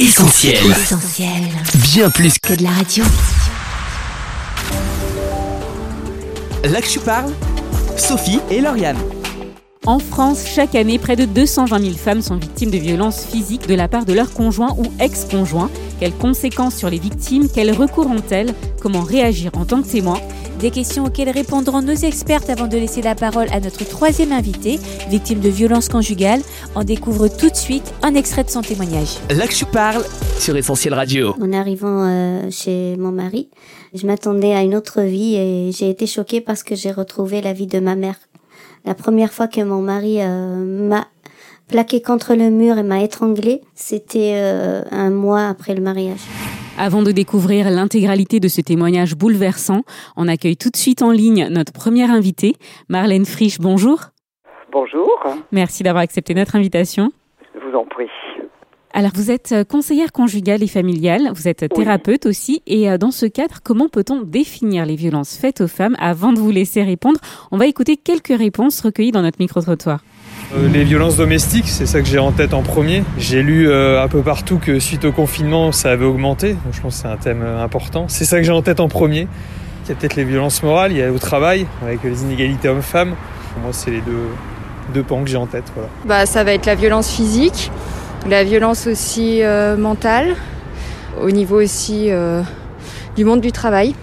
Essentiel. 0.00 0.64
Essentiel. 0.70 1.28
Bien 1.74 2.08
plus 2.08 2.32
que 2.38 2.48
Que 2.48 2.54
de 2.54 2.62
la 2.62 2.70
radio. 2.70 3.04
là 6.64 6.80
que 6.80 6.88
je 6.88 6.98
parle, 6.98 7.30
Sophie 7.98 8.40
et 8.50 8.62
Lauriane. 8.62 8.96
En 9.86 9.98
France, 9.98 10.44
chaque 10.46 10.74
année, 10.74 10.98
près 10.98 11.16
de 11.16 11.24
220 11.24 11.80
000 11.80 11.94
femmes 11.94 12.20
sont 12.20 12.36
victimes 12.36 12.70
de 12.70 12.76
violences 12.76 13.24
physiques 13.24 13.66
de 13.66 13.74
la 13.74 13.88
part 13.88 14.04
de 14.04 14.12
leur 14.12 14.30
conjoint 14.34 14.76
ou 14.76 14.82
ex-conjoint. 15.02 15.70
Quelles 15.98 16.12
conséquences 16.12 16.76
sur 16.76 16.90
les 16.90 16.98
victimes? 16.98 17.48
Quels 17.48 17.72
recours 17.72 18.06
ont-elles? 18.06 18.52
Comment 18.82 19.00
réagir 19.00 19.50
en 19.54 19.64
tant 19.64 19.80
que 19.80 19.88
témoin? 19.88 20.20
Des 20.58 20.70
questions 20.70 21.06
auxquelles 21.06 21.30
répondront 21.30 21.80
nos 21.80 21.94
expertes 21.94 22.50
avant 22.50 22.66
de 22.66 22.76
laisser 22.76 23.00
la 23.00 23.14
parole 23.14 23.46
à 23.52 23.60
notre 23.60 23.88
troisième 23.88 24.32
invité, 24.32 24.78
victime 25.08 25.40
de 25.40 25.48
violences 25.48 25.88
conjugales. 25.88 26.42
On 26.74 26.84
découvre 26.84 27.28
tout 27.28 27.48
de 27.48 27.56
suite 27.56 27.94
un 28.02 28.14
extrait 28.14 28.44
de 28.44 28.50
son 28.50 28.60
témoignage. 28.60 29.16
Là 29.30 29.46
que 29.46 29.54
je 29.54 29.64
parle 29.64 30.04
sur 30.38 30.54
Essentiel 30.58 30.92
Radio. 30.92 31.34
En 31.40 31.54
arrivant 31.54 32.06
euh, 32.06 32.50
chez 32.50 32.96
mon 32.98 33.12
mari, 33.12 33.48
je 33.94 34.06
m'attendais 34.06 34.52
à 34.52 34.60
une 34.60 34.74
autre 34.74 35.00
vie 35.00 35.36
et 35.36 35.72
j'ai 35.72 35.88
été 35.88 36.06
choquée 36.06 36.42
parce 36.42 36.62
que 36.62 36.74
j'ai 36.74 36.92
retrouvé 36.92 37.40
la 37.40 37.54
vie 37.54 37.66
de 37.66 37.80
ma 37.80 37.96
mère. 37.96 38.16
La 38.84 38.94
première 38.94 39.32
fois 39.32 39.46
que 39.48 39.60
mon 39.60 39.82
mari 39.82 40.20
euh, 40.20 40.56
m'a 40.56 41.06
plaqué 41.68 42.00
contre 42.02 42.34
le 42.34 42.50
mur 42.50 42.78
et 42.78 42.82
m'a 42.82 43.02
étranglée, 43.02 43.60
c'était 43.74 44.32
euh, 44.34 44.82
un 44.90 45.10
mois 45.10 45.46
après 45.46 45.74
le 45.74 45.82
mariage. 45.82 46.20
Avant 46.78 47.02
de 47.02 47.12
découvrir 47.12 47.70
l'intégralité 47.70 48.40
de 48.40 48.48
ce 48.48 48.60
témoignage 48.60 49.14
bouleversant, 49.14 49.82
on 50.16 50.28
accueille 50.28 50.56
tout 50.56 50.70
de 50.70 50.76
suite 50.76 51.02
en 51.02 51.10
ligne 51.12 51.48
notre 51.50 51.72
première 51.72 52.10
invitée, 52.10 52.54
Marlène 52.88 53.26
Frisch. 53.26 53.58
Bonjour. 53.60 54.00
Bonjour, 54.72 55.10
Merci 55.52 55.82
d'avoir 55.82 56.02
accepté 56.02 56.32
notre 56.32 56.54
invitation. 56.56 57.10
je 57.54 57.60
vous 57.60 57.76
en 57.76 57.84
prie. 57.84 58.06
Alors, 58.92 59.12
vous 59.14 59.30
êtes 59.30 59.52
euh, 59.52 59.64
conseillère 59.64 60.10
conjugale 60.10 60.62
et 60.62 60.66
familiale, 60.66 61.30
vous 61.32 61.46
êtes 61.46 61.68
thérapeute 61.72 62.26
aussi, 62.26 62.60
et 62.66 62.90
euh, 62.90 62.98
dans 62.98 63.12
ce 63.12 63.26
cadre, 63.26 63.60
comment 63.62 63.88
peut-on 63.88 64.22
définir 64.22 64.84
les 64.84 64.96
violences 64.96 65.36
faites 65.36 65.60
aux 65.60 65.68
femmes 65.68 65.94
Avant 66.00 66.32
de 66.32 66.40
vous 66.40 66.50
laisser 66.50 66.82
répondre, 66.82 67.20
on 67.52 67.56
va 67.56 67.66
écouter 67.66 67.96
quelques 67.96 68.36
réponses 68.36 68.80
recueillies 68.80 69.12
dans 69.12 69.22
notre 69.22 69.38
micro-trottoir. 69.38 70.00
Euh, 70.56 70.68
Les 70.68 70.82
violences 70.82 71.16
domestiques, 71.16 71.68
c'est 71.68 71.86
ça 71.86 72.00
que 72.00 72.06
j'ai 72.08 72.18
en 72.18 72.32
tête 72.32 72.52
en 72.52 72.62
premier. 72.62 73.04
J'ai 73.16 73.42
lu 73.42 73.68
euh, 73.68 74.02
un 74.02 74.08
peu 74.08 74.22
partout 74.22 74.58
que 74.58 74.80
suite 74.80 75.04
au 75.04 75.12
confinement, 75.12 75.70
ça 75.70 75.92
avait 75.92 76.04
augmenté. 76.04 76.54
Donc 76.54 76.72
je 76.72 76.80
pense 76.80 76.96
que 76.96 77.02
c'est 77.02 77.08
un 77.08 77.16
thème 77.16 77.42
important. 77.42 78.06
C'est 78.08 78.24
ça 78.24 78.38
que 78.38 78.42
j'ai 78.42 78.50
en 78.52 78.62
tête 78.62 78.80
en 78.80 78.88
premier. 78.88 79.28
Il 79.84 79.88
y 79.90 79.92
a 79.92 79.94
peut-être 79.94 80.16
les 80.16 80.24
violences 80.24 80.62
morales, 80.64 80.90
il 80.90 80.98
y 80.98 81.02
a 81.02 81.12
au 81.12 81.18
travail, 81.18 81.66
avec 81.82 82.02
les 82.02 82.22
inégalités 82.22 82.68
hommes-femmes. 82.68 83.14
Pour 83.52 83.62
moi, 83.62 83.72
c'est 83.72 83.90
les 83.90 84.00
deux, 84.00 84.26
deux 84.94 85.02
pans 85.02 85.22
que 85.22 85.30
j'ai 85.30 85.36
en 85.36 85.46
tête. 85.46 85.64
Voilà. 85.74 85.88
Bah, 86.04 86.26
ça 86.26 86.44
va 86.44 86.52
être 86.52 86.66
la 86.66 86.74
violence 86.74 87.10
physique, 87.10 87.70
la 88.28 88.44
violence 88.44 88.86
aussi 88.86 89.42
euh, 89.42 89.76
mentale, 89.76 90.36
au 91.20 91.30
niveau 91.30 91.60
aussi 91.60 92.10
euh, 92.10 92.42
du 93.16 93.24
monde 93.24 93.40
du 93.40 93.52
travail 93.52 93.94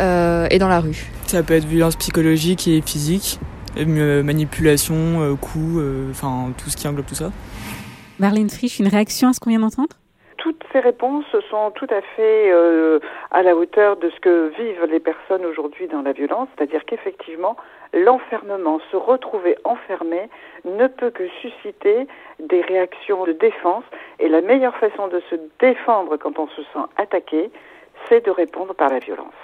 euh, 0.00 0.46
et 0.50 0.58
dans 0.58 0.68
la 0.68 0.80
rue. 0.80 1.10
Ça 1.26 1.42
peut 1.42 1.54
être 1.54 1.66
violence 1.66 1.96
psychologique 1.96 2.66
et 2.68 2.82
physique, 2.84 3.38
et, 3.76 3.84
euh, 3.86 4.22
manipulation, 4.22 5.22
euh, 5.22 5.34
coups, 5.34 5.78
euh, 5.78 6.10
enfin 6.10 6.52
tout 6.56 6.70
ce 6.70 6.76
qui 6.76 6.88
englobe 6.88 7.06
tout 7.06 7.14
ça. 7.14 7.30
Marlène 8.18 8.50
Frisch, 8.50 8.78
une 8.78 8.88
réaction 8.88 9.28
à 9.28 9.32
ce 9.32 9.40
qu'on 9.40 9.50
vient 9.50 9.60
d'entendre? 9.60 9.99
Toutes 10.40 10.64
ces 10.72 10.80
réponses 10.80 11.26
sont 11.50 11.70
tout 11.72 11.86
à 11.90 12.00
fait 12.00 12.50
euh, 12.50 12.98
à 13.30 13.42
la 13.42 13.54
hauteur 13.54 13.98
de 13.98 14.08
ce 14.08 14.20
que 14.20 14.48
vivent 14.56 14.86
les 14.86 14.98
personnes 14.98 15.44
aujourd'hui 15.44 15.86
dans 15.86 16.00
la 16.00 16.12
violence, 16.12 16.48
c'est-à-dire 16.56 16.86
qu'effectivement, 16.86 17.58
l'enfermement, 17.92 18.80
se 18.90 18.96
retrouver 18.96 19.56
enfermé, 19.64 20.30
ne 20.64 20.86
peut 20.86 21.10
que 21.10 21.28
susciter 21.42 22.06
des 22.38 22.62
réactions 22.62 23.24
de 23.24 23.32
défense, 23.32 23.84
et 24.18 24.30
la 24.30 24.40
meilleure 24.40 24.74
façon 24.76 25.08
de 25.08 25.20
se 25.28 25.36
défendre 25.58 26.16
quand 26.16 26.38
on 26.38 26.48
se 26.48 26.62
sent 26.62 26.88
attaqué, 26.96 27.50
c'est 28.08 28.24
de 28.24 28.30
répondre 28.30 28.72
par 28.72 28.88
la 28.88 28.98
violence. 28.98 29.34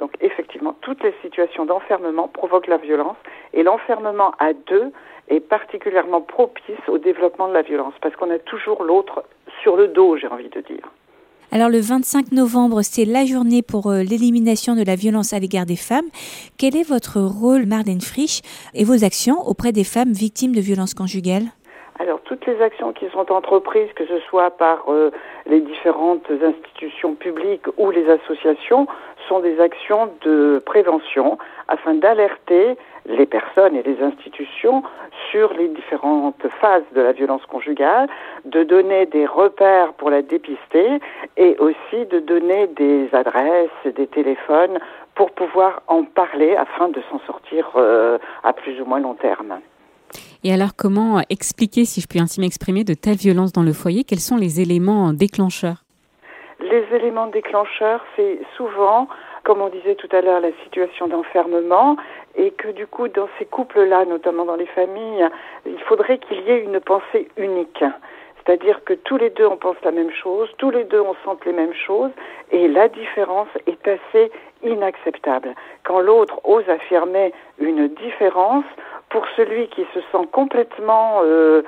Donc 0.00 0.12
effectivement, 0.20 0.76
toutes 0.82 1.02
les 1.02 1.14
situations 1.22 1.64
d'enfermement 1.64 2.28
provoquent 2.28 2.66
la 2.66 2.76
violence, 2.76 3.16
et 3.54 3.62
l'enfermement 3.62 4.32
à 4.38 4.52
deux 4.52 4.92
est 5.28 5.40
particulièrement 5.40 6.20
propice 6.20 6.88
au 6.88 6.98
développement 6.98 7.48
de 7.48 7.54
la 7.54 7.62
violence, 7.62 7.94
parce 8.00 8.14
qu'on 8.16 8.30
a 8.30 8.38
toujours 8.38 8.82
l'autre 8.82 9.24
sur 9.62 9.76
le 9.76 9.88
dos, 9.88 10.16
j'ai 10.16 10.28
envie 10.28 10.48
de 10.48 10.60
dire. 10.60 10.88
Alors 11.54 11.68
le 11.68 11.80
25 11.80 12.32
novembre, 12.32 12.80
c'est 12.82 13.04
la 13.04 13.26
journée 13.26 13.60
pour 13.60 13.90
euh, 13.90 14.02
l'élimination 14.02 14.74
de 14.74 14.82
la 14.82 14.96
violence 14.96 15.34
à 15.34 15.38
l'égard 15.38 15.66
des 15.66 15.76
femmes. 15.76 16.06
Quel 16.56 16.74
est 16.76 16.82
votre 16.82 17.20
rôle, 17.20 17.66
Marlène 17.66 18.00
Frisch, 18.00 18.40
et 18.72 18.84
vos 18.84 19.04
actions 19.04 19.38
auprès 19.46 19.72
des 19.72 19.84
femmes 19.84 20.12
victimes 20.12 20.54
de 20.54 20.62
violences 20.62 20.94
conjugales? 20.94 21.44
Alors 22.02 22.20
toutes 22.22 22.44
les 22.46 22.60
actions 22.60 22.92
qui 22.92 23.08
sont 23.10 23.30
entreprises, 23.30 23.92
que 23.94 24.04
ce 24.04 24.18
soit 24.28 24.50
par 24.50 24.86
euh, 24.88 25.12
les 25.46 25.60
différentes 25.60 26.28
institutions 26.42 27.14
publiques 27.14 27.66
ou 27.76 27.92
les 27.92 28.10
associations, 28.10 28.88
sont 29.28 29.38
des 29.38 29.60
actions 29.60 30.12
de 30.22 30.60
prévention 30.66 31.38
afin 31.68 31.94
d'alerter 31.94 32.76
les 33.06 33.24
personnes 33.24 33.76
et 33.76 33.84
les 33.84 34.02
institutions 34.02 34.82
sur 35.30 35.52
les 35.52 35.68
différentes 35.68 36.44
phases 36.60 36.82
de 36.92 37.02
la 37.02 37.12
violence 37.12 37.46
conjugale, 37.46 38.08
de 38.46 38.64
donner 38.64 39.06
des 39.06 39.24
repères 39.24 39.92
pour 39.92 40.10
la 40.10 40.22
dépister 40.22 40.98
et 41.36 41.56
aussi 41.58 42.04
de 42.06 42.18
donner 42.18 42.66
des 42.66 43.10
adresses, 43.12 43.70
des 43.84 44.08
téléphones 44.08 44.80
pour 45.14 45.30
pouvoir 45.30 45.82
en 45.86 46.02
parler 46.02 46.56
afin 46.56 46.88
de 46.88 47.00
s'en 47.12 47.20
sortir 47.20 47.70
euh, 47.76 48.18
à 48.42 48.52
plus 48.52 48.80
ou 48.80 48.86
moins 48.86 48.98
long 48.98 49.14
terme. 49.14 49.60
Et 50.44 50.52
alors, 50.52 50.70
comment 50.76 51.22
expliquer, 51.30 51.84
si 51.84 52.00
je 52.00 52.08
puis 52.08 52.18
ainsi 52.18 52.40
m'exprimer, 52.40 52.82
de 52.82 52.94
telles 52.94 53.16
violences 53.16 53.52
dans 53.52 53.62
le 53.62 53.72
foyer? 53.72 54.02
Quels 54.02 54.18
sont 54.18 54.36
les 54.36 54.60
éléments 54.60 55.12
déclencheurs? 55.12 55.84
Les 56.60 56.84
éléments 56.92 57.28
déclencheurs, 57.28 58.04
c'est 58.16 58.40
souvent, 58.56 59.06
comme 59.44 59.60
on 59.60 59.68
disait 59.68 59.94
tout 59.94 60.08
à 60.10 60.20
l'heure, 60.20 60.40
la 60.40 60.50
situation 60.64 61.06
d'enfermement 61.06 61.96
et 62.34 62.50
que 62.50 62.68
du 62.68 62.86
coup, 62.86 63.08
dans 63.08 63.28
ces 63.38 63.44
couples-là, 63.44 64.04
notamment 64.04 64.44
dans 64.44 64.56
les 64.56 64.66
familles, 64.66 65.28
il 65.66 65.78
faudrait 65.86 66.18
qu'il 66.18 66.40
y 66.40 66.50
ait 66.50 66.64
une 66.64 66.80
pensée 66.80 67.28
unique. 67.36 67.84
C'est-à-dire 68.44 68.82
que 68.84 68.94
tous 68.94 69.16
les 69.16 69.30
deux 69.30 69.46
on 69.46 69.56
pense 69.56 69.76
la 69.84 69.92
même 69.92 70.10
chose, 70.10 70.48
tous 70.58 70.70
les 70.70 70.84
deux 70.84 71.00
on 71.00 71.14
sente 71.24 71.44
les 71.44 71.52
mêmes 71.52 71.74
choses, 71.74 72.10
et 72.50 72.68
la 72.68 72.88
différence 72.88 73.48
est 73.66 73.88
assez 73.88 74.30
inacceptable. 74.62 75.54
Quand 75.84 76.00
l'autre 76.00 76.40
ose 76.44 76.68
affirmer 76.68 77.32
une 77.58 77.88
différence, 77.88 78.64
pour 79.10 79.26
celui 79.36 79.68
qui 79.68 79.86
se 79.94 80.00
sent 80.00 80.26
complètement 80.32 81.20
euh, 81.22 81.62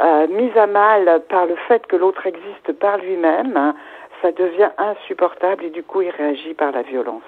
euh, 0.00 0.26
mis 0.28 0.50
à 0.58 0.66
mal 0.66 1.22
par 1.28 1.46
le 1.46 1.56
fait 1.68 1.86
que 1.86 1.96
l'autre 1.96 2.26
existe 2.26 2.72
par 2.72 2.98
lui-même, 2.98 3.74
ça 4.20 4.32
devient 4.32 4.70
insupportable 4.78 5.64
et 5.64 5.70
du 5.70 5.82
coup 5.82 6.02
il 6.02 6.10
réagit 6.10 6.54
par 6.54 6.72
la 6.72 6.82
violence. 6.82 7.22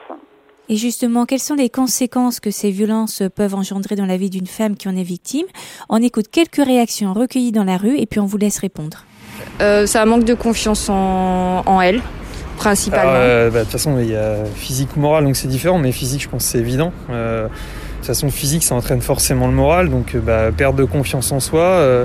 Et 0.70 0.76
justement, 0.76 1.26
quelles 1.26 1.40
sont 1.40 1.56
les 1.56 1.68
conséquences 1.68 2.38
que 2.38 2.52
ces 2.52 2.70
violences 2.70 3.24
peuvent 3.34 3.56
engendrer 3.56 3.96
dans 3.96 4.06
la 4.06 4.16
vie 4.16 4.30
d'une 4.30 4.46
femme 4.46 4.76
qui 4.76 4.86
en 4.86 4.96
est 4.96 5.02
victime? 5.02 5.46
On 5.88 6.00
écoute 6.00 6.26
quelques 6.30 6.64
réactions 6.64 7.12
recueillies 7.12 7.50
dans 7.50 7.64
la 7.64 7.76
rue 7.76 7.98
et 7.98 8.06
puis 8.06 8.20
on 8.20 8.24
vous 8.24 8.36
laisse 8.36 8.58
répondre. 8.58 9.04
Euh, 9.60 9.86
ça 9.86 10.06
manque 10.06 10.22
de 10.22 10.34
confiance 10.34 10.88
en, 10.88 11.64
en 11.66 11.80
elle, 11.80 12.00
principalement. 12.56 13.10
Euh, 13.12 13.50
bah, 13.50 13.58
de 13.58 13.64
toute 13.64 13.72
façon, 13.72 13.98
il 13.98 14.10
y 14.10 14.14
a 14.14 14.44
physique 14.54 14.90
ou 14.96 15.00
moral, 15.00 15.24
donc 15.24 15.34
c'est 15.34 15.48
différent, 15.48 15.78
mais 15.80 15.90
physique, 15.90 16.22
je 16.22 16.28
pense 16.28 16.44
que 16.44 16.50
c'est 16.50 16.58
évident. 16.58 16.92
Euh, 17.10 17.46
de 17.46 17.48
toute 17.96 18.06
façon, 18.06 18.30
physique, 18.30 18.62
ça 18.62 18.76
entraîne 18.76 19.00
forcément 19.00 19.48
le 19.48 19.54
moral, 19.54 19.90
donc 19.90 20.14
euh, 20.14 20.20
bah, 20.20 20.52
perte 20.56 20.76
de 20.76 20.84
confiance 20.84 21.32
en 21.32 21.40
soi. 21.40 21.62
euh, 21.62 22.04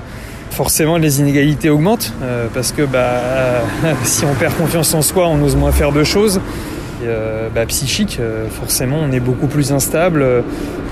forcément, 0.50 0.97
les 0.97 1.20
inégalités 1.20 1.70
augmentent, 1.70 2.14
euh, 2.24 2.47
parce 2.52 2.72
que 2.72 2.82
bah, 2.82 3.62
si 4.03 4.26
on 4.26 4.34
perd 4.34 4.56
confiance 4.58 4.92
en 4.96 5.03
soi, 5.03 5.28
on 5.28 5.40
ose 5.44 5.56
moins 5.56 5.72
faire 5.72 5.92
de 5.92 6.03
choses. 6.03 6.42
Euh, 7.07 7.49
bah, 7.53 7.66
psychique, 7.66 8.17
euh, 8.19 8.47
forcément, 8.49 8.97
on 9.01 9.11
est 9.11 9.19
beaucoup 9.19 9.47
plus 9.47 9.71
instable. 9.71 10.25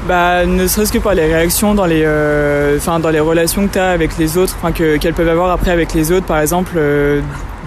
Bah, 0.08 0.46
ne 0.46 0.68
serait-ce 0.68 0.92
que 0.92 0.98
par 0.98 1.14
les 1.14 1.26
réactions 1.26 1.76
dans 1.76 1.86
les, 1.86 2.04
euh, 2.06 2.78
enfin 2.78 3.00
dans 3.00 3.10
les 3.10 3.20
relations 3.20 3.68
que 3.68 3.74
tu 3.74 3.80
as 3.80 3.90
avec 3.90 4.18
les 4.18 4.38
autres, 4.38 4.58
qu'elles 4.74 5.14
peuvent 5.14 5.30
avoir 5.30 5.52
après 5.52 5.72
avec 5.72 5.94
les 5.94 6.12
autres, 6.12 6.26
par 6.26 6.40
exemple, 6.40 6.78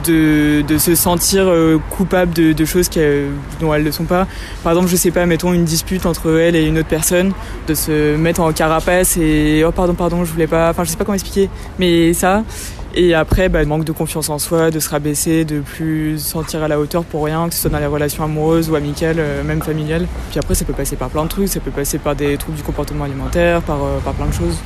de, 0.07 0.63
de 0.67 0.79
se 0.79 0.95
sentir 0.95 1.43
euh, 1.47 1.79
coupable 1.91 2.33
de, 2.33 2.53
de 2.53 2.65
choses 2.65 2.89
qu'elles- 2.89 3.29
dont 3.61 3.75
elles 3.75 3.85
ne 3.85 3.91
sont 3.91 4.05
pas. 4.05 4.27
Par 4.63 4.73
exemple, 4.73 4.89
je 4.89 4.97
sais 4.97 5.11
pas, 5.11 5.27
mettons 5.27 5.53
une 5.53 5.65
dispute 5.65 6.07
entre 6.07 6.39
elle 6.39 6.57
et 6.57 6.65
une 6.67 6.79
autre 6.79 6.89
personne, 6.89 7.33
de 7.67 7.75
se 7.75 8.17
mettre 8.17 8.41
en 8.41 8.53
carapace 8.53 9.17
et 9.17 9.63
oh 9.67 9.73
pardon 9.73 9.95
pardon, 9.95 10.25
je 10.25 10.33
voulais 10.33 10.47
pas, 10.47 10.71
enfin 10.71 10.85
je 10.85 10.91
sais 10.91 10.97
pas 10.97 11.05
comment 11.05 11.15
expliquer, 11.15 11.51
mais 11.79 12.13
ça. 12.15 12.45
Et 12.99 13.13
après, 13.13 13.51
bah, 13.51 13.63
manque 13.67 13.85
de 13.85 13.93
confiance 13.93 14.31
en 14.31 14.39
soi, 14.39 14.71
de 14.71 14.81
se 14.81 14.89
rabaisser, 14.89 15.45
de 15.45 15.61
plus 15.61 16.19
se 16.19 16.31
sentir 16.31 16.63
à 16.63 16.69
la 16.69 16.81
hauteur 16.81 17.05
pour 17.05 17.25
rien, 17.27 17.47
que 17.49 17.55
ce 17.55 17.61
soit 17.61 17.69
dans 17.71 17.79
les 17.79 17.85
relations 17.85 18.25
amoureuses 18.25 18.71
ou 18.71 18.75
amicales, 18.75 19.17
euh, 19.19 19.45
même 19.45 19.61
familiales. 19.61 20.07
Puis 20.31 20.39
après, 20.39 20.55
ça 20.55 20.65
peut 20.65 20.73
passer 20.73 20.97
par 20.97 21.11
plein 21.11 21.25
de 21.25 21.29
trucs, 21.29 21.49
ça 21.49 21.61
peut 21.61 21.71
passer 21.71 21.99
par 21.99 22.17
des 22.17 22.39
troubles 22.39 22.57
du 22.57 22.63
comportement 22.63 23.05
alimentaire, 23.05 23.61
par, 23.61 23.85
euh, 23.85 23.99
par 24.03 24.15
plein 24.15 24.27
de 24.29 24.33
choses. 24.33 24.57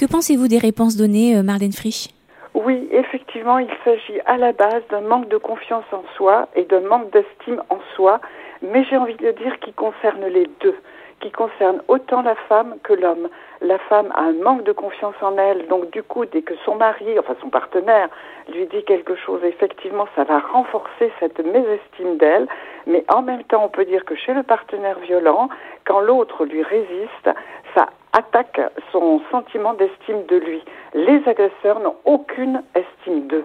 Que 0.00 0.06
pensez-vous 0.06 0.48
des 0.48 0.58
réponses 0.58 0.96
données, 0.96 1.36
euh, 1.36 1.44
Marlène 1.44 1.72
Frisch? 1.72 2.08
Oui, 2.56 2.88
effectivement, 2.90 3.58
il 3.58 3.68
s'agit 3.84 4.18
à 4.24 4.38
la 4.38 4.52
base 4.52 4.82
d'un 4.88 5.02
manque 5.02 5.28
de 5.28 5.36
confiance 5.36 5.84
en 5.92 6.02
soi 6.16 6.48
et 6.54 6.64
d'un 6.64 6.80
manque 6.80 7.10
d'estime 7.10 7.62
en 7.68 7.76
soi, 7.94 8.18
mais 8.62 8.82
j'ai 8.84 8.96
envie 8.96 9.14
de 9.16 9.30
dire 9.32 9.60
qui 9.60 9.74
concerne 9.74 10.24
les 10.24 10.48
deux, 10.60 10.74
qui 11.20 11.30
concerne 11.30 11.82
autant 11.88 12.22
la 12.22 12.34
femme 12.48 12.76
que 12.82 12.94
l'homme. 12.94 13.28
La 13.60 13.76
femme 13.78 14.10
a 14.14 14.22
un 14.22 14.32
manque 14.32 14.62
de 14.64 14.72
confiance 14.72 15.16
en 15.20 15.36
elle, 15.36 15.66
donc 15.66 15.90
du 15.90 16.02
coup, 16.02 16.24
dès 16.24 16.40
que 16.40 16.54
son 16.64 16.76
mari, 16.76 17.18
enfin 17.18 17.36
son 17.42 17.50
partenaire, 17.50 18.08
lui 18.50 18.64
dit 18.68 18.82
quelque 18.84 19.16
chose, 19.16 19.44
effectivement, 19.44 20.08
ça 20.16 20.24
va 20.24 20.38
renforcer 20.38 21.12
cette 21.20 21.38
mésestime 21.44 22.16
d'elle, 22.16 22.48
mais 22.86 23.04
en 23.12 23.20
même 23.20 23.44
temps, 23.44 23.66
on 23.66 23.68
peut 23.68 23.84
dire 23.84 24.06
que 24.06 24.14
chez 24.14 24.32
le 24.32 24.42
partenaire 24.42 24.98
violent, 25.00 25.50
quand 25.84 26.00
l'autre 26.00 26.46
lui 26.46 26.62
résiste, 26.62 27.30
ça 27.74 27.90
attaque 28.12 28.60
son 28.92 29.20
sentiment 29.30 29.74
d'estime 29.74 30.24
de 30.28 30.36
lui. 30.36 30.62
Les 30.94 31.22
agresseurs 31.26 31.80
n'ont 31.80 31.96
aucune 32.04 32.62
estime 32.74 33.26
d'eux 33.26 33.44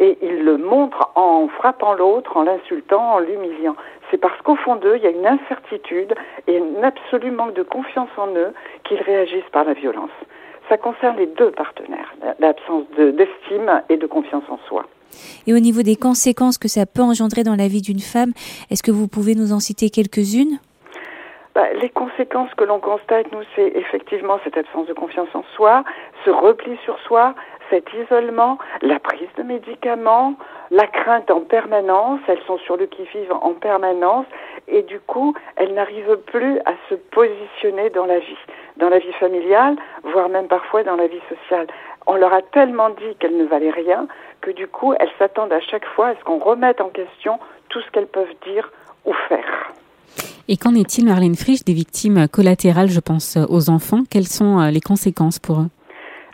et 0.00 0.18
ils 0.22 0.42
le 0.42 0.56
montrent 0.56 1.10
en 1.14 1.46
frappant 1.48 1.92
l'autre, 1.92 2.36
en 2.36 2.42
l'insultant, 2.42 3.14
en 3.14 3.18
l'humiliant. 3.18 3.76
C'est 4.10 4.16
parce 4.16 4.40
qu'au 4.42 4.56
fond 4.56 4.76
d'eux, 4.76 4.96
il 4.96 5.02
y 5.02 5.06
a 5.06 5.10
une 5.10 5.26
incertitude 5.26 6.14
et 6.48 6.58
un 6.58 6.82
absolu 6.82 7.30
manque 7.30 7.54
de 7.54 7.62
confiance 7.62 8.08
en 8.16 8.28
eux 8.34 8.52
qu'ils 8.84 9.00
réagissent 9.02 9.50
par 9.52 9.64
la 9.64 9.74
violence. 9.74 10.10
Ça 10.68 10.78
concerne 10.78 11.16
les 11.16 11.26
deux 11.26 11.50
partenaires, 11.50 12.14
l'absence 12.38 12.84
d'estime 12.96 13.82
et 13.88 13.98
de 13.98 14.06
confiance 14.06 14.44
en 14.48 14.58
soi. 14.68 14.86
Et 15.46 15.52
au 15.52 15.58
niveau 15.58 15.82
des 15.82 15.96
conséquences 15.96 16.58
que 16.58 16.68
ça 16.68 16.86
peut 16.86 17.02
engendrer 17.02 17.42
dans 17.42 17.56
la 17.56 17.68
vie 17.68 17.82
d'une 17.82 18.00
femme, 18.00 18.32
est-ce 18.70 18.82
que 18.82 18.92
vous 18.92 19.08
pouvez 19.08 19.34
nous 19.34 19.52
en 19.52 19.60
citer 19.60 19.90
quelques-unes? 19.90 20.58
Bah, 21.54 21.72
les 21.74 21.88
conséquences 21.88 22.52
que 22.54 22.64
l'on 22.64 22.78
constate, 22.78 23.30
nous, 23.32 23.42
c'est 23.56 23.72
effectivement 23.74 24.38
cette 24.44 24.56
absence 24.56 24.86
de 24.86 24.92
confiance 24.92 25.28
en 25.34 25.42
soi, 25.56 25.84
ce 26.24 26.30
repli 26.30 26.76
sur 26.84 26.98
soi, 27.00 27.34
cet 27.70 27.92
isolement, 27.94 28.58
la 28.82 28.98
prise 28.98 29.28
de 29.36 29.42
médicaments, 29.42 30.34
la 30.70 30.86
crainte 30.86 31.30
en 31.30 31.40
permanence, 31.40 32.20
elles 32.28 32.42
sont 32.46 32.58
sur 32.58 32.76
le 32.76 32.86
qui-vive 32.86 33.32
en 33.32 33.52
permanence 33.52 34.26
et 34.68 34.82
du 34.82 35.00
coup, 35.00 35.34
elles 35.56 35.74
n'arrivent 35.74 36.18
plus 36.26 36.58
à 36.66 36.72
se 36.88 36.94
positionner 36.94 37.90
dans 37.90 38.06
la 38.06 38.18
vie, 38.18 38.38
dans 38.76 38.88
la 38.88 38.98
vie 38.98 39.12
familiale, 39.14 39.76
voire 40.04 40.28
même 40.28 40.48
parfois 40.48 40.82
dans 40.82 40.96
la 40.96 41.06
vie 41.06 41.22
sociale. 41.28 41.66
On 42.06 42.14
leur 42.14 42.32
a 42.32 42.42
tellement 42.42 42.90
dit 42.90 43.16
qu'elles 43.18 43.36
ne 43.36 43.44
valaient 43.44 43.70
rien 43.70 44.06
que 44.40 44.50
du 44.50 44.66
coup, 44.66 44.94
elles 44.98 45.12
s'attendent 45.18 45.52
à 45.52 45.60
chaque 45.60 45.86
fois 45.86 46.08
à 46.08 46.14
ce 46.16 46.24
qu'on 46.24 46.38
remette 46.38 46.80
en 46.80 46.88
question 46.88 47.38
tout 47.68 47.80
ce 47.80 47.90
qu'elles 47.90 48.06
peuvent 48.06 48.34
dire 48.46 48.70
ou 49.04 49.12
faire. 49.28 49.72
Et 50.52 50.56
qu'en 50.56 50.74
est-il, 50.74 51.04
Marlène 51.04 51.36
Frisch, 51.36 51.62
des 51.64 51.72
victimes 51.72 52.26
collatérales, 52.26 52.88
je 52.88 52.98
pense 52.98 53.38
aux 53.48 53.70
enfants? 53.70 54.02
Quelles 54.10 54.26
sont 54.26 54.58
euh, 54.58 54.72
les 54.72 54.80
conséquences 54.80 55.38
pour 55.38 55.60
eux? 55.60 55.70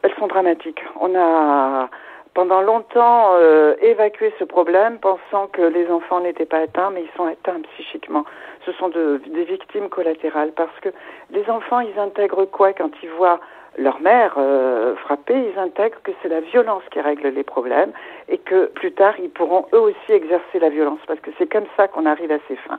Elles 0.03 0.15
sont 0.19 0.27
dramatiques. 0.27 0.81
On 0.99 1.15
a 1.15 1.91
pendant 2.33 2.63
longtemps 2.63 3.35
euh, 3.35 3.75
évacué 3.83 4.33
ce 4.39 4.45
problème 4.45 4.97
pensant 5.01 5.49
que 5.49 5.61
les 5.61 5.91
enfants 5.91 6.21
n'étaient 6.21 6.47
pas 6.47 6.61
atteints, 6.61 6.91
mais 6.95 7.03
ils 7.03 7.15
sont 7.15 7.27
atteints 7.27 7.61
psychiquement. 7.75 8.25
Ce 8.65 8.73
sont 8.73 8.89
des 8.89 9.45
victimes 9.45 9.91
collatérales 9.91 10.53
parce 10.57 10.81
que 10.81 10.89
les 11.31 11.45
enfants, 11.51 11.81
ils 11.81 11.99
intègrent 11.99 12.47
quoi 12.47 12.73
quand 12.73 12.93
ils 13.03 13.11
voient 13.19 13.39
leur 13.77 14.01
mère 14.01 14.37
euh, 14.39 14.97
frappée, 14.97 15.53
ils 15.53 15.59
intègrent 15.59 16.01
que 16.03 16.13
c'est 16.23 16.29
la 16.29 16.41
violence 16.41 16.83
qui 16.91 17.01
règle 17.01 17.29
les 17.29 17.45
problèmes 17.45 17.93
et 18.31 18.39
que 18.39 18.67
plus 18.67 18.93
tard, 18.93 19.13
ils 19.19 19.29
pourront 19.29 19.67
eux 19.75 19.81
aussi 19.81 20.13
exercer 20.13 20.59
la 20.59 20.71
violence 20.71 21.01
parce 21.07 21.21
que 21.21 21.31
c'est 21.37 21.53
comme 21.53 21.67
ça 21.77 21.87
qu'on 21.87 22.07
arrive 22.07 22.33
à 22.33 22.39
ces 22.49 22.57
fins 22.57 22.79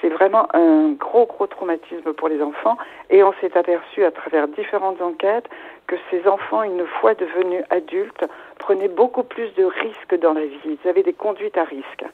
c'est 0.00 0.08
vraiment 0.08 0.46
un 0.54 0.92
gros, 0.92 1.26
gros 1.26 1.46
traumatisme 1.46 2.12
pour 2.12 2.28
les 2.28 2.42
enfants. 2.42 2.76
Et 3.10 3.22
on 3.22 3.32
s'est 3.40 3.56
aperçu 3.56 4.04
à 4.04 4.10
travers 4.10 4.48
différentes 4.48 5.00
enquêtes 5.00 5.48
que 5.86 5.96
ces 6.10 6.26
enfants, 6.28 6.62
une 6.62 6.86
fois 7.00 7.14
devenus 7.14 7.64
adultes, 7.70 8.24
prenaient 8.58 8.88
beaucoup 8.88 9.22
plus 9.22 9.52
de 9.54 9.64
risques 9.64 10.20
dans 10.20 10.34
la 10.34 10.44
vie. 10.44 10.58
Ils 10.84 10.88
avaient 10.88 11.02
des 11.02 11.12
conduites 11.12 11.56
à 11.56 11.64
risque. 11.64 12.04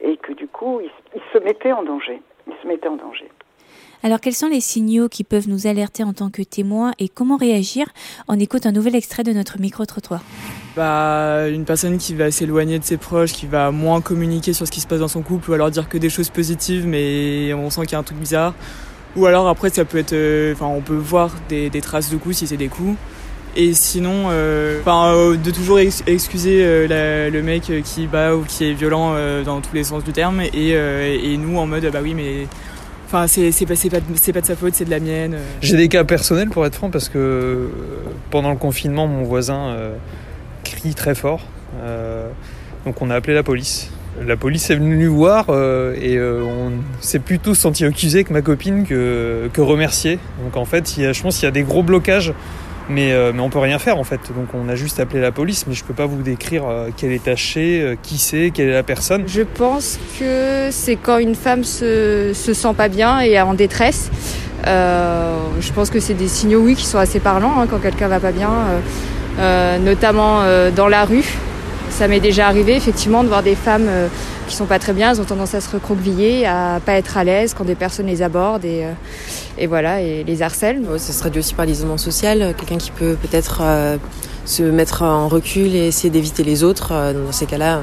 Et 0.00 0.16
que 0.16 0.32
du 0.32 0.48
coup, 0.48 0.80
ils, 0.80 1.20
se 1.32 1.38
mettaient 1.38 1.72
en 1.72 1.82
danger. 1.82 2.20
Ils 2.46 2.54
se 2.62 2.66
mettaient 2.66 2.88
en 2.88 2.96
danger. 2.96 3.28
Alors, 4.02 4.20
quels 4.20 4.34
sont 4.34 4.48
les 4.48 4.60
signaux 4.60 5.08
qui 5.08 5.24
peuvent 5.24 5.48
nous 5.48 5.66
alerter 5.66 6.04
en 6.04 6.12
tant 6.12 6.30
que 6.30 6.42
témoins 6.42 6.92
et 6.98 7.08
comment 7.08 7.36
réagir? 7.36 7.86
On 8.28 8.38
écoute 8.38 8.66
un 8.66 8.72
nouvel 8.72 8.94
extrait 8.96 9.22
de 9.22 9.32
notre 9.32 9.58
micro-trottoir. 9.58 10.20
Bah, 10.76 11.48
une 11.48 11.64
personne 11.64 11.98
qui 11.98 12.14
va 12.14 12.32
s'éloigner 12.32 12.80
de 12.80 12.84
ses 12.84 12.96
proches, 12.96 13.32
qui 13.32 13.46
va 13.46 13.70
moins 13.70 14.00
communiquer 14.00 14.52
sur 14.52 14.66
ce 14.66 14.72
qui 14.72 14.80
se 14.80 14.88
passe 14.88 14.98
dans 14.98 15.08
son 15.08 15.22
couple, 15.22 15.50
ou 15.50 15.54
alors 15.54 15.70
dire 15.70 15.88
que 15.88 15.98
des 15.98 16.10
choses 16.10 16.30
positives, 16.30 16.84
mais 16.84 17.54
on 17.54 17.70
sent 17.70 17.82
qu'il 17.82 17.92
y 17.92 17.94
a 17.94 17.98
un 17.98 18.02
truc 18.02 18.18
bizarre. 18.18 18.54
Ou 19.14 19.26
alors 19.26 19.46
après, 19.46 19.70
ça 19.70 19.84
peut 19.84 19.98
être, 19.98 20.14
euh, 20.14 20.52
enfin, 20.52 20.66
on 20.66 20.80
peut 20.80 20.96
voir 20.96 21.30
des, 21.48 21.70
traces 21.80 22.10
de 22.10 22.16
coups 22.16 22.38
si 22.38 22.48
c'est 22.48 22.56
des 22.56 22.66
coups. 22.66 22.96
Et 23.56 23.72
sinon, 23.72 24.30
euh, 24.30 24.80
euh, 24.84 25.36
de 25.36 25.50
toujours 25.52 25.78
excuser 25.78 26.88
le 26.88 27.40
mec 27.42 27.70
qui 27.84 28.08
bat 28.08 28.34
ou 28.34 28.42
qui 28.42 28.64
est 28.64 28.72
violent 28.72 29.14
dans 29.44 29.60
tous 29.60 29.74
les 29.76 29.84
sens 29.84 30.02
du 30.02 30.10
terme, 30.10 30.40
et, 30.40 31.36
nous 31.38 31.56
en 31.56 31.66
mode 31.66 31.88
bah 31.92 32.00
oui 32.02 32.14
mais 32.14 32.48
Enfin, 33.06 33.28
c'est 33.28 33.50
pas, 33.66 33.74
pas, 33.76 34.40
de 34.40 34.46
sa 34.46 34.56
faute, 34.56 34.74
c'est 34.74 34.86
de 34.86 34.90
la 34.90 34.98
mienne. 34.98 35.36
J'ai 35.60 35.76
des 35.76 35.88
cas 35.88 36.02
personnels 36.02 36.48
pour 36.48 36.66
être 36.66 36.74
franc 36.74 36.90
parce 36.90 37.08
que 37.08 37.68
pendant 38.32 38.50
le 38.50 38.56
confinement, 38.56 39.06
mon 39.06 39.22
voisin 39.22 39.76
crie 40.74 40.94
très 40.94 41.14
fort. 41.14 41.40
donc 42.84 43.00
on 43.00 43.10
a 43.10 43.14
appelé 43.14 43.34
la 43.34 43.42
police. 43.42 43.90
La 44.24 44.36
police 44.36 44.70
est 44.70 44.76
venue 44.76 44.96
nous 44.96 45.14
voir 45.14 45.46
et 45.50 46.20
on 46.20 46.72
s'est 47.00 47.18
plutôt 47.18 47.54
senti 47.54 47.84
accusé 47.84 48.24
que 48.24 48.32
ma 48.32 48.42
copine 48.42 48.84
que, 48.84 49.48
que 49.52 49.60
remercié. 49.60 50.18
Donc 50.42 50.56
en 50.56 50.64
fait, 50.64 50.88
je 50.96 51.22
pense 51.22 51.36
qu'il 51.36 51.44
y 51.44 51.48
a 51.48 51.52
des 51.52 51.64
gros 51.64 51.82
blocages 51.82 52.32
mais, 52.88 53.12
euh, 53.12 53.32
mais 53.34 53.40
on 53.40 53.50
peut 53.50 53.58
rien 53.58 53.78
faire 53.78 53.98
en 53.98 54.04
fait. 54.04 54.20
Donc 54.34 54.48
on 54.54 54.68
a 54.68 54.74
juste 54.74 55.00
appelé 55.00 55.20
la 55.20 55.32
police, 55.32 55.66
mais 55.66 55.74
je 55.74 55.84
peux 55.84 55.94
pas 55.94 56.06
vous 56.06 56.22
décrire 56.22 56.64
euh, 56.66 56.90
quel 56.96 57.12
est 57.12 57.24
taché, 57.24 57.80
euh, 57.80 57.96
qui 58.00 58.18
c'est, 58.18 58.50
quelle 58.52 58.68
est 58.68 58.74
la 58.74 58.82
personne. 58.82 59.24
Je 59.26 59.42
pense 59.42 59.98
que 60.18 60.68
c'est 60.70 60.96
quand 60.96 61.18
une 61.18 61.34
femme 61.34 61.64
se, 61.64 62.32
se 62.34 62.52
sent 62.52 62.74
pas 62.76 62.88
bien 62.88 63.22
et 63.22 63.32
est 63.32 63.40
en 63.40 63.54
détresse. 63.54 64.10
je 64.64 65.72
pense 65.74 65.90
que 65.90 66.00
c'est 66.00 66.14
des 66.14 66.28
signaux, 66.28 66.60
oui, 66.60 66.74
qui 66.74 66.86
sont 66.86 66.98
assez 66.98 67.20
parlants 67.20 67.60
hein, 67.60 67.66
quand 67.68 67.78
quelqu'un 67.78 68.08
va 68.08 68.20
pas 68.20 68.32
bien, 68.32 68.50
notamment 69.38 70.42
dans 70.74 70.88
la 70.88 71.04
rue. 71.04 71.38
Ça 71.90 72.08
m'est 72.08 72.20
déjà 72.20 72.48
arrivé 72.48 72.74
effectivement 72.76 73.22
de 73.22 73.28
voir 73.28 73.42
des 73.42 73.54
femmes 73.54 73.88
qui 74.46 74.56
sont 74.56 74.66
pas 74.66 74.78
très 74.78 74.92
bien, 74.92 75.12
elles 75.12 75.20
ont 75.20 75.24
tendance 75.24 75.54
à 75.54 75.60
se 75.60 75.70
recroqueviller, 75.70 76.46
à 76.46 76.80
pas 76.84 76.94
être 76.94 77.16
à 77.16 77.24
l'aise 77.24 77.54
quand 77.54 77.64
des 77.64 77.74
personnes 77.74 78.06
les 78.06 78.22
abordent 78.22 78.64
et, 78.64 78.84
euh, 78.84 79.66
voilà, 79.66 80.00
et 80.00 80.24
les 80.24 80.42
harcèlent. 80.42 80.82
Ça 80.98 81.12
se 81.12 81.18
traduit 81.18 81.40
aussi 81.40 81.54
par 81.54 81.66
l'isolement 81.66 81.98
social, 81.98 82.54
quelqu'un 82.56 82.78
qui 82.78 82.90
peut 82.90 83.16
peut-être 83.20 83.60
euh, 83.62 83.96
se 84.44 84.62
mettre 84.62 85.02
en 85.02 85.28
recul 85.28 85.74
et 85.74 85.88
essayer 85.88 86.10
d'éviter 86.10 86.44
les 86.44 86.62
autres. 86.62 86.92
Euh, 86.92 87.12
dans 87.12 87.32
ces 87.32 87.46
cas-là, 87.46 87.80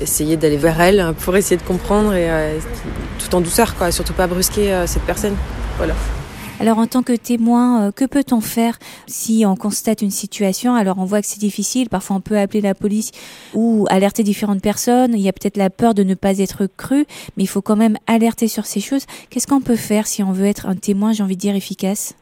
essayer 0.00 0.36
d'aller 0.36 0.56
vers 0.58 0.80
elle 0.80 1.14
pour 1.20 1.36
essayer 1.36 1.56
de 1.56 1.62
comprendre 1.62 2.14
et 2.14 2.28
tout 3.18 3.34
en 3.34 3.40
douceur, 3.40 3.74
surtout 3.90 4.12
pas 4.12 4.26
brusquer 4.26 4.82
cette 4.84 5.04
personne. 5.04 5.34
Voilà. 5.78 5.94
Alors 6.58 6.78
en 6.78 6.86
tant 6.86 7.02
que 7.02 7.14
témoin, 7.14 7.88
euh, 7.88 7.90
que 7.92 8.06
peut-on 8.06 8.40
faire 8.40 8.78
si 9.06 9.44
on 9.46 9.56
constate 9.56 10.00
une 10.00 10.10
situation? 10.10 10.74
Alors 10.74 10.96
on 10.98 11.04
voit 11.04 11.20
que 11.20 11.26
c'est 11.26 11.38
difficile, 11.38 11.90
parfois 11.90 12.16
on 12.16 12.20
peut 12.20 12.38
appeler 12.38 12.62
la 12.62 12.74
police 12.74 13.12
ou 13.54 13.86
alerter 13.90 14.22
différentes 14.22 14.62
personnes, 14.62 15.12
il 15.12 15.20
y 15.20 15.28
a 15.28 15.32
peut-être 15.32 15.58
la 15.58 15.68
peur 15.68 15.92
de 15.92 16.02
ne 16.02 16.14
pas 16.14 16.38
être 16.38 16.66
cru, 16.78 17.04
mais 17.36 17.42
il 17.42 17.46
faut 17.46 17.60
quand 17.60 17.76
même 17.76 17.98
alerter 18.06 18.48
sur 18.48 18.64
ces 18.64 18.80
choses. 18.80 19.04
Qu'est-ce 19.28 19.46
qu'on 19.46 19.60
peut 19.60 19.76
faire 19.76 20.06
si 20.06 20.22
on 20.22 20.32
veut 20.32 20.46
être 20.46 20.66
un 20.66 20.76
témoin, 20.76 21.12
j'ai 21.12 21.22
envie 21.22 21.36
de 21.36 21.40
dire, 21.40 21.54
efficace? 21.54 22.16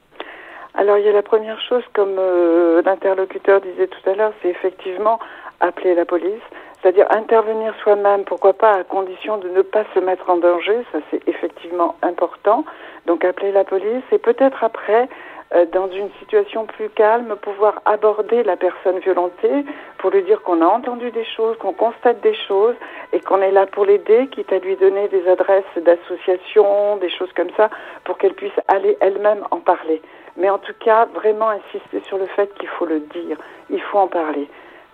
Alors 0.75 0.99
il 0.99 1.05
y 1.05 1.09
a 1.09 1.13
la 1.13 1.23
première 1.23 1.61
chose, 1.69 1.85
comme 1.95 2.17
euh, 2.19 2.83
l'interlocuteur 2.85 3.61
disait 3.61 3.87
tout 3.87 4.11
à 4.11 4.15
l'heure, 4.17 4.33
c'est 4.43 4.49
effectivement 4.49 5.21
appeler 5.61 5.95
la 5.95 6.05
police, 6.05 6.43
c'est-à-dire 6.85 7.07
intervenir 7.11 7.75
soi-même, 7.83 8.25
pourquoi 8.25 8.53
pas 8.53 8.73
à 8.73 8.85
condition 8.85 9.39
de 9.39 9.49
ne 9.49 9.63
pas 9.63 9.85
se 9.95 10.01
mettre 10.01 10.29
en 10.29 10.37
danger, 10.37 10.85
ça 10.93 10.99
c'est 11.11 11.27
effectivement 11.27 11.97
important. 12.03 12.67
Donc 13.07 13.25
appeler 13.25 13.53
la 13.53 13.65
police 13.65 14.03
et 14.13 14.19
peut-être 14.19 14.63
après, 14.63 15.09
euh, 15.55 15.65
dans 15.73 15.91
une 15.91 16.11
situation 16.19 16.67
plus 16.67 16.91
calme, 16.91 17.37
pouvoir 17.41 17.81
aborder 17.87 18.43
la 18.43 18.57
personne 18.57 18.99
violentée 18.99 19.65
pour 19.97 20.11
lui 20.11 20.23
dire 20.25 20.43
qu'on 20.43 20.61
a 20.61 20.67
entendu 20.67 21.11
des 21.11 21.25
choses, 21.25 21.57
qu'on 21.57 21.73
constate 21.73 22.21
des 22.21 22.35
choses 22.35 22.75
et 23.15 23.21
qu'on 23.21 23.41
est 23.41 23.53
là 23.53 23.65
pour 23.65 23.87
l'aider, 23.87 24.27
quitte 24.27 24.53
à 24.53 24.59
lui 24.59 24.77
donner 24.77 25.09
des 25.09 25.27
adresses 25.27 25.65
d'associations, 25.79 26.99
des 26.99 27.11
choses 27.11 27.33
comme 27.35 27.51
ça, 27.57 27.71
pour 28.05 28.19
qu'elle 28.19 28.35
puisse 28.35 28.61
aller 28.69 28.99
elle-même 29.01 29.43
en 29.51 29.61
parler. 29.61 30.03
Mais 30.37 30.51
en 30.51 30.59
tout 30.59 30.75
cas, 30.81 31.07
vraiment 31.15 31.49
insister 31.49 32.03
sur 32.07 32.19
le 32.19 32.27
fait 32.27 32.53
qu'il 32.59 32.69
faut 32.69 32.85
le 32.85 33.01
dire, 33.01 33.39
il 33.71 33.81
faut 33.81 33.99
en 33.99 34.09
parler. 34.09 34.51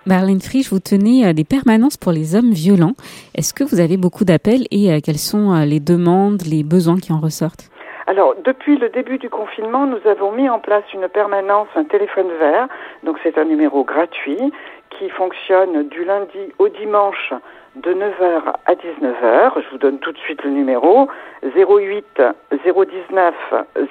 Marlène 0.06 0.40
Frisch, 0.40 0.70
vous 0.70 0.80
tenez 0.80 1.26
euh, 1.26 1.32
des 1.32 1.44
permanences 1.44 1.96
pour 1.96 2.12
les 2.12 2.34
hommes 2.34 2.52
violents. 2.52 2.94
Est-ce 3.36 3.52
que 3.52 3.64
vous 3.64 3.80
avez 3.80 3.98
beaucoup 3.98 4.24
d'appels 4.24 4.66
et 4.70 4.90
euh, 4.90 4.98
quelles 5.04 5.18
sont 5.18 5.54
les 5.64 5.80
demandes, 5.80 6.42
les 6.46 6.62
besoins 6.64 6.98
qui 6.98 7.12
en 7.12 7.20
ressortent? 7.20 7.68
Alors, 8.06 8.34
depuis 8.44 8.76
le 8.76 8.88
début 8.88 9.18
du 9.18 9.28
confinement, 9.28 9.86
nous 9.86 10.00
avons 10.08 10.32
mis 10.32 10.48
en 10.48 10.58
place 10.58 10.84
une 10.94 11.06
permanence, 11.08 11.68
un 11.76 11.84
téléphone 11.84 12.28
vert. 12.40 12.66
Donc, 13.04 13.18
c'est 13.22 13.38
un 13.38 13.44
numéro 13.44 13.84
gratuit 13.84 14.52
qui 14.90 15.08
fonctionne 15.10 15.86
du 15.88 16.04
lundi 16.04 16.52
au 16.58 16.68
dimanche 16.68 17.32
de 17.76 17.92
9h 17.92 18.54
à 18.66 18.72
19h. 18.72 19.62
Je 19.62 19.70
vous 19.70 19.78
donne 19.78 19.98
tout 19.98 20.12
de 20.12 20.18
suite 20.18 20.42
le 20.42 20.50
numéro 20.50 21.08
08 21.44 22.22
019 22.64 23.34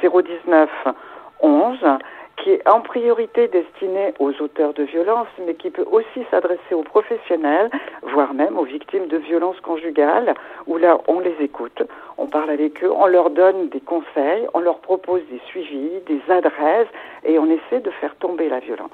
019 0.02 0.70
11 1.42 1.78
qui 2.44 2.52
est 2.52 2.68
en 2.68 2.82
priorité 2.82 3.48
destiné 3.48 4.14
aux 4.20 4.32
auteurs 4.42 4.74
de 4.74 4.84
violences, 4.84 5.28
mais 5.46 5.56
qui 5.56 5.70
peut 5.70 5.86
aussi 5.92 6.26
s'adresser 6.32 6.74
aux 6.74 6.84
professionnels, 6.84 7.70
voire 8.04 8.34
même 8.34 8.58
aux 8.58 8.64
victimes 8.64 9.08
de 9.08 9.18
violences 9.18 9.60
conjugales, 9.62 10.34
où 10.68 10.78
là, 10.78 11.00
on 11.08 11.20
les 11.20 11.36
écoute, 11.40 11.82
on 12.18 12.28
parle 12.28 12.50
avec 12.50 12.84
eux, 12.84 12.92
on 12.92 13.08
leur 13.08 13.30
donne 13.30 13.70
des 13.70 13.82
conseils, 13.82 14.48
on 14.54 14.60
leur 14.60 14.80
propose 14.80 15.22
des 15.32 15.42
suivis, 15.48 16.02
des 16.08 16.22
adresses, 16.30 16.88
et 17.24 17.40
on 17.40 17.46
essaie 17.46 17.82
de 17.82 17.92
faire 17.92 18.16
tomber 18.16 18.50
la 18.50 18.60
violence. 18.60 18.92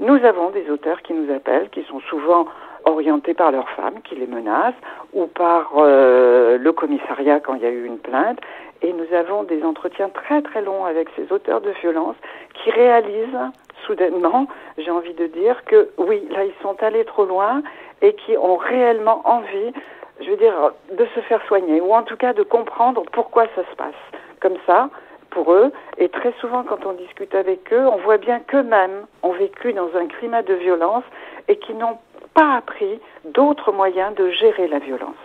Nous 0.00 0.24
avons 0.24 0.50
des 0.50 0.70
auteurs 0.70 1.02
qui 1.02 1.12
nous 1.12 1.32
appellent, 1.32 1.70
qui 1.70 1.82
sont 1.84 2.00
souvent 2.08 2.46
orientés 2.84 3.34
par 3.34 3.52
leurs 3.52 3.68
femmes 3.70 4.00
qui 4.04 4.14
les 4.16 4.26
menacent 4.26 4.74
ou 5.12 5.26
par 5.26 5.72
euh, 5.76 6.58
le 6.58 6.72
commissariat 6.72 7.40
quand 7.40 7.54
il 7.54 7.62
y 7.62 7.66
a 7.66 7.70
eu 7.70 7.84
une 7.84 7.98
plainte. 7.98 8.38
Et 8.82 8.92
nous 8.92 9.12
avons 9.14 9.42
des 9.42 9.62
entretiens 9.64 10.08
très 10.08 10.40
très 10.42 10.62
longs 10.62 10.84
avec 10.84 11.08
ces 11.16 11.32
auteurs 11.32 11.60
de 11.60 11.70
violences 11.70 12.16
qui 12.54 12.70
réalisent 12.70 13.38
soudainement, 13.86 14.46
j'ai 14.76 14.90
envie 14.90 15.14
de 15.14 15.26
dire, 15.26 15.64
que 15.64 15.88
oui, 15.98 16.22
là 16.30 16.44
ils 16.44 16.54
sont 16.62 16.80
allés 16.82 17.04
trop 17.04 17.24
loin 17.24 17.62
et 18.02 18.14
qui 18.14 18.36
ont 18.36 18.56
réellement 18.56 19.22
envie, 19.24 19.72
je 20.20 20.30
veux 20.30 20.36
dire, 20.36 20.72
de 20.96 21.06
se 21.14 21.20
faire 21.20 21.44
soigner 21.46 21.80
ou 21.80 21.92
en 21.92 22.02
tout 22.02 22.16
cas 22.16 22.32
de 22.32 22.42
comprendre 22.42 23.02
pourquoi 23.12 23.46
ça 23.56 23.62
se 23.70 23.76
passe 23.76 23.94
comme 24.40 24.56
ça 24.66 24.90
pour 25.30 25.52
eux. 25.52 25.72
Et 25.98 26.08
très 26.08 26.32
souvent, 26.40 26.62
quand 26.62 26.86
on 26.86 26.92
discute 26.92 27.34
avec 27.34 27.72
eux, 27.72 27.86
on 27.86 27.96
voit 27.98 28.18
bien 28.18 28.40
qu'eux-mêmes 28.40 29.06
ont 29.22 29.32
vécu 29.32 29.72
dans 29.72 29.90
un 29.96 30.06
climat 30.06 30.42
de 30.42 30.54
violence 30.54 31.04
et 31.48 31.56
qui 31.56 31.74
n'ont 31.74 31.98
pas 32.34 32.56
appris 32.56 33.00
d'autres 33.24 33.72
moyens 33.72 34.14
de 34.14 34.30
gérer 34.30 34.68
la 34.68 34.78
violence, 34.78 35.16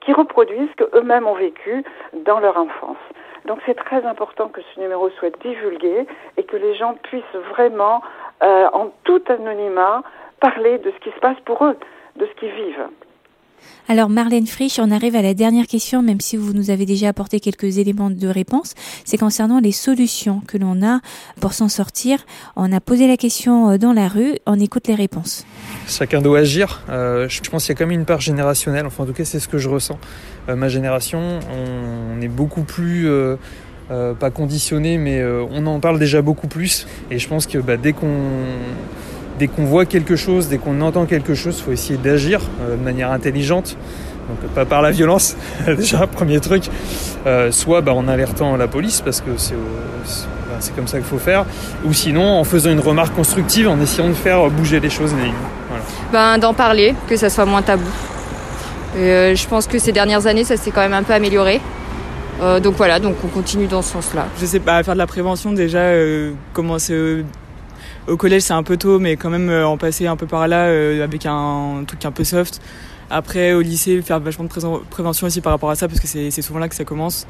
qui 0.00 0.12
reproduisent 0.12 0.68
ce 0.78 0.84
qu'eux-mêmes 0.84 1.26
ont 1.26 1.34
vécu 1.34 1.84
dans 2.24 2.40
leur 2.40 2.56
enfance. 2.56 2.98
Donc 3.46 3.60
c'est 3.66 3.74
très 3.74 4.04
important 4.04 4.48
que 4.48 4.60
ce 4.60 4.80
numéro 4.80 5.10
soit 5.10 5.36
divulgué 5.42 6.06
et 6.36 6.44
que 6.44 6.56
les 6.56 6.74
gens 6.74 6.94
puissent 7.02 7.22
vraiment, 7.50 8.02
euh, 8.42 8.68
en 8.72 8.90
tout 9.04 9.22
anonymat, 9.28 10.02
parler 10.40 10.78
de 10.78 10.90
ce 10.90 10.98
qui 10.98 11.10
se 11.10 11.20
passe 11.20 11.38
pour 11.44 11.64
eux, 11.64 11.76
de 12.16 12.26
ce 12.26 12.32
qu'ils 12.32 12.52
vivent. 12.52 12.88
Alors 13.90 14.10
Marlène 14.10 14.46
Frisch, 14.46 14.78
on 14.78 14.90
arrive 14.90 15.16
à 15.16 15.22
la 15.22 15.32
dernière 15.32 15.66
question, 15.66 16.02
même 16.02 16.20
si 16.20 16.36
vous 16.36 16.52
nous 16.52 16.68
avez 16.68 16.84
déjà 16.84 17.08
apporté 17.08 17.40
quelques 17.40 17.78
éléments 17.78 18.10
de 18.10 18.28
réponse. 18.28 18.74
C'est 19.06 19.16
concernant 19.16 19.60
les 19.60 19.72
solutions 19.72 20.42
que 20.46 20.58
l'on 20.58 20.82
a 20.86 21.00
pour 21.40 21.54
s'en 21.54 21.70
sortir. 21.70 22.26
On 22.54 22.70
a 22.70 22.80
posé 22.80 23.08
la 23.08 23.16
question 23.16 23.70
euh, 23.70 23.78
dans 23.78 23.94
la 23.94 24.08
rue, 24.08 24.34
on 24.44 24.60
écoute 24.60 24.88
les 24.88 24.94
réponses. 24.94 25.46
Chacun 25.86 26.20
doit 26.20 26.40
agir. 26.40 26.82
Euh, 26.90 27.30
je 27.30 27.40
pense 27.48 27.64
qu'il 27.64 27.72
y 27.72 27.76
a 27.76 27.78
quand 27.78 27.86
même 27.86 27.98
une 27.98 28.04
part 28.04 28.20
générationnelle, 28.20 28.84
enfin 28.84 29.04
en 29.04 29.06
tout 29.06 29.14
cas 29.14 29.24
c'est 29.24 29.40
ce 29.40 29.48
que 29.48 29.56
je 29.56 29.70
ressens. 29.70 29.98
Euh, 30.50 30.54
ma 30.54 30.68
génération, 30.68 31.40
on, 31.50 32.20
est 32.20 32.28
beaucoup 32.28 32.64
plus... 32.64 33.08
pas 33.88 34.30
conditionné, 34.30 34.98
mais 34.98 35.24
on 35.24 35.64
en 35.66 35.80
parle 35.80 35.98
déjà 35.98 36.20
beaucoup 36.20 36.46
plus. 36.46 36.86
Et 37.10 37.18
je 37.18 37.26
pense 37.26 37.46
que 37.46 37.56
bah, 37.56 37.78
dès 37.78 37.94
qu'on 37.94 38.18
dès 39.38 39.48
qu'on 39.48 39.64
voit 39.64 39.86
quelque 39.86 40.16
chose, 40.16 40.48
dès 40.48 40.58
qu'on 40.58 40.80
entend 40.80 41.06
quelque 41.06 41.34
chose, 41.34 41.56
il 41.58 41.64
faut 41.64 41.72
essayer 41.72 41.98
d'agir 41.98 42.40
euh, 42.60 42.76
de 42.76 42.82
manière 42.82 43.12
intelligente. 43.12 43.76
Donc 44.28 44.50
pas 44.50 44.66
par 44.66 44.82
la 44.82 44.90
violence, 44.90 45.36
déjà 45.66 46.06
premier 46.06 46.40
truc. 46.40 46.64
Euh, 47.26 47.50
soit 47.50 47.80
bah, 47.80 47.94
en 47.94 48.08
alertant 48.08 48.56
la 48.56 48.68
police 48.68 49.00
parce 49.00 49.20
que 49.20 49.30
c'est 49.36 49.54
bah, 49.54 50.56
c'est 50.60 50.74
comme 50.74 50.88
ça 50.88 50.98
qu'il 50.98 51.06
faut 51.06 51.18
faire, 51.18 51.46
ou 51.84 51.92
sinon 51.92 52.38
en 52.38 52.44
faisant 52.44 52.70
une 52.70 52.80
remarque 52.80 53.14
constructive, 53.14 53.68
en 53.68 53.80
essayant 53.80 54.08
de 54.08 54.14
faire 54.14 54.50
bouger 54.50 54.80
les 54.80 54.90
choses. 54.90 55.12
Voilà. 55.12 55.82
Ben, 56.12 56.38
d'en 56.38 56.52
parler, 56.52 56.94
que 57.08 57.16
ça 57.16 57.30
soit 57.30 57.46
moins 57.46 57.62
tabou. 57.62 57.88
Euh, 58.96 59.34
je 59.34 59.46
pense 59.46 59.66
que 59.66 59.78
ces 59.78 59.92
dernières 59.92 60.26
années, 60.26 60.44
ça 60.44 60.56
s'est 60.56 60.70
quand 60.70 60.80
même 60.80 60.94
un 60.94 61.02
peu 61.02 61.12
amélioré. 61.12 61.60
donc 62.62 62.74
voilà, 62.76 62.98
donc 63.00 63.16
on 63.24 63.28
continue 63.28 63.66
dans 63.66 63.82
ce 63.82 63.92
sens-là. 63.92 64.26
Je 64.40 64.46
sais 64.46 64.60
pas, 64.60 64.82
faire 64.82 64.94
de 64.94 64.98
la 64.98 65.06
prévention 65.06 65.52
déjà, 65.52 65.92
commencer 66.52 67.24
au 68.08 68.16
collège, 68.16 68.42
c'est 68.42 68.54
un 68.54 68.62
peu 68.62 68.76
tôt, 68.76 68.98
mais 68.98 69.16
quand 69.16 69.30
même 69.30 69.50
euh, 69.50 69.66
en 69.66 69.76
passer 69.76 70.06
un 70.06 70.16
peu 70.16 70.26
par 70.26 70.48
là 70.48 70.66
euh, 70.66 71.04
avec 71.04 71.26
un, 71.26 71.84
truc 71.86 72.04
un 72.04 72.10
peu 72.10 72.24
soft. 72.24 72.60
Après, 73.10 73.54
au 73.54 73.60
lycée, 73.60 74.02
faire 74.02 74.20
vachement 74.20 74.44
de 74.44 74.50
prévention 74.90 75.26
aussi 75.26 75.40
par 75.40 75.52
rapport 75.52 75.70
à 75.70 75.74
ça, 75.74 75.88
parce 75.88 76.00
que 76.00 76.06
c'est 76.06 76.42
souvent 76.42 76.58
là 76.58 76.68
que 76.68 76.74
ça 76.74 76.84
commence. 76.84 77.26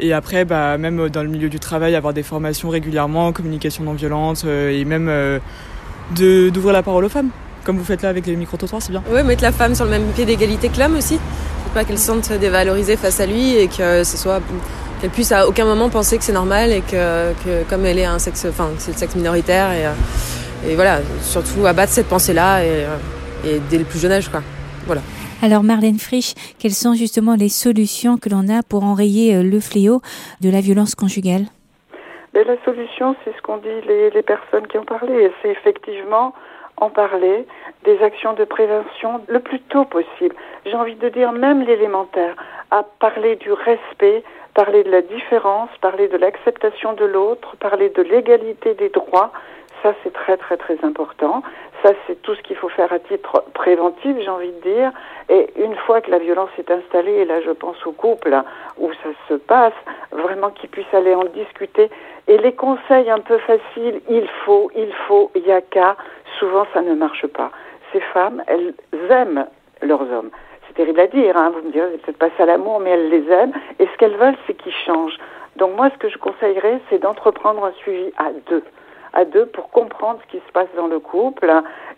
Et 0.00 0.12
après, 0.12 0.44
bah, 0.44 0.76
même 0.78 1.08
dans 1.08 1.22
le 1.22 1.28
milieu 1.28 1.48
du 1.48 1.60
travail, 1.60 1.94
avoir 1.94 2.14
des 2.14 2.22
formations 2.22 2.68
régulièrement, 2.68 3.32
communication 3.32 3.84
non 3.84 3.92
violente, 3.92 4.42
euh, 4.44 4.70
et 4.70 4.84
même 4.84 5.10
d'ouvrir 6.16 6.72
la 6.72 6.82
parole 6.82 7.04
aux 7.04 7.08
femmes, 7.08 7.30
comme 7.64 7.76
vous 7.76 7.84
faites 7.84 8.02
là 8.02 8.08
avec 8.08 8.26
les 8.26 8.34
micro-trottoirs, 8.34 8.82
c'est 8.82 8.90
bien. 8.90 9.04
Oui, 9.12 9.22
mettre 9.22 9.42
la 9.42 9.52
femme 9.52 9.74
sur 9.74 9.84
le 9.84 9.90
même 9.92 10.06
pied 10.14 10.24
d'égalité 10.24 10.68
que 10.68 10.80
l'homme 10.80 10.96
aussi. 10.96 11.16
Faut 11.16 11.74
pas 11.74 11.84
qu'elle 11.84 11.98
se 11.98 12.06
sente 12.06 12.32
dévalorisée 12.32 12.96
face 12.96 13.20
à 13.20 13.26
lui 13.26 13.54
et 13.54 13.68
que 13.68 14.02
ce 14.02 14.16
soit 14.16 14.40
qu'elle 15.00 15.10
puisse 15.10 15.32
à 15.32 15.48
aucun 15.48 15.64
moment 15.64 15.88
penser 15.88 16.18
que 16.18 16.24
c'est 16.24 16.32
normal 16.32 16.72
et 16.72 16.82
que, 16.82 17.32
que, 17.42 17.68
comme 17.68 17.86
elle 17.86 17.98
est 17.98 18.04
un 18.04 18.18
sexe, 18.18 18.46
enfin 18.48 18.68
c'est 18.78 18.92
le 18.92 18.96
sexe 18.98 19.16
minoritaire 19.16 19.72
et, 19.72 19.86
euh, 19.86 20.70
et 20.70 20.74
voilà, 20.74 20.98
surtout 21.22 21.66
abattre 21.66 21.92
cette 21.92 22.08
pensée-là 22.08 22.62
et, 22.62 22.84
euh, 22.84 22.96
et, 23.46 23.60
dès 23.70 23.78
le 23.78 23.84
plus 23.84 23.98
jeune 23.98 24.12
âge 24.12 24.28
quoi. 24.28 24.40
Voilà. 24.86 25.00
Alors 25.42 25.62
Marlène 25.62 25.98
Frisch, 25.98 26.34
quelles 26.58 26.72
sont 26.72 26.94
justement 26.94 27.34
les 27.34 27.48
solutions 27.48 28.18
que 28.18 28.28
l'on 28.28 28.48
a 28.50 28.62
pour 28.62 28.84
enrayer 28.84 29.36
euh, 29.36 29.42
le 29.42 29.60
fléau 29.60 30.02
de 30.42 30.50
la 30.50 30.60
violence 30.60 30.94
conjugale? 30.94 31.44
Ben, 32.34 32.44
La 32.46 32.62
solution, 32.64 33.16
c'est 33.24 33.34
ce 33.34 33.40
qu'ont 33.42 33.56
dit 33.56 33.68
les, 33.88 34.10
les 34.10 34.22
personnes 34.22 34.66
qui 34.66 34.76
ont 34.76 34.84
parlé, 34.84 35.32
c'est 35.40 35.48
effectivement 35.48 36.34
en 36.76 36.88
parler, 36.88 37.46
des 37.84 37.98
actions 38.02 38.32
de 38.32 38.44
prévention 38.44 39.20
le 39.28 39.40
plus 39.40 39.60
tôt 39.60 39.84
possible. 39.84 40.34
J'ai 40.64 40.74
envie 40.74 40.94
de 40.94 41.08
dire 41.10 41.32
même 41.32 41.62
l'élémentaire, 41.62 42.34
à 42.70 42.82
parler 42.82 43.36
du 43.36 43.52
respect, 43.52 44.24
parler 44.54 44.84
de 44.84 44.90
la 44.90 45.02
différence, 45.02 45.70
parler 45.80 46.08
de 46.08 46.16
l'acceptation 46.16 46.92
de 46.94 47.04
l'autre, 47.04 47.56
parler 47.56 47.88
de 47.90 48.02
l'égalité 48.02 48.74
des 48.74 48.88
droits. 48.88 49.32
Ça, 49.82 49.94
c'est 50.02 50.12
très, 50.12 50.36
très, 50.36 50.56
très 50.56 50.76
important. 50.84 51.42
Ça, 51.82 51.92
c'est 52.06 52.20
tout 52.20 52.34
ce 52.34 52.42
qu'il 52.42 52.56
faut 52.56 52.68
faire 52.68 52.92
à 52.92 52.98
titre 52.98 53.44
préventif, 53.54 54.14
j'ai 54.20 54.28
envie 54.28 54.52
de 54.52 54.60
dire. 54.60 54.92
Et 55.30 55.48
une 55.56 55.74
fois 55.74 56.02
que 56.02 56.10
la 56.10 56.18
violence 56.18 56.50
est 56.58 56.70
installée, 56.70 57.12
et 57.12 57.24
là, 57.24 57.40
je 57.40 57.50
pense 57.50 57.86
au 57.86 57.92
couple 57.92 58.36
où 58.76 58.92
ça 59.02 59.08
se 59.28 59.34
passe, 59.34 59.72
vraiment 60.12 60.50
qu'ils 60.50 60.68
puissent 60.68 60.92
aller 60.92 61.14
en 61.14 61.24
discuter. 61.24 61.88
Et 62.28 62.36
les 62.36 62.52
conseils 62.52 63.08
un 63.10 63.20
peu 63.20 63.38
faciles, 63.38 64.02
il 64.10 64.28
faut, 64.44 64.70
il 64.76 64.92
faut, 65.08 65.30
il 65.34 65.46
y 65.46 65.52
a 65.52 65.62
qu'à, 65.62 65.96
souvent, 66.38 66.66
ça 66.74 66.82
ne 66.82 66.94
marche 66.94 67.26
pas. 67.28 67.50
Ces 67.92 68.00
femmes, 68.00 68.42
elles 68.46 68.74
aiment 69.08 69.46
leurs 69.80 70.02
hommes 70.02 70.30
c'est 70.70 70.76
terrible 70.76 71.00
à 71.00 71.08
dire, 71.08 71.36
hein, 71.36 71.52
vous 71.52 71.66
me 71.66 71.72
direz, 71.72 71.88
c'est 71.92 72.02
peut-être 72.02 72.18
pas 72.18 72.30
ça 72.38 72.46
l'amour, 72.46 72.78
mais 72.78 72.90
elles 72.90 73.08
les 73.08 73.28
aiment, 73.28 73.52
et 73.80 73.86
ce 73.86 73.96
qu'elles 73.98 74.16
veulent, 74.16 74.36
c'est 74.46 74.54
qu'ils 74.54 74.72
changent. 74.86 75.18
Donc 75.56 75.74
moi, 75.74 75.90
ce 75.90 75.98
que 75.98 76.08
je 76.08 76.16
conseillerais, 76.16 76.80
c'est 76.88 77.00
d'entreprendre 77.00 77.64
un 77.64 77.72
suivi 77.72 78.12
à 78.18 78.30
deux, 78.48 78.62
à 79.12 79.24
deux 79.24 79.46
pour 79.46 79.70
comprendre 79.70 80.20
ce 80.22 80.30
qui 80.30 80.42
se 80.46 80.52
passe 80.52 80.68
dans 80.76 80.86
le 80.86 81.00
couple, 81.00 81.50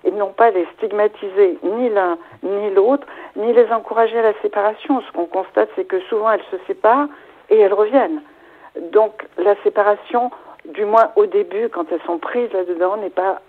et 0.04 0.10
non 0.10 0.28
pas 0.28 0.50
les 0.50 0.66
stigmatiser 0.76 1.58
ni 1.62 1.90
l'un 1.90 2.16
ni 2.42 2.70
l'autre, 2.70 3.06
ni 3.36 3.52
les 3.52 3.70
encourager 3.70 4.18
à 4.18 4.22
la 4.22 4.32
séparation. 4.40 5.02
Ce 5.02 5.12
qu'on 5.12 5.26
constate, 5.26 5.68
c'est 5.76 5.84
que 5.84 6.00
souvent 6.08 6.32
elles 6.32 6.44
se 6.50 6.56
séparent 6.66 7.08
et 7.50 7.58
elles 7.58 7.74
reviennent. 7.74 8.22
Donc 8.92 9.26
la 9.36 9.54
séparation, 9.62 10.30
du 10.64 10.86
moins 10.86 11.10
au 11.16 11.26
début, 11.26 11.68
quand 11.68 11.92
elles 11.92 12.00
sont 12.06 12.18
prises 12.18 12.52
là-dedans, 12.54 12.96
n'est 12.96 13.10
pas 13.10 13.42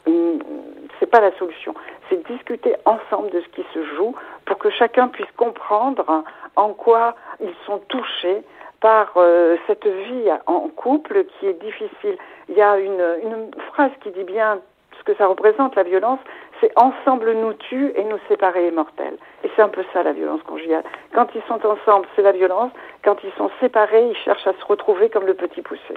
c'est 1.00 1.10
pas 1.10 1.22
la 1.22 1.32
solution. 1.38 1.74
C'est 2.10 2.26
discuter 2.28 2.76
ensemble 2.86 3.30
de 3.32 3.42
ce 3.42 3.48
qui 3.50 3.66
se 3.74 3.84
joue 3.96 4.16
pour 4.46 4.58
que 4.58 4.70
chacun 4.70 5.08
puisse 5.08 5.32
comprendre 5.38 6.24
en 6.56 6.70
quoi 6.70 7.16
ils 7.40 7.56
sont 7.66 7.80
touchés 7.88 8.44
par 8.80 9.14
euh, 9.16 9.56
cette 9.68 9.88
vie 9.88 10.30
en 10.46 10.68
couple 10.70 11.26
qui 11.26 11.48
est 11.48 11.62
difficile. 11.62 12.18
Il 12.50 12.56
y 12.56 12.62
a 12.62 12.78
une, 12.78 13.06
une 13.24 13.52
phrase 13.72 13.92
qui 14.02 14.12
dit 14.12 14.26
bien 14.26 14.60
ce 15.00 15.04
que 15.12 15.18
ça 15.18 15.28
représente, 15.28 15.76
la 15.76 15.84
violence, 15.84 16.20
c'est 16.62 16.72
ensemble 16.78 17.34
nous 17.34 17.54
tue 17.54 17.92
et 17.96 18.04
nous 18.04 18.20
séparer 18.28 18.68
est 18.68 18.72
mortel. 18.72 19.18
Et 19.44 19.50
c'est 19.56 19.62
un 19.62 19.70
peu 19.70 19.84
ça 19.92 20.04
la 20.04 20.14
violence 20.14 20.42
conjugale. 20.44 20.84
Quand 21.14 21.28
ils 21.36 21.42
sont 21.48 21.66
ensemble, 21.66 22.08
c'est 22.16 22.22
la 22.22 22.32
violence. 22.32 22.72
Quand 23.04 23.18
ils 23.24 23.32
sont 23.38 23.52
séparés, 23.60 24.08
ils 24.08 24.16
cherchent 24.18 24.48
à 24.48 24.54
se 24.54 24.66
retrouver 24.66 25.10
comme 25.10 25.26
le 25.26 25.34
petit 25.34 25.62
poussé. 25.62 25.96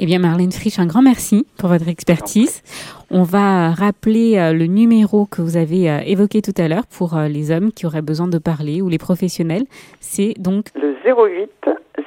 Eh 0.00 0.06
bien, 0.06 0.20
Marlène 0.20 0.52
Frisch, 0.52 0.78
un 0.78 0.86
grand 0.86 1.02
merci 1.02 1.44
pour 1.58 1.68
votre 1.68 1.88
expertise. 1.88 2.62
On 3.10 3.24
va 3.24 3.70
rappeler 3.70 4.38
euh, 4.38 4.52
le 4.52 4.66
numéro 4.66 5.26
que 5.26 5.42
vous 5.42 5.56
avez 5.56 5.90
euh, 5.90 5.98
évoqué 6.06 6.40
tout 6.40 6.52
à 6.56 6.68
l'heure 6.68 6.86
pour 6.86 7.16
euh, 7.16 7.26
les 7.26 7.50
hommes 7.50 7.72
qui 7.72 7.84
auraient 7.84 8.02
besoin 8.02 8.28
de 8.28 8.38
parler 8.38 8.80
ou 8.80 8.88
les 8.88 8.98
professionnels. 8.98 9.64
C'est 9.98 10.34
donc 10.38 10.66
le 10.76 10.94
08 11.04 11.50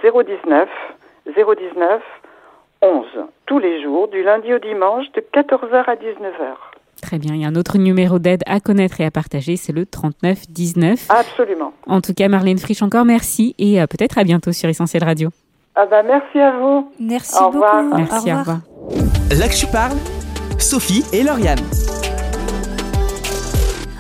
019 0.01 0.70
019 1.27 2.01
11 2.81 3.05
tous 3.46 3.60
les 3.60 3.84
jours 3.84 4.08
du 4.08 4.24
lundi 4.24 4.53
au 4.53 4.60
dimanche 4.60 5.12
de 5.12 5.22
14h 5.22 5.84
à 5.86 5.96
19h. 5.96 6.55
Très 7.01 7.20
bien. 7.20 7.36
Il 7.36 7.41
y 7.41 7.46
a 7.46 7.50
un 7.50 7.55
autre 7.55 7.77
numéro 7.77 8.20
d'aide 8.20 8.43
à 8.46 8.62
connaître 8.62 9.01
et 9.01 9.05
à 9.05 9.12
partager, 9.12 9.58
c'est 9.58 9.74
le 9.74 9.86
39 9.86 10.50
19. 10.50 11.08
Absolument. 11.10 11.74
En 11.88 12.00
tout 12.00 12.13
cas, 12.13 12.29
Marlène 12.29 12.58
Frisch, 12.58 12.81
encore 12.81 13.05
merci 13.05 13.53
et 13.58 13.79
peut-être 13.89 14.17
à 14.17 14.24
bientôt 14.24 14.53
sur 14.53 14.70
Essentiel 14.70 15.03
Radio. 15.03 15.29
Ah 15.75 15.85
bah 15.85 16.03
merci 16.03 16.37
à 16.37 16.51
vous. 16.59 16.91
Merci 16.99 17.35
au 17.37 17.45
beaucoup. 17.45 17.57
Revoir. 17.57 17.83
Merci, 17.83 18.31
au 18.31 18.37
revoir. 18.39 18.59
Là 19.31 19.47
que 19.47 19.55
je 19.55 19.65
parle, 19.65 19.97
Sophie 20.59 21.03
et 21.13 21.23
Lauriane. 21.23 21.59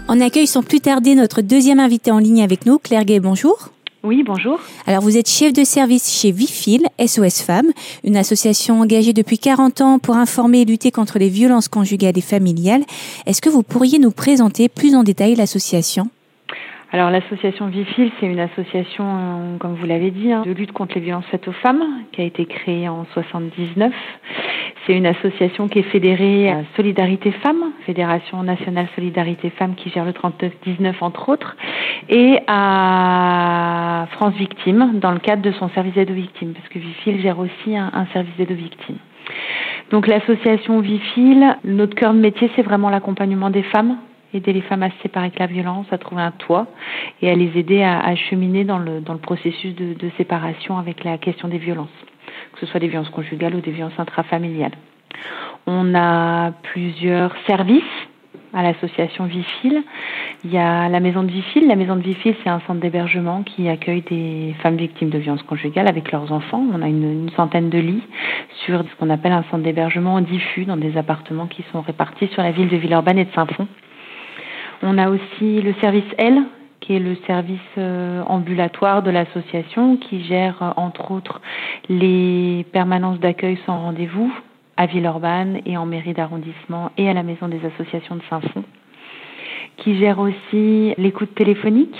On 0.09 0.19
accueille 0.19 0.47
sans 0.47 0.61
plus 0.61 0.81
tarder 0.81 1.15
notre 1.15 1.41
deuxième 1.41 1.79
invité 1.79 2.11
en 2.11 2.17
ligne 2.19 2.43
avec 2.43 2.65
nous, 2.65 2.79
Claire 2.79 3.05
Gay, 3.05 3.21
bonjour. 3.21 3.69
Oui, 4.03 4.23
bonjour. 4.23 4.59
Alors, 4.87 5.01
vous 5.03 5.15
êtes 5.15 5.29
chef 5.29 5.53
de 5.53 5.63
service 5.63 6.11
chez 6.11 6.31
Vifil, 6.31 6.87
SOS 6.99 7.43
Femmes, 7.43 7.71
une 8.03 8.17
association 8.17 8.81
engagée 8.81 9.13
depuis 9.13 9.37
40 9.37 9.79
ans 9.81 9.99
pour 9.99 10.17
informer 10.17 10.61
et 10.61 10.65
lutter 10.65 10.91
contre 10.91 11.19
les 11.19 11.29
violences 11.29 11.67
conjugales 11.67 12.17
et 12.17 12.21
familiales. 12.21 12.83
Est-ce 13.27 13.41
que 13.41 13.49
vous 13.49 13.63
pourriez 13.63 13.99
nous 13.99 14.11
présenter 14.11 14.69
plus 14.69 14.95
en 14.95 15.03
détail 15.03 15.35
l'association? 15.35 16.09
Alors 16.93 17.09
l'association 17.09 17.67
Vifil, 17.67 18.11
c'est 18.19 18.25
une 18.25 18.41
association, 18.41 19.05
euh, 19.05 19.57
comme 19.59 19.75
vous 19.75 19.85
l'avez 19.85 20.11
dit, 20.11 20.29
hein, 20.29 20.43
de 20.45 20.51
lutte 20.51 20.73
contre 20.73 20.95
les 20.95 21.01
violences 21.01 21.25
faites 21.31 21.47
aux 21.47 21.53
femmes, 21.53 21.81
qui 22.11 22.19
a 22.19 22.25
été 22.25 22.45
créée 22.45 22.89
en 22.89 23.05
79. 23.13 23.93
C'est 24.85 24.97
une 24.97 25.05
association 25.05 25.69
qui 25.69 25.79
est 25.79 25.83
fédérée 25.83 26.49
à 26.49 26.63
Solidarité 26.75 27.31
Femmes, 27.31 27.71
Fédération 27.85 28.43
nationale 28.43 28.87
Solidarité 28.93 29.51
Femmes, 29.51 29.75
qui 29.75 29.89
gère 29.89 30.03
le 30.03 30.11
3919 30.11 31.01
entre 31.01 31.29
autres, 31.29 31.55
et 32.09 32.39
à 32.47 34.07
France 34.11 34.33
Victimes, 34.33 34.99
dans 34.99 35.11
le 35.11 35.19
cadre 35.19 35.43
de 35.43 35.51
son 35.53 35.69
service 35.69 35.93
d'aide 35.93 36.11
aux 36.11 36.15
victimes, 36.15 36.51
parce 36.51 36.67
que 36.67 36.79
Vifil 36.79 37.21
gère 37.21 37.39
aussi 37.39 37.77
un, 37.77 37.89
un 37.93 38.05
service 38.07 38.35
d'aide 38.37 38.51
aux 38.51 38.55
victimes. 38.55 38.97
Donc 39.91 40.07
l'association 40.07 40.81
Vifil, 40.81 41.55
notre 41.63 41.95
cœur 41.95 42.13
de 42.13 42.19
métier, 42.19 42.51
c'est 42.57 42.63
vraiment 42.63 42.89
l'accompagnement 42.89 43.49
des 43.49 43.63
femmes 43.63 43.95
aider 44.33 44.53
les 44.53 44.61
femmes 44.61 44.83
à 44.83 44.89
se 44.89 44.97
séparer 45.01 45.27
avec 45.27 45.39
la 45.39 45.47
violence, 45.47 45.85
à 45.91 45.97
trouver 45.97 46.21
un 46.21 46.31
toit 46.31 46.67
et 47.21 47.29
à 47.29 47.35
les 47.35 47.57
aider 47.57 47.83
à, 47.83 48.15
cheminer 48.15 48.63
dans 48.63 48.79
le, 48.79 49.01
processus 49.21 49.75
de, 49.75 49.93
de 49.93 50.11
séparation 50.17 50.77
avec 50.77 51.03
la 51.03 51.17
question 51.17 51.47
des 51.47 51.57
violences, 51.57 51.89
que 52.53 52.59
ce 52.59 52.65
soit 52.65 52.79
des 52.79 52.87
violences 52.87 53.09
conjugales 53.09 53.55
ou 53.55 53.61
des 53.61 53.71
violences 53.71 53.99
intrafamiliales. 53.99 54.75
On 55.67 55.93
a 55.95 56.51
plusieurs 56.63 57.35
services 57.45 57.83
à 58.53 58.63
l'association 58.63 59.25
Vifil. 59.25 59.83
Il 60.43 60.51
y 60.51 60.57
a 60.57 60.89
la 60.89 60.99
maison 60.99 61.23
de 61.23 61.31
Vifil. 61.31 61.67
La 61.67 61.75
maison 61.75 61.95
de 61.95 62.01
Vifil, 62.01 62.35
c'est 62.43 62.49
un 62.49 62.59
centre 62.61 62.79
d'hébergement 62.79 63.43
qui 63.43 63.69
accueille 63.69 64.01
des 64.01 64.55
femmes 64.61 64.75
victimes 64.75 65.09
de 65.09 65.17
violences 65.17 65.43
conjugales 65.43 65.87
avec 65.87 66.11
leurs 66.11 66.31
enfants. 66.31 66.63
On 66.73 66.81
a 66.81 66.87
une, 66.87 67.23
une 67.23 67.29
centaine 67.31 67.69
de 67.69 67.77
lits 67.77 68.03
sur 68.65 68.81
ce 68.81 68.95
qu'on 68.99 69.09
appelle 69.09 69.31
un 69.31 69.43
centre 69.51 69.63
d'hébergement 69.63 70.19
diffus 70.21 70.65
dans 70.65 70.77
des 70.77 70.97
appartements 70.97 71.47
qui 71.47 71.63
sont 71.71 71.81
répartis 71.81 72.27
sur 72.27 72.43
la 72.43 72.51
ville 72.51 72.67
de 72.67 72.77
Villeurbanne 72.77 73.19
et 73.19 73.25
de 73.25 73.31
Saint-Fond. 73.33 73.67
On 74.83 74.97
a 74.97 75.09
aussi 75.09 75.61
le 75.61 75.73
service 75.75 76.03
L, 76.17 76.41
qui 76.79 76.95
est 76.95 76.99
le 76.99 77.15
service 77.27 77.59
euh, 77.77 78.23
ambulatoire 78.23 79.03
de 79.03 79.11
l'association, 79.11 79.97
qui 79.97 80.23
gère 80.23 80.61
euh, 80.63 80.71
entre 80.75 81.11
autres 81.11 81.39
les 81.87 82.65
permanences 82.71 83.19
d'accueil 83.19 83.59
sans 83.65 83.77
rendez-vous 83.77 84.33
à 84.77 84.87
Villeurbanne 84.87 85.61
et 85.65 85.77
en 85.77 85.85
mairie 85.85 86.13
d'arrondissement 86.13 86.91
et 86.97 87.07
à 87.07 87.13
la 87.13 87.21
maison 87.21 87.47
des 87.47 87.63
associations 87.65 88.15
de 88.15 88.23
Saint-Fond 88.29 88.63
qui 89.77 89.97
gère 89.97 90.19
aussi 90.19 90.93
l'écoute 90.97 91.33
téléphonique. 91.33 91.95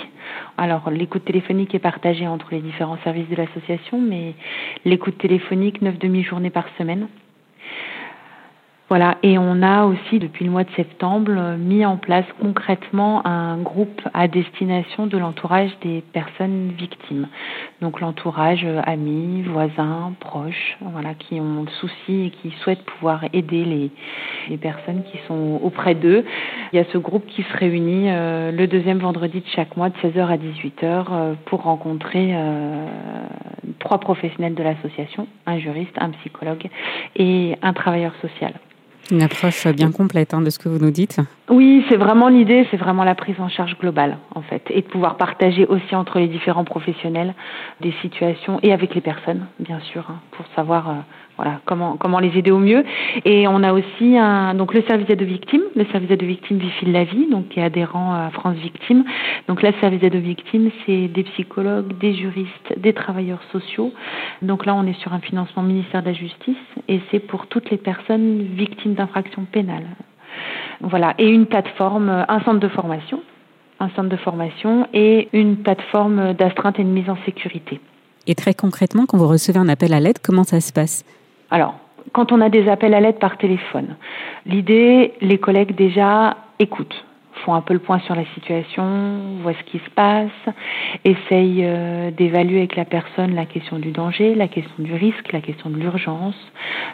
Alors 0.56 0.90
l'écoute 0.90 1.24
téléphonique 1.24 1.74
est 1.74 1.80
partagée 1.80 2.28
entre 2.28 2.48
les 2.52 2.60
différents 2.60 2.98
services 3.02 3.28
de 3.28 3.36
l'association, 3.36 4.00
mais 4.00 4.34
l'écoute 4.84 5.18
téléphonique, 5.18 5.82
neuf 5.82 5.98
demi-journées 5.98 6.50
par 6.50 6.66
semaine. 6.78 7.08
Voilà, 8.92 9.16
et 9.22 9.38
on 9.38 9.62
a 9.62 9.86
aussi 9.86 10.18
depuis 10.18 10.44
le 10.44 10.50
mois 10.50 10.64
de 10.64 10.70
septembre 10.76 11.56
mis 11.56 11.86
en 11.86 11.96
place 11.96 12.26
concrètement 12.42 13.26
un 13.26 13.56
groupe 13.56 14.02
à 14.12 14.28
destination 14.28 15.06
de 15.06 15.16
l'entourage 15.16 15.70
des 15.80 16.04
personnes 16.12 16.72
victimes. 16.76 17.26
Donc 17.80 18.02
l'entourage 18.02 18.66
amis, 18.84 19.44
voisins, 19.44 20.12
proches, 20.20 20.76
voilà, 20.82 21.14
qui 21.14 21.40
ont 21.40 21.62
le 21.62 21.70
souci 21.80 22.26
et 22.26 22.30
qui 22.32 22.50
souhaitent 22.62 22.84
pouvoir 22.84 23.24
aider 23.32 23.64
les, 23.64 24.58
personnes 24.58 25.04
qui 25.10 25.16
sont 25.26 25.58
auprès 25.62 25.94
d'eux. 25.94 26.26
Il 26.74 26.76
y 26.76 26.78
a 26.78 26.84
ce 26.92 26.98
groupe 26.98 27.24
qui 27.28 27.44
se 27.44 27.56
réunit 27.56 28.10
euh, 28.10 28.52
le 28.52 28.66
deuxième 28.66 28.98
vendredi 28.98 29.40
de 29.40 29.48
chaque 29.56 29.74
mois 29.74 29.88
de 29.88 29.96
16h 30.02 30.26
à 30.26 30.36
18h 30.36 30.82
euh, 30.82 31.34
pour 31.46 31.62
rencontrer 31.62 32.32
euh, 32.34 32.86
trois 33.78 34.00
professionnels 34.00 34.54
de 34.54 34.62
l'association, 34.62 35.28
un 35.46 35.56
juriste, 35.56 35.96
un 35.96 36.10
psychologue 36.10 36.68
et 37.16 37.56
un 37.62 37.72
travailleur 37.72 38.12
social. 38.20 38.52
Une 39.10 39.22
approche 39.22 39.66
bien 39.68 39.90
complète 39.90 40.32
hein, 40.32 40.40
de 40.40 40.50
ce 40.50 40.58
que 40.58 40.68
vous 40.68 40.78
nous 40.78 40.90
dites. 40.90 41.18
Oui, 41.50 41.84
c'est 41.88 41.96
vraiment 41.96 42.28
l'idée, 42.28 42.66
c'est 42.70 42.76
vraiment 42.76 43.04
la 43.04 43.14
prise 43.14 43.38
en 43.40 43.48
charge 43.48 43.76
globale 43.78 44.18
en 44.34 44.42
fait, 44.42 44.62
et 44.70 44.82
de 44.82 44.86
pouvoir 44.86 45.16
partager 45.16 45.66
aussi 45.66 45.94
entre 45.94 46.18
les 46.18 46.28
différents 46.28 46.64
professionnels 46.64 47.34
des 47.80 47.92
situations 48.00 48.58
et 48.62 48.72
avec 48.72 48.94
les 48.94 49.00
personnes, 49.00 49.46
bien 49.58 49.80
sûr, 49.80 50.06
hein, 50.08 50.20
pour 50.30 50.46
savoir 50.54 50.88
euh, 50.88 50.94
voilà 51.42 51.60
comment 51.64 51.96
comment 51.96 52.20
les 52.20 52.38
aider 52.38 52.52
au 52.52 52.58
mieux. 52.58 52.84
Et 53.24 53.48
on 53.48 53.62
a 53.62 53.72
aussi 53.72 54.16
donc 54.56 54.74
le 54.74 54.82
service 54.82 55.06
d'aide 55.08 55.22
aux 55.22 55.26
victimes, 55.26 55.62
le 55.74 55.84
service 55.86 56.08
d'aide 56.08 56.22
aux 56.22 56.26
victimes 56.26 56.58
Vifil 56.58 56.92
la 56.92 57.04
vie, 57.04 57.26
donc 57.28 57.48
qui 57.48 57.58
est 57.58 57.64
adhérent 57.64 58.14
à 58.14 58.30
France 58.30 58.56
Victimes. 58.56 59.04
Donc 59.48 59.62
là, 59.62 59.70
le 59.70 59.80
service 59.80 60.00
d'aide 60.00 60.14
aux 60.14 60.20
victimes, 60.20 60.70
c'est 60.86 61.08
des 61.08 61.24
psychologues, 61.24 61.98
des 61.98 62.14
juristes, 62.14 62.74
des 62.76 62.92
travailleurs 62.92 63.42
sociaux. 63.50 63.92
Donc 64.40 64.66
là, 64.66 64.74
on 64.74 64.86
est 64.86 64.98
sur 65.00 65.12
un 65.12 65.20
financement 65.20 65.62
ministère 65.62 66.02
de 66.02 66.08
la 66.08 66.12
Justice 66.12 66.56
et 66.88 67.00
c'est 67.10 67.20
pour 67.20 67.46
toutes 67.48 67.70
les 67.70 67.76
personnes 67.76 68.42
victimes 68.54 68.94
d'infractions 68.94 69.44
pénales. 69.50 69.88
Voilà, 70.80 71.14
et 71.18 71.28
une 71.28 71.46
plateforme, 71.46 72.24
un 72.28 72.40
centre 72.40 72.60
de 72.60 72.68
formation, 72.68 73.20
un 73.80 73.88
centre 73.90 74.08
de 74.08 74.16
formation 74.16 74.86
et 74.92 75.28
une 75.32 75.56
plateforme 75.56 76.34
d'astreinte 76.34 76.78
et 76.78 76.84
de 76.84 76.88
mise 76.88 77.10
en 77.10 77.16
sécurité. 77.24 77.80
Et 78.26 78.34
très 78.36 78.54
concrètement, 78.54 79.06
quand 79.06 79.18
vous 79.18 79.26
recevez 79.26 79.58
un 79.58 79.68
appel 79.68 79.92
à 79.92 80.00
l'aide, 80.00 80.18
comment 80.22 80.44
ça 80.44 80.60
se 80.60 80.72
passe? 80.72 81.04
Alors, 81.52 81.74
quand 82.12 82.32
on 82.32 82.40
a 82.40 82.48
des 82.48 82.66
appels 82.66 82.94
à 82.94 83.00
l'aide 83.00 83.18
par 83.18 83.36
téléphone, 83.36 83.96
l'idée, 84.46 85.12
les 85.20 85.36
collègues 85.36 85.74
déjà 85.74 86.38
écoutent 86.58 87.04
font 87.44 87.54
un 87.54 87.60
peu 87.60 87.74
le 87.74 87.80
point 87.80 87.98
sur 88.00 88.14
la 88.14 88.24
situation, 88.34 89.38
voient 89.42 89.54
ce 89.54 89.70
qui 89.70 89.78
se 89.78 89.90
passe, 89.90 90.30
essayent 91.04 91.64
euh, 91.64 92.10
d'évaluer 92.10 92.58
avec 92.58 92.76
la 92.76 92.84
personne 92.84 93.34
la 93.34 93.46
question 93.46 93.78
du 93.78 93.90
danger, 93.90 94.34
la 94.34 94.48
question 94.48 94.74
du 94.78 94.94
risque, 94.94 95.32
la 95.32 95.40
question 95.40 95.70
de 95.70 95.76
l'urgence, 95.76 96.36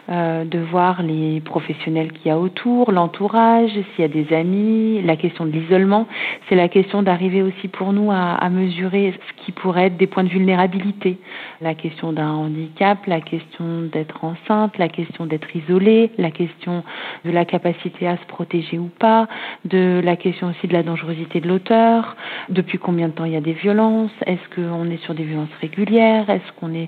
euh, 0.09 0.45
de 0.45 0.59
voir 0.59 1.03
les 1.03 1.41
professionnels 1.41 2.11
qu'il 2.11 2.27
y 2.27 2.31
a 2.31 2.39
autour, 2.39 2.91
l'entourage, 2.91 3.71
s'il 3.71 4.01
y 4.01 4.03
a 4.03 4.07
des 4.07 4.33
amis, 4.33 5.01
la 5.03 5.15
question 5.15 5.45
de 5.45 5.51
l'isolement. 5.51 6.07
C'est 6.47 6.55
la 6.55 6.67
question 6.67 7.03
d'arriver 7.03 7.41
aussi 7.41 7.67
pour 7.67 7.93
nous 7.93 8.11
à, 8.11 8.33
à, 8.33 8.49
mesurer 8.49 9.13
ce 9.13 9.45
qui 9.45 9.51
pourrait 9.51 9.87
être 9.87 9.97
des 9.97 10.07
points 10.07 10.23
de 10.23 10.29
vulnérabilité, 10.29 11.17
la 11.61 11.75
question 11.75 12.13
d'un 12.13 12.31
handicap, 12.31 13.05
la 13.05 13.21
question 13.21 13.81
d'être 13.91 14.23
enceinte, 14.23 14.77
la 14.77 14.89
question 14.89 15.25
d'être 15.25 15.55
isolé, 15.55 16.11
la 16.17 16.31
question 16.31 16.83
de 17.25 17.31
la 17.31 17.45
capacité 17.45 18.07
à 18.07 18.17
se 18.17 18.25
protéger 18.27 18.79
ou 18.79 18.89
pas, 18.99 19.27
de 19.65 20.01
la 20.03 20.15
question 20.29 20.49
aussi 20.49 20.67
de 20.67 20.73
la 20.73 20.83
dangerosité 20.83 21.41
de 21.41 21.47
l'auteur, 21.47 22.15
depuis 22.49 22.77
combien 22.77 23.07
de 23.07 23.13
temps 23.13 23.25
il 23.25 23.31
y 23.31 23.35
a 23.35 23.41
des 23.41 23.53
violences, 23.53 24.11
est-ce 24.27 24.55
qu'on 24.55 24.87
est 24.91 25.01
sur 25.03 25.15
des 25.15 25.23
violences 25.23 25.49
régulières, 25.59 26.29
est-ce 26.29 26.51
qu'on 26.59 26.71
est 26.75 26.87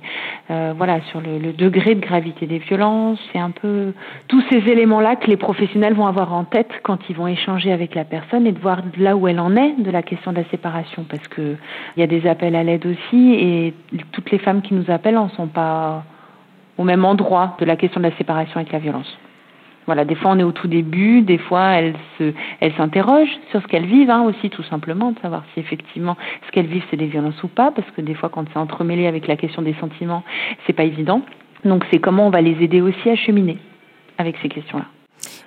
euh, 0.51 0.73
voilà 0.77 1.01
sur 1.09 1.21
le, 1.21 1.51
degré 1.53 1.95
de 1.95 2.01
gravité 2.01 2.45
des 2.45 2.59
violences, 2.59 3.19
c'est 3.33 3.39
un 3.39 3.49
peu 3.49 3.93
tous 4.27 4.43
ces 4.51 4.57
éléments-là 4.69 5.15
que 5.15 5.25
les 5.27 5.37
professionnels 5.37 5.95
vont 5.95 6.05
avoir 6.05 6.33
en 6.33 6.43
tête 6.43 6.69
quand 6.83 6.99
ils 7.09 7.15
vont 7.15 7.25
échanger 7.27 7.71
avec 7.71 7.95
la 7.95 8.05
personne 8.05 8.45
et 8.45 8.51
de 8.51 8.59
voir 8.59 8.81
là 8.97 9.15
où 9.15 9.27
elle 9.27 9.39
en 9.39 9.55
est 9.55 9.73
de 9.81 9.89
la 9.89 10.03
question 10.03 10.31
de 10.31 10.37
la 10.37 10.49
séparation, 10.51 11.03
parce 11.09 11.27
que 11.27 11.55
il 11.97 11.99
y 11.99 12.03
a 12.03 12.07
des 12.07 12.27
appels 12.27 12.55
à 12.55 12.63
l'aide 12.63 12.85
aussi 12.85 13.33
et 13.33 13.73
toutes 14.11 14.29
les 14.29 14.37
femmes 14.37 14.61
qui 14.61 14.75
nous 14.75 14.91
appellent 14.91 15.17
en 15.17 15.29
sont 15.29 15.47
pas 15.47 16.03
au 16.77 16.83
même 16.83 17.05
endroit 17.05 17.55
de 17.59 17.65
la 17.65 17.75
question 17.75 17.99
de 17.99 18.07
la 18.07 18.15
séparation 18.17 18.57
avec 18.57 18.71
la 18.71 18.79
violence. 18.79 19.17
Voilà, 19.85 20.05
des 20.05 20.15
fois 20.15 20.31
on 20.31 20.39
est 20.39 20.43
au 20.43 20.51
tout 20.51 20.67
début, 20.67 21.21
des 21.21 21.37
fois 21.37 21.71
elles 21.71 21.95
se, 22.17 22.33
elles 22.59 22.73
s'interrogent 22.75 23.37
sur 23.49 23.61
ce 23.61 23.67
qu'elles 23.67 23.85
vivent 23.85 24.09
hein, 24.09 24.21
aussi 24.23 24.49
tout 24.49 24.63
simplement, 24.63 25.11
de 25.11 25.19
savoir 25.19 25.43
si 25.53 25.59
effectivement 25.59 26.17
ce 26.45 26.51
qu'elles 26.51 26.67
vivent 26.67 26.83
c'est 26.91 26.97
des 26.97 27.07
violences 27.07 27.41
ou 27.43 27.47
pas, 27.47 27.71
parce 27.71 27.89
que 27.91 28.01
des 28.01 28.13
fois 28.13 28.29
quand 28.29 28.45
c'est 28.53 28.59
entremêlé 28.59 29.07
avec 29.07 29.27
la 29.27 29.35
question 29.35 29.61
des 29.61 29.75
sentiments, 29.79 30.23
c'est 30.65 30.73
pas 30.73 30.83
évident. 30.83 31.21
Donc 31.65 31.83
c'est 31.91 31.99
comment 31.99 32.27
on 32.27 32.31
va 32.31 32.41
les 32.41 32.63
aider 32.63 32.81
aussi 32.81 33.09
à 33.09 33.15
cheminer 33.15 33.57
avec 34.17 34.35
ces 34.41 34.49
questions-là. 34.49 34.85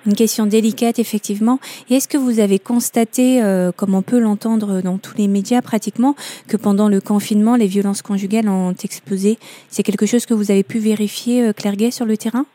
Une 0.05 0.13
question 0.13 0.45
délicate, 0.45 0.99
effectivement. 0.99 1.59
Et 1.89 1.95
est-ce 1.95 2.07
que 2.07 2.17
vous 2.17 2.39
avez 2.39 2.59
constaté, 2.59 3.41
euh, 3.41 3.71
comme 3.71 3.95
on 3.95 4.03
peut 4.03 4.19
l'entendre 4.19 4.81
dans 4.81 4.99
tous 4.99 5.17
les 5.17 5.27
médias 5.27 5.63
pratiquement, 5.63 6.15
que 6.47 6.57
pendant 6.57 6.89
le 6.89 7.01
confinement, 7.01 7.55
les 7.55 7.65
violences 7.65 8.03
conjugales 8.03 8.47
ont 8.47 8.75
explosé? 8.83 9.39
C'est 9.67 9.81
quelque 9.81 10.05
chose 10.05 10.27
que 10.27 10.35
vous 10.35 10.51
avez 10.51 10.63
pu 10.63 10.77
vérifier, 10.77 11.43
euh, 11.43 11.53
Claire 11.53 11.75
Gay, 11.75 11.89
sur 11.89 12.05
le 12.05 12.17
terrain? 12.17 12.45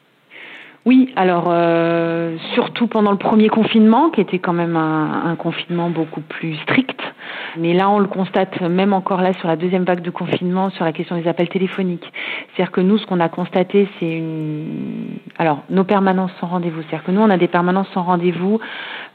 Oui, 0.87 1.13
alors 1.15 1.45
euh, 1.49 2.39
surtout 2.55 2.87
pendant 2.87 3.11
le 3.11 3.19
premier 3.19 3.51
confinement, 3.51 4.09
qui 4.09 4.23
était 4.23 4.39
quand 4.39 4.55
même 4.55 4.77
un, 4.77 5.27
un, 5.27 5.37
confinement 5.37 5.91
beaucoup 5.91 6.23
plus 6.23 6.55
strict. 6.63 6.99
Mais 7.59 7.75
là, 7.75 7.91
on 7.91 7.99
le 7.99 8.07
constate 8.07 8.63
même 8.63 8.95
encore 8.95 9.21
là 9.21 9.35
sur 9.35 9.49
la 9.49 9.57
deuxième 9.57 9.85
vague 9.85 10.01
de 10.01 10.11
confinement, 10.11 10.71
sur 10.71 10.87
la 10.87 10.93
question 10.93 11.17
des 11.17 11.29
appels 11.29 11.51
téléphoniques. 11.51 12.11
C'est-à-dire 12.55 12.73
que 12.73 12.81
nous, 12.81 12.97
ce 12.97 13.07
qu'on 13.07 13.21
a 13.21 13.29
constaté, 13.29 13.89
c'est 13.99 14.11
une... 14.11 15.19
Alors, 15.37 15.65
nos 15.69 15.85
permanences 15.85 16.33
sans 16.41 16.47
rendez-vous. 16.47 16.81
C'est-à-dire 16.83 17.05
que 17.05 17.11
nous, 17.11 17.21
on 17.21 17.29
a 17.29 17.37
des 17.37 17.49
permanences 17.49 17.89
sans 17.93 18.03
rendez-vous, 18.03 18.59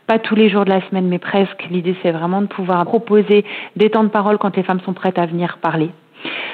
pas 0.06 0.20
tous 0.20 0.36
les 0.36 0.50
jours 0.50 0.66
de 0.66 0.70
la 0.70 0.88
semaine, 0.88 1.08
mais 1.08 1.20
presque. 1.20 1.66
L'idée, 1.72 1.96
c'est 2.04 2.12
vraiment 2.12 2.44
de 2.44 2.48
pouvoir 2.48 2.86
proposer 2.86 3.44
des 3.76 3.90
temps 3.90 4.04
de 4.04 4.10
parole 4.10 4.38
quand 4.38 4.56
les 4.56 4.64
femmes 4.64 4.82
sont 4.82 4.94
prêtes 4.94 5.18
à 5.18 5.26
venir 5.26 5.58
parler. 5.58 5.90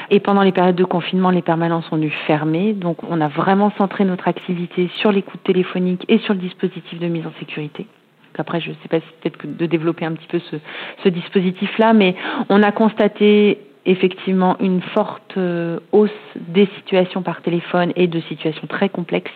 Et 0.10 0.20
pendant 0.20 0.42
les 0.42 0.52
périodes 0.52 0.76
de 0.76 0.84
confinement, 0.84 1.30
les 1.30 1.42
permanences 1.42 1.92
ont 1.92 1.98
dû 1.98 2.12
fermer. 2.28 2.74
Donc, 2.74 2.98
on 3.10 3.22
a 3.22 3.28
vraiment 3.28 3.72
centré 3.78 4.06
notre 4.06 4.28
activité 4.28 4.90
sur 4.96 5.12
l'écoute 5.12 5.42
téléphonique 5.44 6.06
et 6.10 6.20
sur 6.20 6.34
le 6.34 6.40
dispositif 6.40 7.00
de 7.00 7.08
mise 7.08 7.26
en 7.26 7.34
sécurité. 7.40 7.88
Après, 8.38 8.60
je 8.60 8.70
ne 8.70 8.76
sais 8.82 8.88
pas 8.90 9.00
si 9.00 9.06
peut-être 9.22 9.58
de 9.58 9.66
développer 9.68 10.04
un 10.04 10.14
petit 10.14 10.28
peu 10.28 10.40
ce, 10.40 10.56
ce 11.04 11.10
dispositif-là, 11.10 11.94
mais 11.94 12.16
on 12.50 12.64
a 12.64 12.72
constaté 12.72 13.60
effectivement 13.86 14.58
une 14.60 14.82
forte 14.82 15.38
euh, 15.38 15.80
hausse 15.92 16.10
des 16.36 16.68
situations 16.78 17.22
par 17.24 17.42
téléphone 17.42 17.92
et 17.96 18.08
de 18.08 18.20
situations 18.22 18.68
très 18.68 18.90
complexes 18.90 19.32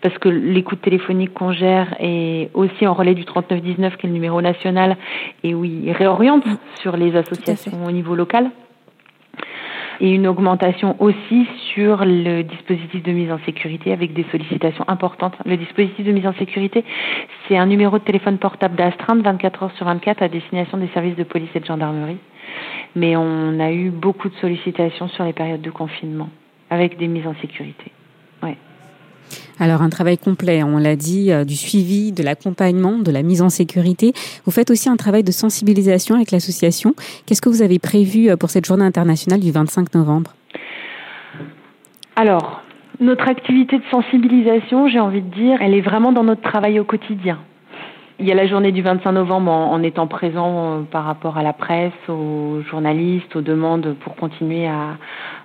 parce 0.00 0.16
que 0.18 0.28
l'écoute 0.28 0.80
téléphonique 0.80 1.34
qu'on 1.34 1.52
gère 1.52 1.94
est 2.00 2.50
aussi 2.54 2.86
en 2.86 2.94
relais 2.94 3.14
du 3.14 3.26
3919 3.26 3.98
qui 3.98 4.06
est 4.06 4.08
le 4.08 4.14
numéro 4.14 4.40
national 4.40 4.96
et 5.44 5.54
oui, 5.54 5.82
il 5.84 5.92
réoriente 5.92 6.44
sur 6.80 6.96
les 6.96 7.14
associations 7.14 7.84
au 7.84 7.90
niveau 7.90 8.14
local 8.14 8.50
et 10.00 10.14
une 10.14 10.26
augmentation 10.26 10.96
aussi 10.98 11.46
sur 11.74 12.04
le 12.04 12.42
dispositif 12.42 13.02
de 13.02 13.12
mise 13.12 13.30
en 13.30 13.38
sécurité 13.44 13.92
avec 13.92 14.14
des 14.14 14.24
sollicitations 14.30 14.84
importantes. 14.88 15.34
Le 15.44 15.56
dispositif 15.56 16.04
de 16.04 16.12
mise 16.12 16.26
en 16.26 16.32
sécurité, 16.34 16.84
c'est 17.46 17.56
un 17.56 17.66
numéro 17.66 17.98
de 17.98 18.04
téléphone 18.04 18.38
portable 18.38 18.76
d'astreinte 18.76 19.22
24 19.22 19.62
heures 19.62 19.72
sur 19.72 19.86
24 19.86 20.22
à 20.22 20.28
destination 20.28 20.78
des 20.78 20.88
services 20.88 21.16
de 21.16 21.24
police 21.24 21.50
et 21.54 21.60
de 21.60 21.66
gendarmerie. 21.66 22.18
Mais 22.96 23.16
on 23.16 23.60
a 23.60 23.70
eu 23.70 23.90
beaucoup 23.90 24.28
de 24.28 24.34
sollicitations 24.36 25.08
sur 25.08 25.24
les 25.24 25.32
périodes 25.32 25.62
de 25.62 25.70
confinement 25.70 26.30
avec 26.70 26.96
des 26.96 27.06
mises 27.06 27.26
en 27.26 27.34
sécurité. 27.40 27.92
Ouais. 28.42 28.56
Alors 29.58 29.82
un 29.82 29.90
travail 29.90 30.18
complet, 30.18 30.62
on 30.62 30.78
l'a 30.78 30.96
dit, 30.96 31.32
euh, 31.32 31.44
du 31.44 31.56
suivi, 31.56 32.12
de 32.12 32.22
l'accompagnement, 32.22 32.98
de 32.98 33.10
la 33.10 33.22
mise 33.22 33.42
en 33.42 33.48
sécurité. 33.48 34.12
Vous 34.44 34.52
faites 34.52 34.70
aussi 34.70 34.88
un 34.88 34.96
travail 34.96 35.22
de 35.22 35.32
sensibilisation 35.32 36.14
avec 36.14 36.30
l'association. 36.30 36.94
Qu'est-ce 37.26 37.42
que 37.42 37.48
vous 37.48 37.62
avez 37.62 37.78
prévu 37.78 38.30
euh, 38.30 38.36
pour 38.36 38.50
cette 38.50 38.64
journée 38.64 38.84
internationale 38.84 39.40
du 39.40 39.50
25 39.50 39.94
novembre? 39.94 40.34
Alors, 42.16 42.62
notre 43.00 43.28
activité 43.28 43.78
de 43.78 43.84
sensibilisation, 43.90 44.88
j'ai 44.88 45.00
envie 45.00 45.22
de 45.22 45.34
dire, 45.34 45.58
elle 45.60 45.74
est 45.74 45.80
vraiment 45.80 46.12
dans 46.12 46.24
notre 46.24 46.42
travail 46.42 46.78
au 46.80 46.84
quotidien. 46.84 47.38
Il 48.22 48.26
y 48.26 48.32
a 48.32 48.34
la 48.34 48.46
journée 48.46 48.70
du 48.70 48.82
25 48.82 49.12
novembre 49.12 49.50
en, 49.50 49.82
étant 49.82 50.06
présent 50.06 50.52
euh, 50.52 50.82
par 50.82 51.04
rapport 51.04 51.38
à 51.38 51.42
la 51.42 51.54
presse, 51.54 51.94
aux 52.06 52.60
journalistes, 52.68 53.34
aux 53.34 53.40
demandes 53.40 53.96
pour 54.00 54.14
continuer 54.14 54.68
à, 54.68 54.98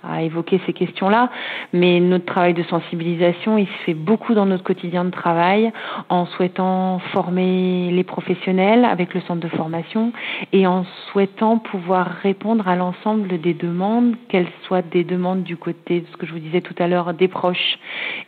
à 0.04 0.24
évoquer 0.24 0.60
ces 0.66 0.74
questions-là. 0.74 1.30
Mais 1.72 2.02
notre 2.02 2.26
travail 2.26 2.54
de 2.54 2.64
sensibilisation, 2.64 3.58
il 3.58 3.68
se 3.68 3.84
fait 3.86 3.94
beaucoup 3.94 4.34
dans 4.34 4.46
notre 4.46 4.66
quotidien 4.66 5.06
de 5.06 5.10
travail 5.10 5.72
en 6.10 6.26
souhaitant 6.26 7.00
former 7.14 7.92
les 7.92 8.04
professionnels 8.04 8.84
avec 8.84 9.14
le 9.14 9.22
centre 9.22 9.40
de 9.40 9.56
formation 9.56 10.12
et 10.52 10.68
en 10.68 10.84
souhaitant 11.14 11.60
pouvoir 11.60 12.08
répondre 12.24 12.68
à 12.68 12.76
l'ensemble 12.76 13.40
des 13.40 13.54
demandes, 13.54 14.16
qu'elles 14.28 14.52
soient 14.68 14.82
des 14.82 15.06
demandes 15.06 15.44
du 15.44 15.56
côté 15.56 16.02
de 16.02 16.08
ce 16.12 16.18
que 16.18 16.26
je 16.26 16.34
vous 16.34 16.40
disais 16.40 16.60
tout 16.60 16.76
à 16.78 16.90
l'heure 16.90 17.14
des 17.14 17.30
proches 17.30 17.80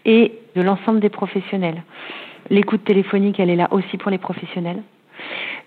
et 0.05 0.31
de 0.55 0.61
l'ensemble 0.61 1.01
des 1.01 1.09
professionnels. 1.09 1.83
L'écoute 2.49 2.83
téléphonique, 2.83 3.39
elle 3.39 3.49
est 3.49 3.55
là 3.55 3.67
aussi 3.71 3.97
pour 3.97 4.11
les 4.11 4.17
professionnels. 4.17 4.81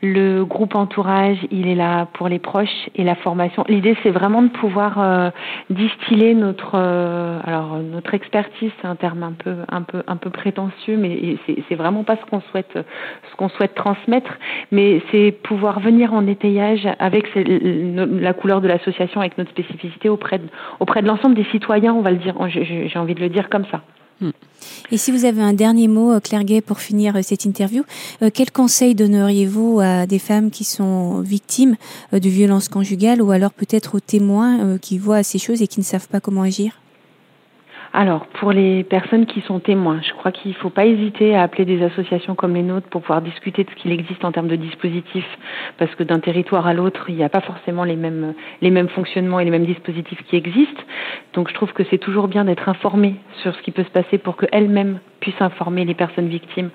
Le 0.03 0.45
groupe 0.45 0.77
entourage, 0.77 1.37
il 1.51 1.69
est 1.69 1.75
là 1.75 2.07
pour 2.14 2.29
les 2.29 2.38
proches 2.38 2.88
et 2.95 3.05
la 3.05 3.14
formation. 3.14 3.64
L'idée, 3.69 3.95
c'est 4.03 4.11
vraiment 4.11 4.40
de 4.40 4.49
pouvoir 4.49 4.99
euh, 4.99 5.31
distiller 5.69 6.35
notre, 6.35 6.73
euh, 6.75 7.38
alors 7.45 7.77
notre 7.79 8.14
expertise, 8.14 8.71
c'est 8.81 8.87
un 8.87 8.97
terme 8.97 9.23
un 9.23 9.33
peu, 9.33 9.57
un 9.69 9.83
peu, 9.83 10.03
un 10.07 10.16
peu 10.16 10.31
prétentieux, 10.31 10.97
mais 10.97 11.37
c'est 11.69 11.75
vraiment 11.75 12.03
pas 12.03 12.16
ce 12.16 12.25
qu'on 12.31 12.40
souhaite, 12.51 12.73
ce 13.31 13.37
qu'on 13.37 13.51
souhaite 13.51 13.75
transmettre, 13.75 14.38
mais 14.73 15.03
c'est 15.11 15.33
pouvoir 15.33 15.81
venir 15.81 16.14
en 16.14 16.27
étayage 16.27 16.88
avec 16.99 17.27
la 17.35 18.33
couleur 18.33 18.62
de 18.62 18.69
l'association, 18.69 19.21
avec 19.21 19.37
notre 19.37 19.51
spécificité 19.51 20.09
auprès 20.09 20.38
de, 20.38 20.49
auprès 20.79 21.03
de 21.03 21.09
l'ensemble 21.09 21.35
des 21.35 21.45
citoyens, 21.45 21.93
on 21.93 22.01
va 22.01 22.11
le 22.11 22.16
dire. 22.16 22.35
J'ai 22.49 22.99
envie 22.99 23.14
de 23.14 23.21
le 23.21 23.29
dire 23.29 23.51
comme 23.51 23.66
ça. 23.66 23.83
Et 24.90 24.98
si 24.98 25.11
vous 25.11 25.24
avez 25.24 25.42
un 25.42 25.52
dernier 25.52 25.88
mot, 25.88 26.12
euh, 26.12 26.20
Claire 26.20 26.44
Gay, 26.44 26.61
pour 26.61 26.80
finir 26.80 27.16
euh, 27.16 27.20
cette 27.22 27.44
interview, 27.44 27.85
euh, 28.22 28.30
quel 28.33 28.50
conseil 28.50 28.94
donneriez-vous 28.94 29.80
à 29.80 30.06
des 30.06 30.18
femmes 30.18 30.50
qui 30.50 30.64
sont 30.64 31.20
victimes 31.20 31.76
de 32.12 32.28
violences 32.28 32.68
conjugales 32.68 33.22
ou 33.22 33.30
alors 33.30 33.52
peut-être 33.52 33.94
aux 33.94 34.00
témoins 34.00 34.78
qui 34.78 34.98
voient 34.98 35.22
ces 35.22 35.38
choses 35.38 35.62
et 35.62 35.66
qui 35.66 35.80
ne 35.80 35.85
savent 35.85 36.09
pas 36.09 36.20
comment 36.20 36.42
agir? 36.42 36.80
Alors, 37.92 38.26
pour 38.26 38.53
les 38.53 38.85
personnes 38.85 39.26
qui 39.26 39.40
sont 39.40 39.59
témoins, 39.59 40.00
je 40.03 40.12
crois 40.12 40.31
qu'il 40.31 40.53
ne 40.53 40.57
faut 40.57 40.70
pas 40.70 40.87
hésiter 40.87 41.35
à 41.35 41.42
appeler 41.42 41.64
des 41.64 41.83
associations 41.83 42.37
comme 42.37 42.55
les 42.55 42.62
nôtres 42.62 42.87
pour 42.87 43.00
pouvoir 43.00 43.20
discuter 43.20 43.64
de 43.64 43.70
ce 43.70 43.74
qu'il 43.74 43.90
existe 43.90 44.24
en 44.24 44.31
termes 44.31 44.46
de 44.46 44.55
dispositifs, 44.55 45.38
parce 45.76 45.92
que 45.96 46.05
d'un 46.05 46.20
territoire 46.20 46.68
à 46.68 46.74
l'autre, 46.74 47.07
il 47.09 47.16
n'y 47.16 47.24
a 47.24 47.29
pas 47.29 47.40
forcément 47.40 47.83
les 47.83 47.96
mêmes, 47.96 48.88
fonctionnements 48.90 49.40
et 49.40 49.44
les 49.44 49.50
mêmes 49.50 49.66
dispositifs 49.66 50.22
qui 50.29 50.37
existent. 50.37 50.83
Donc, 51.33 51.48
je 51.48 51.55
trouve 51.55 51.72
que 51.72 51.83
c'est 51.90 51.98
toujours 51.98 52.29
bien 52.29 52.44
d'être 52.44 52.68
informé 52.68 53.16
sur 53.42 53.57
ce 53.57 53.62
qui 53.62 53.72
peut 53.72 53.85
se 53.85 53.90
passer 53.90 54.18
pour 54.18 54.37
qu'elles-mêmes 54.37 55.00
puissent 55.18 55.42
informer 55.42 55.85
les 55.85 55.94
personnes 55.94 56.29
victimes, 56.29 56.70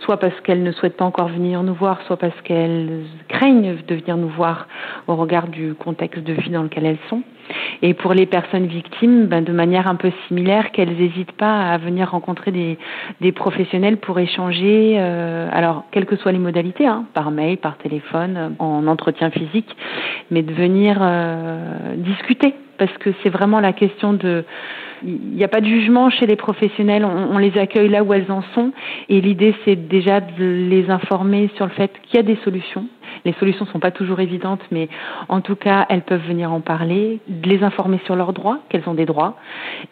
soit 0.00 0.16
parce 0.16 0.40
qu'elles 0.40 0.62
ne 0.62 0.72
souhaitent 0.72 0.96
pas 0.96 1.04
encore 1.04 1.28
venir 1.28 1.62
nous 1.62 1.74
voir, 1.74 2.00
soit 2.06 2.16
parce 2.16 2.40
qu'elles 2.40 3.04
craignent 3.28 3.76
de 3.86 3.94
venir 3.94 4.16
nous 4.16 4.30
voir 4.30 4.66
au 5.08 5.14
regard 5.16 5.48
du 5.48 5.74
contexte 5.74 6.24
de 6.24 6.32
vie 6.32 6.50
dans 6.50 6.62
lequel 6.62 6.86
elles 6.86 6.98
sont. 7.10 7.22
Et 7.82 7.94
pour 7.94 8.14
les 8.14 8.26
personnes 8.26 8.66
victimes, 8.66 9.26
ben, 9.26 9.44
de 9.44 9.52
manière 9.52 9.88
un 9.88 9.94
peu 9.96 10.10
similaire, 10.28 10.70
qu'elles 10.72 10.96
n'hésitent 10.96 11.32
pas 11.32 11.72
à 11.72 11.78
venir 11.78 12.10
rencontrer 12.10 12.50
des, 12.50 12.78
des 13.20 13.32
professionnels 13.32 13.98
pour 13.98 14.18
échanger, 14.18 14.96
euh, 14.98 15.48
alors 15.52 15.84
quelles 15.90 16.06
que 16.06 16.16
soient 16.16 16.32
les 16.32 16.38
modalités, 16.38 16.86
hein, 16.86 17.04
par 17.14 17.30
mail, 17.30 17.58
par 17.58 17.76
téléphone, 17.78 18.54
en 18.58 18.86
entretien 18.86 19.30
physique, 19.30 19.76
mais 20.30 20.42
de 20.42 20.52
venir 20.52 20.98
euh, 21.00 21.94
discuter, 21.96 22.54
parce 22.78 22.96
que 22.98 23.10
c'est 23.22 23.30
vraiment 23.30 23.60
la 23.60 23.72
question 23.72 24.12
de 24.12 24.44
il 25.02 25.36
n'y 25.36 25.44
a 25.44 25.48
pas 25.48 25.60
de 25.60 25.66
jugement 25.66 26.10
chez 26.10 26.26
les 26.26 26.36
professionnels, 26.36 27.04
on, 27.04 27.38
les 27.38 27.56
accueille 27.58 27.88
là 27.88 28.02
où 28.02 28.12
elles 28.12 28.30
en 28.30 28.42
sont. 28.54 28.72
Et 29.08 29.20
l'idée 29.20 29.54
c'est 29.64 29.76
déjà 29.76 30.20
de 30.20 30.44
les 30.44 30.90
informer 30.90 31.50
sur 31.56 31.66
le 31.66 31.72
fait 31.72 31.92
qu'il 32.02 32.16
y 32.16 32.18
a 32.18 32.22
des 32.22 32.38
solutions, 32.44 32.86
les 33.24 33.32
solutions 33.34 33.64
ne 33.64 33.70
sont 33.70 33.80
pas 33.80 33.90
toujours 33.90 34.20
évidentes, 34.20 34.62
mais 34.70 34.88
en 35.28 35.40
tout 35.40 35.56
cas, 35.56 35.86
elles 35.88 36.02
peuvent 36.02 36.26
venir 36.26 36.52
en 36.52 36.60
parler, 36.60 37.20
de 37.28 37.48
les 37.48 37.62
informer 37.62 38.00
sur 38.04 38.16
leurs 38.16 38.32
droits, 38.32 38.58
qu'elles 38.68 38.88
ont 38.88 38.94
des 38.94 39.06
droits, 39.06 39.36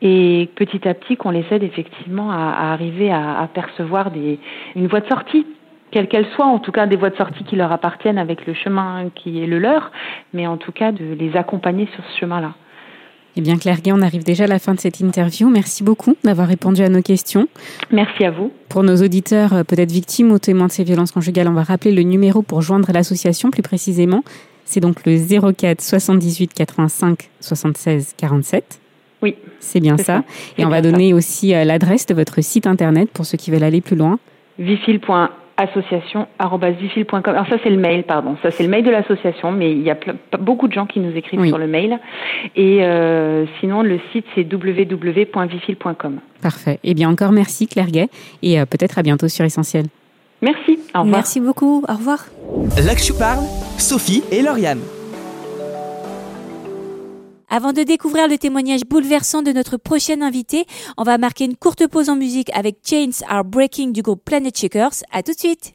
et 0.01 0.51
petit 0.55 0.87
à 0.87 0.95
petit 0.95 1.17
qu'on 1.17 1.31
les 1.31 1.45
aide 1.51 1.63
effectivement 1.63 2.31
à, 2.31 2.73
arriver 2.73 3.11
à, 3.11 3.41
à 3.41 3.47
percevoir 3.47 4.11
des, 4.11 4.39
une 4.77 4.87
voie 4.87 5.01
de 5.01 5.09
sortie. 5.09 5.47
Quelle 5.91 6.09
qu'elle 6.09 6.27
soit, 6.35 6.47
en 6.47 6.59
tout 6.59 6.73
cas 6.73 6.87
des 6.87 6.97
voies 6.97 7.11
de 7.11 7.17
sortie 7.17 7.45
qui 7.45 7.55
leur 7.55 7.71
appartiennent 7.71 8.19
avec 8.19 8.47
le 8.47 8.55
chemin 8.55 9.11
qui 9.15 9.43
est 9.43 9.47
le 9.47 9.59
leur, 9.59 9.93
mais 10.33 10.47
en 10.47 10.57
tout 10.57 10.73
cas 10.73 10.91
de 10.91 11.05
les 11.15 11.37
accompagner 11.37 11.87
sur 11.95 12.03
ce 12.05 12.21
chemin-là. 12.21 12.55
Eh 13.37 13.41
bien, 13.41 13.57
Claire 13.57 13.81
Gay, 13.81 13.93
on 13.93 14.03
arrive 14.03 14.25
déjà 14.25 14.45
à 14.45 14.47
la 14.47 14.59
fin 14.59 14.75
de 14.75 14.81
cette 14.81 15.01
interview. 15.01 15.49
Merci 15.49 15.83
beaucoup 15.83 16.17
d'avoir 16.23 16.49
répondu 16.49 16.83
à 16.83 16.89
nos 16.91 17.01
questions. 17.01 17.49
Merci 17.91 18.25
à 18.25 18.31
vous. 18.31 18.53
Pour 18.69 18.83
nos 18.83 18.97
auditeurs, 18.97 19.55
euh, 19.55 19.65
peut-être 19.65 19.91
victimes 19.91 20.33
ou 20.33 20.39
témoins 20.39 20.67
de 20.67 20.73
ces 20.73 20.85
violences 20.85 21.13
conjugales, 21.13 21.49
on 21.49 21.55
va 21.55 21.63
rappeler 21.63 21.93
le 21.93 22.03
numéro 22.03 22.43
pour 22.43 22.61
joindre 22.61 22.93
l'association 22.93 23.51
plus 23.51 23.63
précisément. 23.63 24.23
C'est 24.65 24.81
donc 24.81 25.07
le 25.07 25.17
04 25.53 25.81
78 25.81 26.53
85 26.53 27.31
76 27.41 28.15
47. 28.17 28.81
Oui. 29.23 29.37
C'est 29.61 29.81
bien 29.81 29.97
ça. 29.97 30.05
ça. 30.05 30.25
Et 30.59 30.67
on 30.67 30.69
va 30.69 30.83
donner 30.83 31.11
ça. 31.11 31.17
aussi 31.17 31.55
euh, 31.55 31.65
l'adresse 31.65 32.07
de 32.07 32.15
votre 32.15 32.43
site 32.43 32.67
internet 32.67 33.09
pour 33.13 33.25
ceux 33.25 33.39
qui 33.39 33.51
veulent 33.51 33.63
aller 33.63 33.81
plus 33.81 33.97
loin. 33.97 34.19
association@vifil.com. 35.57 37.23
Alors 37.27 37.47
ça 37.49 37.57
c'est 37.63 37.71
le 37.71 37.77
mail, 37.77 38.05
pardon. 38.05 38.37
Ça 38.43 38.51
c'est 38.51 38.63
le 38.63 38.69
mail 38.69 38.85
de 38.85 38.91
l'association, 38.91 39.53
mais 39.53 39.73
il 39.73 39.83
y 39.83 39.91
a 39.91 39.97
beaucoup 40.39 40.69
de 40.69 40.73
gens 40.73 40.87
qui 40.87 41.01
nous 41.01 41.17
écrivent 41.17 41.41
oui. 41.41 41.49
sur 41.49 41.59
le 41.59 41.67
mail. 41.67 41.99
Et 42.57 42.79
euh, 42.83 43.47
sinon 43.61 43.83
le 43.83 44.01
site 44.13 44.27
c'est 44.35 44.51
www.vifil.com. 44.51 46.21
Parfait. 46.43 46.79
Eh 46.83 46.95
bien 46.95 47.09
encore 47.09 47.33
merci 47.33 47.67
Claire 47.67 47.91
Gay 47.91 48.09
et 48.43 48.61
euh, 48.61 48.67
peut-être 48.67 48.99
à 48.99 49.03
bientôt 49.03 49.29
sur 49.29 49.45
Essentiel. 49.45 49.87
Merci. 50.41 50.79
Au 50.95 51.03
revoir. 51.03 51.05
Merci 51.19 51.41
beaucoup. 51.41 51.85
Au 51.89 51.95
revoir. 51.95 52.27
Là 52.85 52.95
que 52.95 53.01
je 53.01 53.13
parle, 53.13 53.45
Sophie 53.79 54.25
et 54.33 54.43
Lauriane. 54.43 54.81
Avant 57.55 57.75
de 57.75 57.83
découvrir 57.83 58.29
le 58.29 58.39
témoignage 58.39 58.81
bouleversant 58.89 59.43
de 59.43 59.53
notre 59.53 59.77
prochaine 59.77 60.23
invité, 60.23 60.65
on 60.97 61.03
va 61.03 61.19
marquer 61.19 61.45
une 61.45 61.55
courte 61.55 61.87
pause 61.87 62.09
en 62.09 62.17
musique 62.17 62.49
avec 62.55 62.79
Chains 62.83 63.11
Are 63.29 63.45
Breaking 63.45 63.89
du 63.89 64.01
groupe 64.01 64.25
Planet 64.25 64.57
Shakers. 64.57 65.05
À 65.13 65.23
tout 65.23 65.35
de 65.35 65.39
suite. 65.39 65.75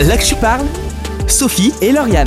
Là 0.00 0.16
que 0.16 0.24
je 0.24 0.34
parle, 0.34 0.66
Sophie 1.28 1.72
et 1.80 1.92
Lauriane. 1.92 2.26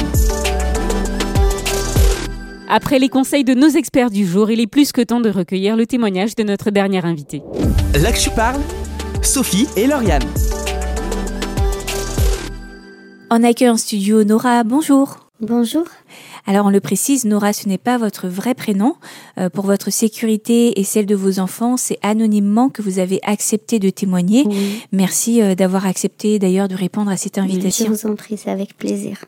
Après 2.71 2.99
les 2.99 3.09
conseils 3.09 3.43
de 3.43 3.55
nos 3.55 3.67
experts 3.67 4.11
du 4.11 4.27
jour, 4.27 4.51
il 4.51 4.59
est 4.59 4.67
plus 4.67 4.91
que 4.91 5.01
temps 5.01 5.19
de 5.19 5.31
recueillir 5.31 5.75
le 5.75 5.87
témoignage 5.87 6.35
de 6.35 6.43
notre 6.43 6.69
dernière 6.69 7.03
invitée. 7.03 7.41
Là 7.99 8.11
que 8.11 8.19
je 8.19 8.29
parle, 8.29 8.61
Sophie 9.23 9.65
et 9.75 9.87
Lauriane. 9.87 10.21
On 13.31 13.43
accueille 13.43 13.69
en 13.69 13.77
studio 13.77 14.23
Nora, 14.23 14.63
bonjour. 14.63 15.31
Bonjour. 15.41 15.85
Alors 16.45 16.67
on 16.67 16.69
le 16.69 16.79
précise, 16.79 17.25
Nora, 17.25 17.53
ce 17.53 17.67
n'est 17.67 17.79
pas 17.79 17.97
votre 17.97 18.27
vrai 18.27 18.53
prénom. 18.53 18.93
Euh, 19.39 19.49
pour 19.49 19.65
votre 19.65 19.91
sécurité 19.91 20.79
et 20.79 20.83
celle 20.83 21.07
de 21.07 21.15
vos 21.15 21.39
enfants, 21.39 21.75
c'est 21.75 21.97
anonymement 22.03 22.69
que 22.69 22.83
vous 22.83 22.99
avez 22.99 23.19
accepté 23.23 23.79
de 23.79 23.89
témoigner. 23.89 24.43
Oui. 24.45 24.83
Merci 24.91 25.41
euh, 25.41 25.55
d'avoir 25.55 25.87
accepté 25.87 26.37
d'ailleurs 26.37 26.67
de 26.67 26.75
répondre 26.75 27.09
à 27.09 27.17
cette 27.17 27.39
invitation. 27.39 27.87
Je 27.87 27.91
vous 27.91 28.11
en 28.11 28.15
prie, 28.15 28.37
c'est 28.37 28.51
avec 28.51 28.77
plaisir. 28.77 29.25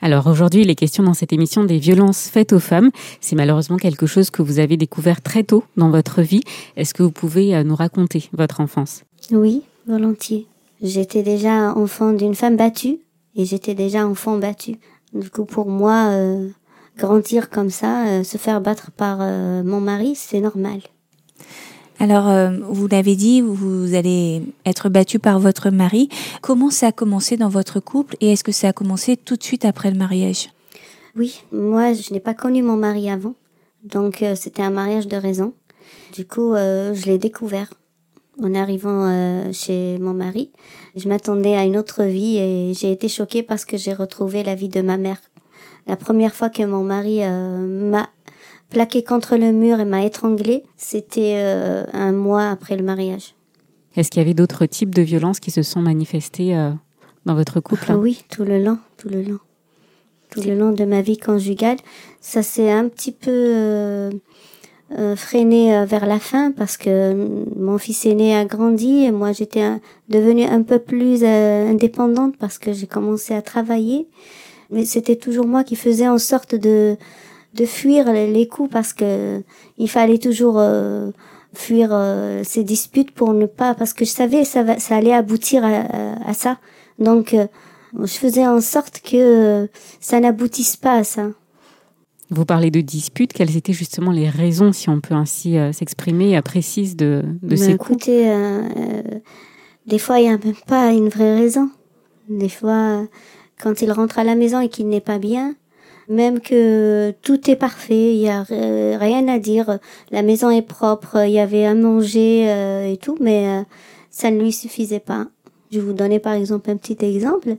Alors 0.00 0.26
aujourd'hui, 0.26 0.62
il 0.62 0.70
est 0.70 0.74
question 0.74 1.02
dans 1.02 1.14
cette 1.14 1.32
émission 1.32 1.64
des 1.64 1.78
violences 1.78 2.28
faites 2.28 2.52
aux 2.52 2.60
femmes. 2.60 2.90
C'est 3.20 3.36
malheureusement 3.36 3.76
quelque 3.76 4.06
chose 4.06 4.30
que 4.30 4.42
vous 4.42 4.58
avez 4.58 4.76
découvert 4.76 5.20
très 5.20 5.44
tôt 5.44 5.64
dans 5.76 5.90
votre 5.90 6.22
vie. 6.22 6.42
Est-ce 6.76 6.94
que 6.94 7.02
vous 7.02 7.10
pouvez 7.10 7.54
euh, 7.54 7.64
nous 7.64 7.76
raconter 7.76 8.28
votre 8.32 8.60
enfance? 8.60 9.04
Oui, 9.30 9.62
volontiers. 9.86 10.46
J'étais 10.82 11.22
déjà 11.22 11.74
enfant 11.74 12.12
d'une 12.12 12.34
femme 12.34 12.56
battue 12.56 12.98
et 13.36 13.44
j'étais 13.44 13.74
déjà 13.74 14.06
enfant 14.06 14.38
battu. 14.38 14.76
Du 15.12 15.28
coup, 15.30 15.44
pour 15.44 15.68
moi, 15.68 16.10
euh, 16.10 16.48
grandir 16.96 17.50
comme 17.50 17.70
ça, 17.70 18.06
euh, 18.06 18.24
se 18.24 18.38
faire 18.38 18.60
battre 18.60 18.90
par 18.90 19.18
mon 19.18 19.80
mari, 19.80 20.14
c'est 20.16 20.40
normal. 20.40 20.80
Alors, 22.02 22.30
euh, 22.30 22.48
vous 22.62 22.88
l'avez 22.88 23.14
dit, 23.14 23.42
vous 23.42 23.94
allez 23.94 24.40
être 24.64 24.88
battu 24.88 25.18
par 25.18 25.38
votre 25.38 25.68
mari. 25.68 26.08
Comment 26.40 26.70
ça 26.70 26.86
a 26.86 26.92
commencé 26.92 27.36
dans 27.36 27.50
votre 27.50 27.78
couple 27.78 28.16
et 28.22 28.32
est-ce 28.32 28.42
que 28.42 28.52
ça 28.52 28.68
a 28.68 28.72
commencé 28.72 29.18
tout 29.18 29.36
de 29.36 29.42
suite 29.42 29.66
après 29.66 29.90
le 29.90 29.98
mariage? 29.98 30.48
Oui, 31.14 31.42
moi, 31.52 31.92
je 31.92 32.14
n'ai 32.14 32.20
pas 32.20 32.32
connu 32.32 32.62
mon 32.62 32.76
mari 32.76 33.10
avant. 33.10 33.34
Donc, 33.84 34.22
euh, 34.22 34.34
c'était 34.34 34.62
un 34.62 34.70
mariage 34.70 35.08
de 35.08 35.16
raison. 35.18 35.52
Du 36.14 36.26
coup, 36.26 36.54
euh, 36.54 36.94
je 36.94 37.04
l'ai 37.04 37.18
découvert 37.18 37.68
en 38.42 38.54
arrivant 38.54 39.52
chez 39.52 39.98
mon 39.98 40.14
mari. 40.14 40.50
Je 40.96 41.06
m'attendais 41.06 41.54
à 41.54 41.64
une 41.64 41.76
autre 41.76 42.04
vie 42.04 42.38
et 42.38 42.72
j'ai 42.72 42.90
été 42.90 43.08
choquée 43.08 43.42
parce 43.42 43.66
que 43.66 43.76
j'ai 43.76 43.92
retrouvé 43.92 44.42
la 44.42 44.54
vie 44.54 44.70
de 44.70 44.80
ma 44.80 44.96
mère. 44.96 45.20
La 45.86 45.96
première 45.96 46.34
fois 46.34 46.48
que 46.48 46.62
mon 46.62 46.82
mari 46.82 47.20
m'a 47.20 48.08
plaqué 48.70 49.02
contre 49.02 49.36
le 49.36 49.52
mur 49.52 49.80
et 49.80 49.84
m'a 49.84 50.04
étranglé, 50.04 50.62
c'était 50.76 51.34
euh, 51.36 51.84
un 51.92 52.12
mois 52.12 52.48
après 52.48 52.76
le 52.76 52.84
mariage. 52.84 53.34
Est-ce 53.96 54.10
qu'il 54.10 54.20
y 54.20 54.24
avait 54.24 54.34
d'autres 54.34 54.66
types 54.66 54.94
de 54.94 55.02
violences 55.02 55.40
qui 55.40 55.50
se 55.50 55.62
sont 55.62 55.80
manifestées 55.80 56.56
euh, 56.56 56.70
dans 57.26 57.34
votre 57.34 57.60
couple 57.60 57.86
ah 57.88 57.98
Oui, 57.98 58.24
tout 58.30 58.44
le 58.44 58.62
long, 58.62 58.78
tout 58.96 59.08
le 59.08 59.22
long. 59.22 59.40
Tout 60.30 60.42
le 60.42 60.54
long 60.54 60.70
de 60.70 60.84
ma 60.84 61.02
vie 61.02 61.18
conjugale. 61.18 61.78
Ça 62.20 62.44
s'est 62.44 62.70
un 62.70 62.88
petit 62.88 63.10
peu 63.10 63.32
euh, 63.32 64.10
freiné 65.16 65.84
vers 65.86 66.06
la 66.06 66.20
fin 66.20 66.52
parce 66.52 66.76
que 66.76 67.16
mon 67.56 67.78
fils 67.78 68.06
aîné 68.06 68.36
a 68.36 68.44
grandi 68.44 69.02
et 69.04 69.10
moi 69.10 69.32
j'étais 69.32 69.64
devenue 70.08 70.44
un 70.44 70.62
peu 70.62 70.78
plus 70.78 71.24
indépendante 71.24 72.36
parce 72.38 72.58
que 72.58 72.72
j'ai 72.72 72.86
commencé 72.86 73.34
à 73.34 73.42
travailler. 73.42 74.06
Mais 74.70 74.84
c'était 74.84 75.16
toujours 75.16 75.48
moi 75.48 75.64
qui 75.64 75.74
faisais 75.74 76.06
en 76.06 76.18
sorte 76.18 76.54
de 76.54 76.96
de 77.54 77.64
fuir 77.64 78.12
les 78.12 78.46
coups 78.46 78.70
parce 78.70 78.92
que 78.92 79.42
il 79.78 79.88
fallait 79.88 80.18
toujours 80.18 80.58
euh, 80.58 81.10
fuir 81.52 81.88
euh, 81.92 82.42
ces 82.44 82.62
disputes 82.62 83.10
pour 83.12 83.32
ne 83.34 83.46
pas 83.46 83.74
parce 83.74 83.92
que 83.92 84.04
je 84.04 84.10
savais 84.10 84.44
ça 84.44 84.62
va, 84.62 84.78
ça 84.78 84.96
allait 84.96 85.12
aboutir 85.12 85.64
à, 85.64 86.34
ça. 86.34 86.58
Donc 86.98 87.34
euh, 87.34 87.46
je 87.98 88.12
faisais 88.12 88.46
en 88.46 88.60
sorte 88.60 89.00
que 89.00 89.68
ça 90.00 90.20
n'aboutisse 90.20 90.76
pas 90.76 90.94
à 90.94 91.04
ça. 91.04 91.30
Vous 92.32 92.44
parlez 92.44 92.70
de 92.70 92.80
disputes. 92.80 93.32
Quelles 93.32 93.56
étaient 93.56 93.72
justement 93.72 94.12
les 94.12 94.28
raisons 94.28 94.72
si 94.72 94.88
on 94.88 95.00
peut 95.00 95.14
ainsi 95.14 95.56
s'exprimer 95.72 96.40
précises 96.42 96.94
de, 96.94 97.24
de 97.42 97.56
ces 97.56 97.76
coups? 97.76 98.06
écoutez 98.06 98.32
des 99.86 99.98
fois 99.98 100.20
il 100.20 100.28
n'y 100.28 100.34
a 100.34 100.38
même 100.38 100.54
pas 100.68 100.92
une 100.92 101.08
vraie 101.08 101.34
raison. 101.34 101.68
Des 102.28 102.48
fois 102.48 103.08
quand 103.60 103.82
il 103.82 103.90
rentre 103.90 104.20
à 104.20 104.24
la 104.24 104.36
maison 104.36 104.60
et 104.60 104.68
qu'il 104.68 104.88
n'est 104.88 105.00
pas 105.00 105.18
bien 105.18 105.56
même 106.10 106.40
que 106.40 107.12
tout 107.22 107.48
est 107.48 107.56
parfait, 107.56 108.14
il 108.14 108.20
y 108.20 108.28
a 108.28 108.42
rien 108.42 109.28
à 109.28 109.38
dire. 109.38 109.78
La 110.10 110.22
maison 110.22 110.50
est 110.50 110.60
propre, 110.62 111.24
il 111.24 111.30
y 111.30 111.38
avait 111.38 111.64
à 111.64 111.74
manger 111.74 112.50
euh, 112.50 112.92
et 112.92 112.96
tout, 112.96 113.16
mais 113.20 113.46
euh, 113.46 113.62
ça 114.10 114.30
ne 114.30 114.40
lui 114.40 114.52
suffisait 114.52 115.00
pas. 115.00 115.28
Je 115.70 115.78
vous 115.78 115.92
donner 115.92 116.18
par 116.18 116.32
exemple 116.32 116.68
un 116.68 116.76
petit 116.76 116.96
exemple. 117.04 117.56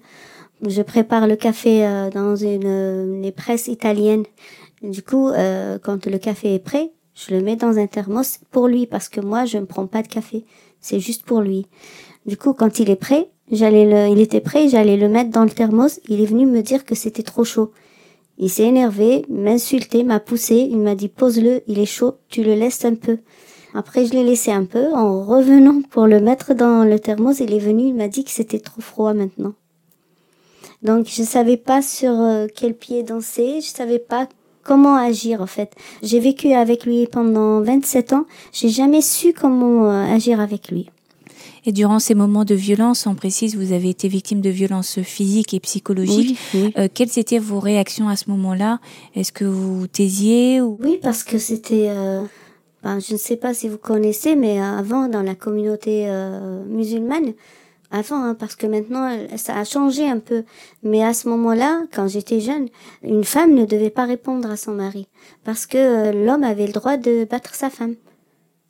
Je 0.67 0.81
prépare 0.81 1.27
le 1.27 1.37
café 1.37 1.85
euh, 1.85 2.09
dans 2.09 2.35
une, 2.35 3.23
une 3.23 3.31
presse 3.31 3.67
italienne. 3.67 4.23
Du 4.83 5.01
coup, 5.01 5.29
quand 5.83 6.07
le 6.07 6.17
café 6.17 6.55
est 6.55 6.59
prêt, 6.59 6.91
je 7.13 7.35
le 7.35 7.41
mets 7.41 7.55
dans 7.55 7.77
un 7.77 7.85
thermos 7.85 8.39
pour 8.49 8.67
lui 8.67 8.87
parce 8.87 9.09
que 9.09 9.21
moi 9.21 9.45
je 9.45 9.59
ne 9.59 9.65
prends 9.65 9.85
pas 9.85 10.01
de 10.01 10.07
café, 10.07 10.43
c'est 10.79 10.99
juste 10.99 11.23
pour 11.23 11.41
lui. 11.41 11.67
Du 12.25 12.35
coup, 12.35 12.53
quand 12.53 12.79
il 12.79 12.89
est 12.89 12.95
prêt, 12.95 13.29
j'allais 13.51 13.85
le, 13.85 14.11
il 14.11 14.19
était 14.19 14.41
prêt, 14.41 14.69
j'allais 14.69 14.97
le 14.97 15.07
mettre 15.07 15.29
dans 15.29 15.43
le 15.43 15.51
thermos. 15.51 15.99
Il 16.07 16.19
est 16.19 16.25
venu 16.25 16.47
me 16.47 16.63
dire 16.63 16.83
que 16.83 16.95
c'était 16.95 17.21
trop 17.21 17.43
chaud. 17.43 17.71
Il 18.41 18.49
s'est 18.49 18.63
énervé, 18.63 19.23
m'a 19.29 19.51
insulté, 19.51 20.03
m'a 20.03 20.19
poussé, 20.19 20.67
il 20.69 20.79
m'a 20.79 20.95
dit 20.95 21.09
pose-le, 21.09 21.61
il 21.67 21.77
est 21.77 21.85
chaud, 21.85 22.15
tu 22.27 22.43
le 22.43 22.55
laisses 22.55 22.83
un 22.85 22.95
peu. 22.95 23.19
Après 23.75 24.03
je 24.07 24.13
l'ai 24.13 24.23
laissé 24.23 24.51
un 24.51 24.65
peu, 24.65 24.91
en 24.93 25.23
revenant 25.23 25.83
pour 25.91 26.07
le 26.07 26.19
mettre 26.19 26.55
dans 26.55 26.83
le 26.83 26.99
thermos, 26.99 27.39
il 27.39 27.53
est 27.53 27.59
venu, 27.59 27.83
il 27.89 27.93
m'a 27.93 28.07
dit 28.07 28.23
que 28.23 28.31
c'était 28.31 28.59
trop 28.59 28.81
froid 28.81 29.13
maintenant. 29.13 29.53
Donc 30.81 31.05
je 31.07 31.21
savais 31.21 31.55
pas 31.55 31.83
sur 31.83 32.19
euh, 32.19 32.47
quel 32.53 32.73
pied 32.73 33.03
danser, 33.03 33.61
je 33.61 33.69
savais 33.69 33.99
pas 33.99 34.27
comment 34.63 34.95
agir 34.95 35.43
en 35.43 35.47
fait. 35.47 35.75
J'ai 36.01 36.19
vécu 36.19 36.53
avec 36.53 36.87
lui 36.87 37.05
pendant 37.05 37.61
27 37.61 38.13
ans, 38.13 38.25
j'ai 38.51 38.69
jamais 38.69 39.01
su 39.01 39.33
comment 39.33 39.85
euh, 39.85 40.15
agir 40.15 40.39
avec 40.39 40.69
lui. 40.69 40.89
Et 41.65 41.71
durant 41.71 41.99
ces 41.99 42.15
moments 42.15 42.45
de 42.45 42.55
violence, 42.55 43.05
on 43.05 43.13
précise, 43.13 43.55
vous 43.55 43.71
avez 43.71 43.89
été 43.89 44.07
victime 44.07 44.41
de 44.41 44.49
violences 44.49 44.99
physiques 45.01 45.53
et 45.53 45.59
psychologiques. 45.59 46.37
Euh, 46.55 46.87
quelles 46.91 47.19
étaient 47.19 47.39
vos 47.39 47.59
réactions 47.59 48.09
à 48.09 48.15
ce 48.15 48.29
moment-là? 48.31 48.79
Est-ce 49.15 49.31
que 49.31 49.45
vous 49.45 49.87
taisiez 49.87 50.61
ou... 50.61 50.77
Oui, 50.81 50.99
parce 51.01 51.23
que 51.23 51.37
c'était... 51.37 51.89
Euh, 51.89 52.23
ben, 52.83 52.99
je 52.99 53.13
ne 53.13 53.17
sais 53.19 53.37
pas 53.37 53.53
si 53.53 53.69
vous 53.69 53.77
connaissez, 53.77 54.35
mais 54.35 54.59
avant, 54.59 55.07
dans 55.07 55.21
la 55.21 55.35
communauté 55.35 56.05
euh, 56.07 56.63
musulmane, 56.65 57.33
avant, 57.91 58.23
hein, 58.23 58.33
parce 58.33 58.55
que 58.55 58.65
maintenant, 58.65 59.15
ça 59.35 59.55
a 59.55 59.63
changé 59.63 60.07
un 60.07 60.17
peu. 60.17 60.43
Mais 60.81 61.03
à 61.03 61.13
ce 61.13 61.27
moment-là, 61.29 61.83
quand 61.93 62.07
j'étais 62.07 62.39
jeune, 62.39 62.69
une 63.03 63.23
femme 63.23 63.53
ne 63.53 63.65
devait 63.65 63.91
pas 63.91 64.05
répondre 64.05 64.49
à 64.49 64.57
son 64.57 64.71
mari, 64.71 65.07
parce 65.43 65.67
que 65.67 66.11
l'homme 66.25 66.43
avait 66.43 66.65
le 66.65 66.73
droit 66.73 66.97
de 66.97 67.25
battre 67.25 67.53
sa 67.53 67.69
femme. 67.69 67.95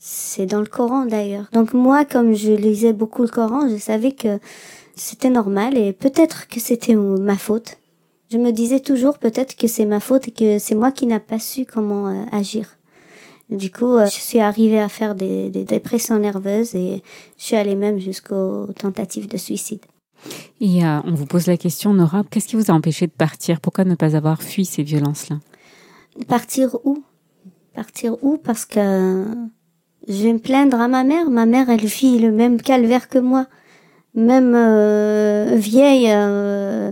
C'est 0.03 0.47
dans 0.47 0.61
le 0.61 0.65
Coran 0.65 1.05
d'ailleurs. 1.05 1.45
Donc 1.53 1.75
moi, 1.75 2.05
comme 2.05 2.33
je 2.33 2.53
lisais 2.53 2.91
beaucoup 2.91 3.21
le 3.21 3.27
Coran, 3.27 3.69
je 3.69 3.77
savais 3.77 4.13
que 4.13 4.39
c'était 4.95 5.29
normal 5.29 5.77
et 5.77 5.93
peut-être 5.93 6.47
que 6.47 6.59
c'était 6.59 6.95
ma 6.95 7.37
faute. 7.37 7.77
Je 8.31 8.39
me 8.39 8.51
disais 8.51 8.79
toujours 8.79 9.19
peut-être 9.19 9.55
que 9.55 9.67
c'est 9.67 9.85
ma 9.85 9.99
faute 9.99 10.29
et 10.29 10.31
que 10.31 10.57
c'est 10.57 10.73
moi 10.73 10.91
qui 10.91 11.05
n'a 11.05 11.19
pas 11.19 11.37
su 11.37 11.65
comment 11.65 12.07
euh, 12.07 12.23
agir. 12.31 12.79
Du 13.51 13.69
coup, 13.69 13.93
euh, 13.93 14.07
je 14.07 14.19
suis 14.19 14.39
arrivée 14.39 14.79
à 14.79 14.89
faire 14.89 15.13
des, 15.13 15.51
des, 15.51 15.65
dépressions 15.65 16.17
nerveuses 16.17 16.73
et 16.73 17.03
je 17.37 17.43
suis 17.43 17.55
allée 17.55 17.75
même 17.75 17.99
jusqu'aux 17.99 18.73
tentatives 18.73 19.27
de 19.27 19.37
suicide. 19.37 19.85
Et 20.61 20.83
euh, 20.83 20.99
on 21.05 21.13
vous 21.13 21.27
pose 21.27 21.45
la 21.45 21.57
question, 21.57 21.93
Nora, 21.93 22.23
qu'est-ce 22.27 22.47
qui 22.47 22.55
vous 22.55 22.71
a 22.71 22.73
empêché 22.73 23.05
de 23.05 23.11
partir? 23.11 23.61
Pourquoi 23.61 23.83
ne 23.83 23.93
pas 23.93 24.15
avoir 24.15 24.41
fui 24.41 24.65
ces 24.65 24.81
violences-là? 24.81 25.37
Partir 26.27 26.75
où? 26.85 27.03
Partir 27.75 28.15
où? 28.23 28.39
Parce 28.39 28.65
que 28.65 29.25
je 30.07 30.23
vais 30.23 30.33
me 30.33 30.39
plaindre 30.39 30.79
à 30.79 30.87
ma 30.87 31.03
mère. 31.03 31.29
Ma 31.29 31.45
mère, 31.45 31.69
elle 31.69 31.85
vit 31.85 32.19
le 32.19 32.31
même 32.31 32.61
calvaire 32.61 33.07
que 33.09 33.19
moi. 33.19 33.47
Même 34.13 34.53
euh, 34.55 35.55
vieille, 35.55 36.11
euh, 36.11 36.91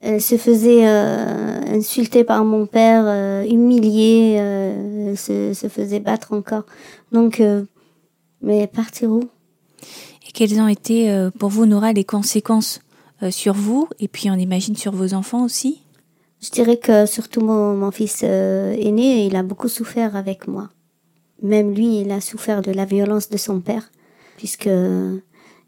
elle 0.00 0.20
se 0.20 0.36
faisait 0.36 0.86
euh, 0.86 1.60
insulter 1.68 2.24
par 2.24 2.44
mon 2.44 2.66
père, 2.66 3.04
euh, 3.06 3.44
humilier, 3.44 4.32
elle 4.32 5.16
se, 5.18 5.54
se, 5.54 5.68
faisait 5.68 6.00
battre 6.00 6.32
encore. 6.34 6.64
Donc, 7.12 7.42
mais 8.42 8.66
partir 8.66 9.10
où? 9.10 9.22
Et 10.28 10.32
quelles 10.32 10.60
ont 10.60 10.68
été 10.68 11.28
pour 11.38 11.48
vous, 11.48 11.66
Nora, 11.66 11.92
les 11.92 12.04
conséquences 12.04 12.80
sur 13.30 13.54
vous? 13.54 13.88
Et 13.98 14.08
puis 14.08 14.30
on 14.30 14.34
imagine 14.34 14.76
sur 14.76 14.92
vos 14.92 15.14
enfants 15.14 15.44
aussi? 15.44 15.82
Je 16.42 16.50
dirais 16.50 16.76
que 16.76 17.06
surtout 17.06 17.40
mon, 17.40 17.76
mon 17.76 17.90
fils 17.90 18.22
aîné, 18.22 19.26
il 19.26 19.36
a 19.36 19.42
beaucoup 19.42 19.68
souffert 19.68 20.16
avec 20.16 20.46
moi. 20.48 20.68
Même 21.42 21.74
lui, 21.74 22.00
il 22.00 22.10
a 22.10 22.20
souffert 22.20 22.62
de 22.62 22.72
la 22.72 22.84
violence 22.84 23.30
de 23.30 23.36
son 23.36 23.60
père, 23.60 23.90
puisque 24.36 24.68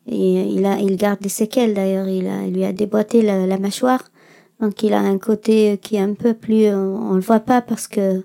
il, 0.06 0.66
a, 0.66 0.78
il 0.78 0.96
garde 0.96 1.20
des 1.20 1.28
séquelles 1.28 1.74
d'ailleurs. 1.74 2.08
Il, 2.08 2.26
a, 2.26 2.46
lui 2.46 2.64
a 2.64 2.72
déboîté 2.72 3.22
la, 3.22 3.58
mâchoire, 3.58 4.10
donc 4.60 4.82
il 4.82 4.92
a 4.92 5.00
un 5.00 5.18
côté 5.18 5.78
qui 5.80 5.96
est 5.96 6.00
un 6.00 6.14
peu 6.14 6.34
plus, 6.34 6.68
on, 6.68 7.14
le 7.14 7.20
voit 7.20 7.40
pas 7.40 7.62
parce 7.62 7.88
que 7.88 8.24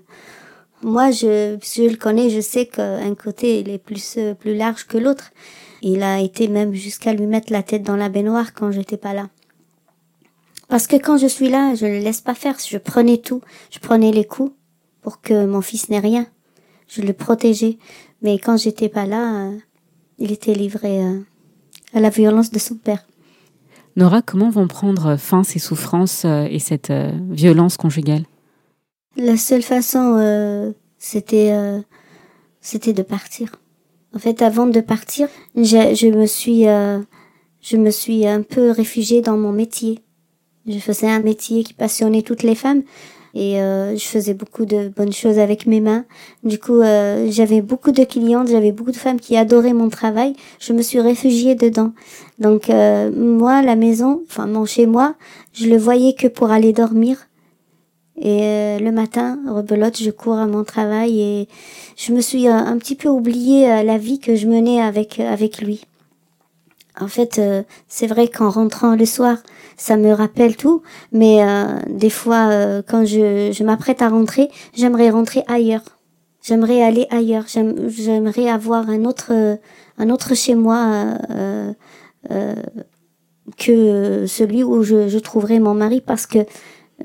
moi, 0.82 1.10
je, 1.10 1.56
je 1.62 1.88
le 1.88 1.96
connais, 1.96 2.30
je 2.30 2.40
sais 2.40 2.66
qu'un 2.66 3.14
côté 3.14 3.60
il 3.60 3.70
est 3.70 3.78
plus 3.78 4.18
plus 4.38 4.54
large 4.54 4.86
que 4.86 4.98
l'autre. 4.98 5.30
Il 5.80 6.02
a 6.02 6.20
été 6.20 6.48
même 6.48 6.74
jusqu'à 6.74 7.12
lui 7.12 7.26
mettre 7.26 7.52
la 7.52 7.62
tête 7.62 7.82
dans 7.82 7.96
la 7.96 8.08
baignoire 8.08 8.52
quand 8.52 8.72
j'étais 8.72 8.96
pas 8.96 9.14
là. 9.14 9.28
Parce 10.68 10.86
que 10.86 10.96
quand 10.96 11.16
je 11.16 11.26
suis 11.26 11.48
là, 11.48 11.74
je 11.74 11.86
le 11.86 11.98
laisse 11.98 12.20
pas 12.20 12.34
faire. 12.34 12.56
Je 12.58 12.78
prenais 12.78 13.18
tout. 13.18 13.40
Je 13.70 13.78
prenais 13.78 14.10
les 14.10 14.24
coups 14.24 14.52
pour 15.02 15.20
que 15.20 15.46
mon 15.46 15.62
fils 15.62 15.88
n'ait 15.88 16.00
rien 16.00 16.26
je 16.88 17.02
le 17.02 17.12
protégeais. 17.12 17.78
Mais 18.22 18.38
quand 18.38 18.56
j'étais 18.56 18.88
pas 18.88 19.06
là, 19.06 19.46
euh, 19.46 19.58
il 20.18 20.32
était 20.32 20.54
livré 20.54 21.02
euh, 21.02 21.20
à 21.94 22.00
la 22.00 22.10
violence 22.10 22.50
de 22.50 22.58
son 22.58 22.74
père. 22.74 23.06
Nora, 23.96 24.22
comment 24.22 24.50
vont 24.50 24.68
prendre 24.68 25.16
fin 25.16 25.44
ces 25.44 25.58
souffrances 25.58 26.24
euh, 26.24 26.46
et 26.50 26.58
cette 26.58 26.92
violence 27.30 27.76
conjugale? 27.76 28.24
La 29.16 29.36
seule 29.36 29.62
façon, 29.62 30.72
c'était, 30.96 31.52
c'était 32.60 32.92
de 32.92 33.02
partir. 33.02 33.50
En 34.14 34.20
fait, 34.20 34.42
avant 34.42 34.68
de 34.68 34.80
partir, 34.80 35.26
je, 35.56 35.92
je 35.96 36.06
me 36.06 36.26
suis, 36.26 36.66
je 37.60 37.76
me 37.76 37.90
suis 37.90 38.28
un 38.28 38.42
peu 38.42 38.70
réfugiée 38.70 39.20
dans 39.20 39.36
mon 39.36 39.50
métier. 39.50 39.98
Je 40.68 40.78
faisais 40.78 41.10
un 41.10 41.18
métier 41.18 41.64
qui 41.64 41.74
passionnait 41.74 42.22
toutes 42.22 42.44
les 42.44 42.54
femmes 42.54 42.84
et 43.34 43.60
euh, 43.60 43.96
je 43.96 44.04
faisais 44.04 44.34
beaucoup 44.34 44.64
de 44.64 44.88
bonnes 44.88 45.12
choses 45.12 45.38
avec 45.38 45.66
mes 45.66 45.80
mains. 45.80 46.04
Du 46.44 46.58
coup, 46.58 46.80
euh, 46.80 47.28
j'avais 47.30 47.60
beaucoup 47.60 47.92
de 47.92 48.04
clientes, 48.04 48.48
j'avais 48.48 48.72
beaucoup 48.72 48.90
de 48.90 48.96
femmes 48.96 49.20
qui 49.20 49.36
adoraient 49.36 49.72
mon 49.72 49.88
travail. 49.88 50.34
Je 50.58 50.72
me 50.72 50.82
suis 50.82 51.00
réfugiée 51.00 51.54
dedans. 51.54 51.92
Donc 52.38 52.70
euh, 52.70 53.10
moi, 53.14 53.62
la 53.62 53.76
maison, 53.76 54.22
enfin 54.28 54.46
mon 54.46 54.64
chez 54.64 54.86
moi, 54.86 55.14
je 55.52 55.66
le 55.66 55.76
voyais 55.76 56.14
que 56.14 56.26
pour 56.26 56.50
aller 56.50 56.72
dormir. 56.72 57.28
Et 58.20 58.78
le 58.80 58.90
matin, 58.90 59.38
rebelote, 59.48 60.02
je 60.02 60.10
cours 60.10 60.38
à 60.38 60.46
mon 60.46 60.64
travail 60.64 61.20
et 61.20 61.48
je 61.96 62.12
me 62.12 62.20
suis 62.20 62.48
un 62.48 62.76
petit 62.76 62.96
peu 62.96 63.08
oublié 63.08 63.84
la 63.84 63.96
vie 63.96 64.18
que 64.18 64.34
je 64.34 64.48
menais 64.48 64.80
avec 64.80 65.20
avec 65.20 65.60
lui. 65.60 65.84
En 67.00 67.08
fait, 67.08 67.40
c'est 67.86 68.06
vrai 68.06 68.28
qu'en 68.28 68.50
rentrant 68.50 68.94
le 68.96 69.06
soir, 69.06 69.38
ça 69.78 69.96
me 69.96 70.12
rappelle 70.12 70.56
tout. 70.56 70.82
Mais 71.12 71.42
euh, 71.42 71.78
des 71.88 72.10
fois, 72.10 72.48
euh, 72.50 72.82
quand 72.86 73.06
je, 73.06 73.50
je 73.52 73.64
m'apprête 73.64 74.02
à 74.02 74.10
rentrer, 74.10 74.50
j'aimerais 74.74 75.08
rentrer 75.08 75.42
ailleurs. 75.46 75.84
J'aimerais 76.42 76.82
aller 76.82 77.06
ailleurs. 77.10 77.46
J'aimerais 77.48 78.48
avoir 78.50 78.90
un 78.90 79.04
autre, 79.04 79.32
un 79.98 80.10
autre 80.10 80.34
chez 80.34 80.54
moi 80.54 81.16
euh, 81.30 81.72
que 83.56 84.26
celui 84.26 84.62
où 84.62 84.82
je, 84.82 85.08
je 85.08 85.18
trouverai 85.18 85.60
mon 85.60 85.74
mari, 85.74 86.00
parce 86.00 86.26
que 86.26 86.38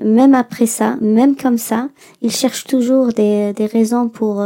même 0.00 0.34
après 0.34 0.66
ça, 0.66 0.96
même 1.00 1.36
comme 1.36 1.58
ça, 1.58 1.88
il 2.22 2.30
cherche 2.30 2.64
toujours 2.64 3.08
des, 3.08 3.52
des 3.52 3.66
raisons 3.66 4.08
pour 4.08 4.44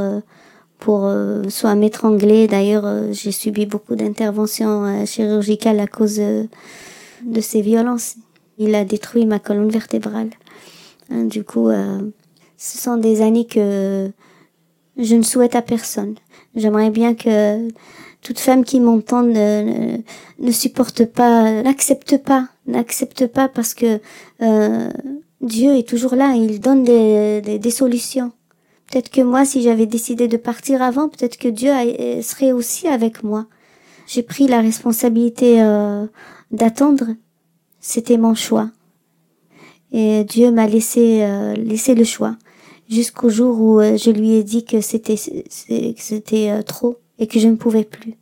pour 0.79 1.13
soit 1.49 1.75
m'étrangler. 1.75 2.47
D'ailleurs, 2.47 3.13
j'ai 3.13 3.33
subi 3.33 3.67
beaucoup 3.67 3.97
d'interventions 3.97 5.05
chirurgicales 5.07 5.81
à 5.81 5.87
cause 5.87 6.21
de 7.25 7.41
ces 7.41 7.63
violences. 7.63 8.17
Il 8.59 8.75
a 8.75 8.85
détruit 8.85 9.27
ma 9.27 9.39
colonne 9.39 9.71
vertébrale. 9.71 10.31
Hein, 11.11 11.25
du 11.25 11.45
coup, 11.45 11.69
euh, 11.69 12.01
ce 12.57 12.79
sont 12.79 12.97
des 12.97 13.23
années 13.23 13.47
que 13.47 14.11
je 14.97 15.15
ne 15.15 15.23
souhaite 15.23 15.55
à 15.55 15.63
personne. 15.63 16.17
J'aimerais 16.55 16.91
bien 16.91 17.15
que 17.15 17.69
toute 18.21 18.41
femme 18.41 18.65
qui 18.65 18.81
m'entend 18.81 19.23
ne, 19.23 20.01
supporte 20.51 21.05
pas, 21.05 21.63
n'accepte 21.63 22.19
pas, 22.19 22.49
n'accepte 22.67 23.27
pas 23.29 23.49
parce 23.49 23.75
que 23.75 24.01
euh, 24.43 24.91
Dieu 25.41 25.77
est 25.77 25.89
toujours 25.89 26.17
là, 26.17 26.35
il 26.35 26.61
donne 26.61 26.83
des, 26.83 27.41
des, 27.43 27.59
des 27.59 27.71
solutions. 27.71 28.33
Peut-être 28.91 29.11
que 29.11 29.21
moi, 29.21 29.45
si 29.45 29.63
j'avais 29.63 29.87
décidé 29.87 30.29
de 30.29 30.37
partir 30.37 30.81
avant, 30.83 31.09
peut-être 31.09 31.37
que 31.37 31.49
Dieu 31.49 31.71
serait 32.23 32.53
aussi 32.53 32.89
avec 32.89 33.23
moi. 33.23 33.47
J'ai 34.07 34.23
pris 34.23 34.49
la 34.49 34.61
responsabilité 34.61 35.61
euh, 35.61 36.07
d'attendre. 36.51 37.09
C'était 37.81 38.17
mon 38.17 38.35
choix. 38.35 38.71
Et 39.93 40.25
Dieu 40.25 40.51
m'a 40.51 40.67
laissé 40.67 41.23
euh, 41.23 41.55
laissé 41.55 41.95
le 41.95 42.05
choix 42.05 42.37
jusqu'au 42.91 43.31
jour 43.31 43.61
où 43.61 43.81
euh, 43.81 43.97
je 43.97 44.11
lui 44.11 44.33
ai 44.33 44.45
dit 44.45 44.65
que 44.65 44.81
c'était 44.81 45.17
c'était 45.17 46.51
euh, 46.51 46.63
trop 46.63 46.97
et 47.19 47.27
que 47.27 47.39
je 47.39 47.49
ne 47.49 47.57
pouvais 47.57 47.85
plus. 47.85 48.15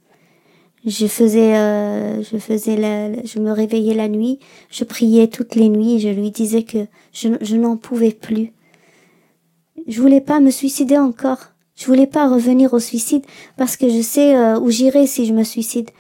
Je 0.85 1.09
faisais 1.09 1.55
je 2.23 2.39
faisais 2.39 2.77
la, 2.77 3.25
je 3.25 3.41
me 3.41 3.51
réveillais 3.51 3.95
la 3.95 4.07
nuit, 4.07 4.39
je 4.71 4.85
priais 4.85 5.27
toutes 5.27 5.57
les 5.57 5.69
nuits, 5.69 5.99
je 5.99 6.09
lui 6.09 6.31
disais 6.31 6.63
que 6.63 6.87
je 7.13 7.57
n'en 7.57 7.77
pouvais 7.77 8.13
plus. 8.13 8.53
Je 9.87 10.01
voulais 10.01 10.21
pas 10.21 10.41
me 10.41 10.51
suicider 10.51 10.99
encore. 10.99 11.39
Je 11.77 11.87
voulais 11.87 12.07
pas 12.07 12.29
revenir 12.29 12.73
au 12.73 12.79
suicide 12.79 13.25
parce 13.59 13.77
que 13.77 13.89
je 13.89 14.01
sais 14.01 14.35
où 14.57 14.71
j'irai 14.71 15.07
si 15.07 15.27
je 15.27 15.35
me 15.35 15.45
suicide. 15.45 15.91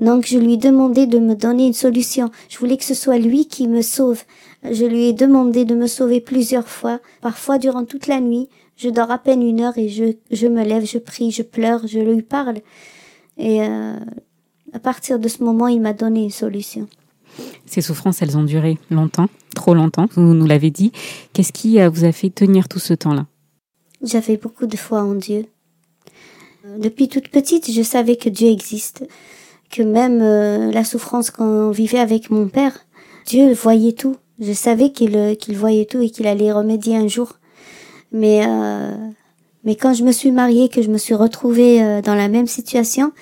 Donc 0.00 0.26
je 0.26 0.38
lui 0.38 0.56
demandais 0.56 1.06
de 1.06 1.18
me 1.18 1.34
donner 1.34 1.66
une 1.66 1.74
solution. 1.74 2.30
Je 2.48 2.58
voulais 2.58 2.76
que 2.78 2.84
ce 2.84 2.94
soit 2.94 3.18
lui 3.18 3.46
qui 3.46 3.68
me 3.68 3.82
sauve. 3.82 4.22
Je 4.64 4.84
lui 4.84 5.04
ai 5.04 5.12
demandé 5.12 5.64
de 5.64 5.74
me 5.74 5.86
sauver 5.86 6.20
plusieurs 6.20 6.68
fois, 6.68 7.00
parfois 7.20 7.58
durant 7.58 7.84
toute 7.84 8.06
la 8.06 8.20
nuit. 8.20 8.48
Je 8.76 8.88
dors 8.88 9.10
à 9.10 9.18
peine 9.18 9.42
une 9.42 9.60
heure 9.60 9.76
et 9.78 9.88
je, 9.88 10.16
je 10.30 10.46
me 10.46 10.64
lève, 10.64 10.86
je 10.86 10.98
prie, 10.98 11.30
je 11.30 11.42
pleure, 11.42 11.86
je 11.86 11.98
lui 11.98 12.22
parle. 12.22 12.58
Et 13.38 13.62
euh, 13.62 13.96
à 14.72 14.78
partir 14.78 15.18
de 15.18 15.28
ce 15.28 15.42
moment, 15.42 15.68
il 15.68 15.80
m'a 15.80 15.92
donné 15.92 16.24
une 16.24 16.30
solution. 16.30 16.88
Ces 17.66 17.80
souffrances, 17.80 18.22
elles 18.22 18.36
ont 18.36 18.44
duré 18.44 18.78
longtemps, 18.90 19.28
trop 19.54 19.74
longtemps, 19.74 20.06
vous 20.14 20.34
nous 20.34 20.46
l'avez 20.46 20.70
dit. 20.70 20.92
Qu'est-ce 21.32 21.52
qui 21.52 21.80
euh, 21.80 21.88
vous 21.88 22.04
a 22.04 22.12
fait 22.12 22.30
tenir 22.30 22.68
tout 22.68 22.78
ce 22.78 22.94
temps-là? 22.94 23.26
J'avais 24.02 24.36
beaucoup 24.36 24.66
de 24.66 24.76
foi 24.76 25.02
en 25.02 25.14
Dieu. 25.14 25.46
Depuis 26.78 27.08
toute 27.08 27.28
petite, 27.28 27.70
je 27.70 27.82
savais 27.82 28.16
que 28.16 28.28
Dieu 28.28 28.48
existe 28.48 29.04
que 29.70 29.82
même 29.82 30.20
euh, 30.22 30.70
la 30.70 30.84
souffrance 30.84 31.30
qu'on 31.30 31.70
vivait 31.70 31.98
avec 31.98 32.30
mon 32.30 32.48
père, 32.48 32.86
Dieu 33.26 33.52
voyait 33.52 33.92
tout. 33.92 34.16
Je 34.38 34.52
savais 34.52 34.90
qu'il 34.90 35.16
euh, 35.16 35.34
qu'il 35.34 35.56
voyait 35.56 35.86
tout 35.86 36.00
et 36.00 36.10
qu'il 36.10 36.26
allait 36.26 36.52
remédier 36.52 36.96
un 36.96 37.08
jour. 37.08 37.38
Mais 38.12 38.42
euh, 38.46 38.94
mais 39.64 39.74
quand 39.74 39.94
je 39.94 40.04
me 40.04 40.12
suis 40.12 40.30
mariée, 40.30 40.68
que 40.68 40.82
je 40.82 40.90
me 40.90 40.98
suis 40.98 41.14
retrouvée 41.14 42.00
dans 42.02 42.14
la 42.14 42.28
même 42.28 42.46
situation, 42.46 43.12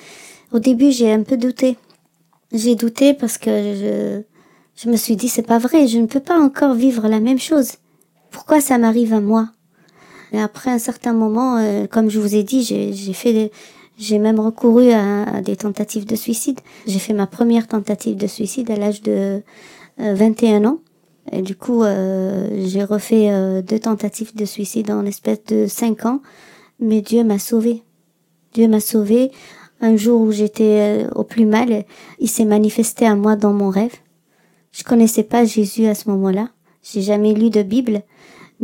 au 0.53 0.59
début 0.59 0.91
j'ai 0.91 1.11
un 1.13 1.23
peu 1.23 1.37
douté. 1.37 1.77
J'ai 2.53 2.75
douté 2.75 3.15
parce 3.15 3.39
que 3.39 3.51
je 3.51 4.23
je 4.77 4.91
me 4.91 4.97
suis 4.97 5.17
dit 5.17 5.29
c'est 5.29 5.43
pas 5.43 5.59
vrai, 5.59 5.87
je 5.89 5.99
ne 5.99 6.07
peux 6.07 6.21
pas 6.21 6.39
encore 6.39 6.75
vivre 6.75 7.09
la 7.09 7.21
même 7.21 7.39
chose. 7.39 7.73
Pourquoi 8.31 8.61
ça 8.61 8.77
m'arrive 8.77 9.15
à 9.15 9.21
moi? 9.21 9.49
Et 10.35 10.41
après 10.41 10.71
un 10.71 10.79
certain 10.79 11.13
moment, 11.13 11.65
comme 11.91 12.11
je 12.11 12.19
vous 12.19 12.35
ai 12.35 12.43
dit, 12.43 12.63
j'ai 12.65 13.13
fait 13.13 13.53
j'ai 13.97 14.19
même 14.19 14.41
recouru 14.41 14.91
à, 14.91 15.41
des 15.41 15.57
tentatives 15.57 16.07
de 16.07 16.17
suicide. 16.17 16.61
J'ai 16.87 16.99
fait 16.99 17.13
ma 17.13 17.27
première 17.27 17.69
tentative 17.69 18.17
de 18.17 18.27
suicide 18.27 18.71
à 18.71 18.77
l'âge 18.77 19.03
de 19.03 19.43
21 19.99 20.65
euh, 20.65 20.69
ans. 20.69 20.79
Et 21.33 21.43
du 21.43 21.55
coup, 21.55 21.83
euh, 21.83 22.49
j'ai 22.67 22.85
refait 22.85 23.31
euh, 23.31 23.63
deux 23.63 23.79
tentatives 23.79 24.35
de 24.35 24.45
suicide 24.45 24.91
en 24.91 25.07
espèce 25.07 25.45
de 25.45 25.67
5 25.67 26.07
ans. 26.07 26.21
Mais 26.81 27.03
Dieu 27.03 27.23
m'a 27.23 27.39
sauvé. 27.39 27.83
Dieu 28.53 28.69
m'a 28.69 28.81
sauvé. 28.81 29.31
Un 29.81 29.97
jour 29.97 30.21
où 30.21 30.33
j'étais 30.33 31.07
au 31.15 31.25
plus 31.25 31.47
mal, 31.47 31.85
il 32.19 32.29
s'est 32.29 32.45
manifesté 32.45 33.07
à 33.07 33.15
moi 33.15 33.37
dans 33.37 33.53
mon 33.53 33.71
rêve. 33.71 33.95
Je 34.73 34.83
connaissais 34.83 35.25
pas 35.25 35.45
Jésus 35.45 35.87
à 35.87 35.95
ce 35.95 36.09
moment-là. 36.11 36.49
J'ai 36.83 37.03
jamais 37.03 37.33
lu 37.33 37.51
de 37.51 37.63
Bible. 37.63 38.03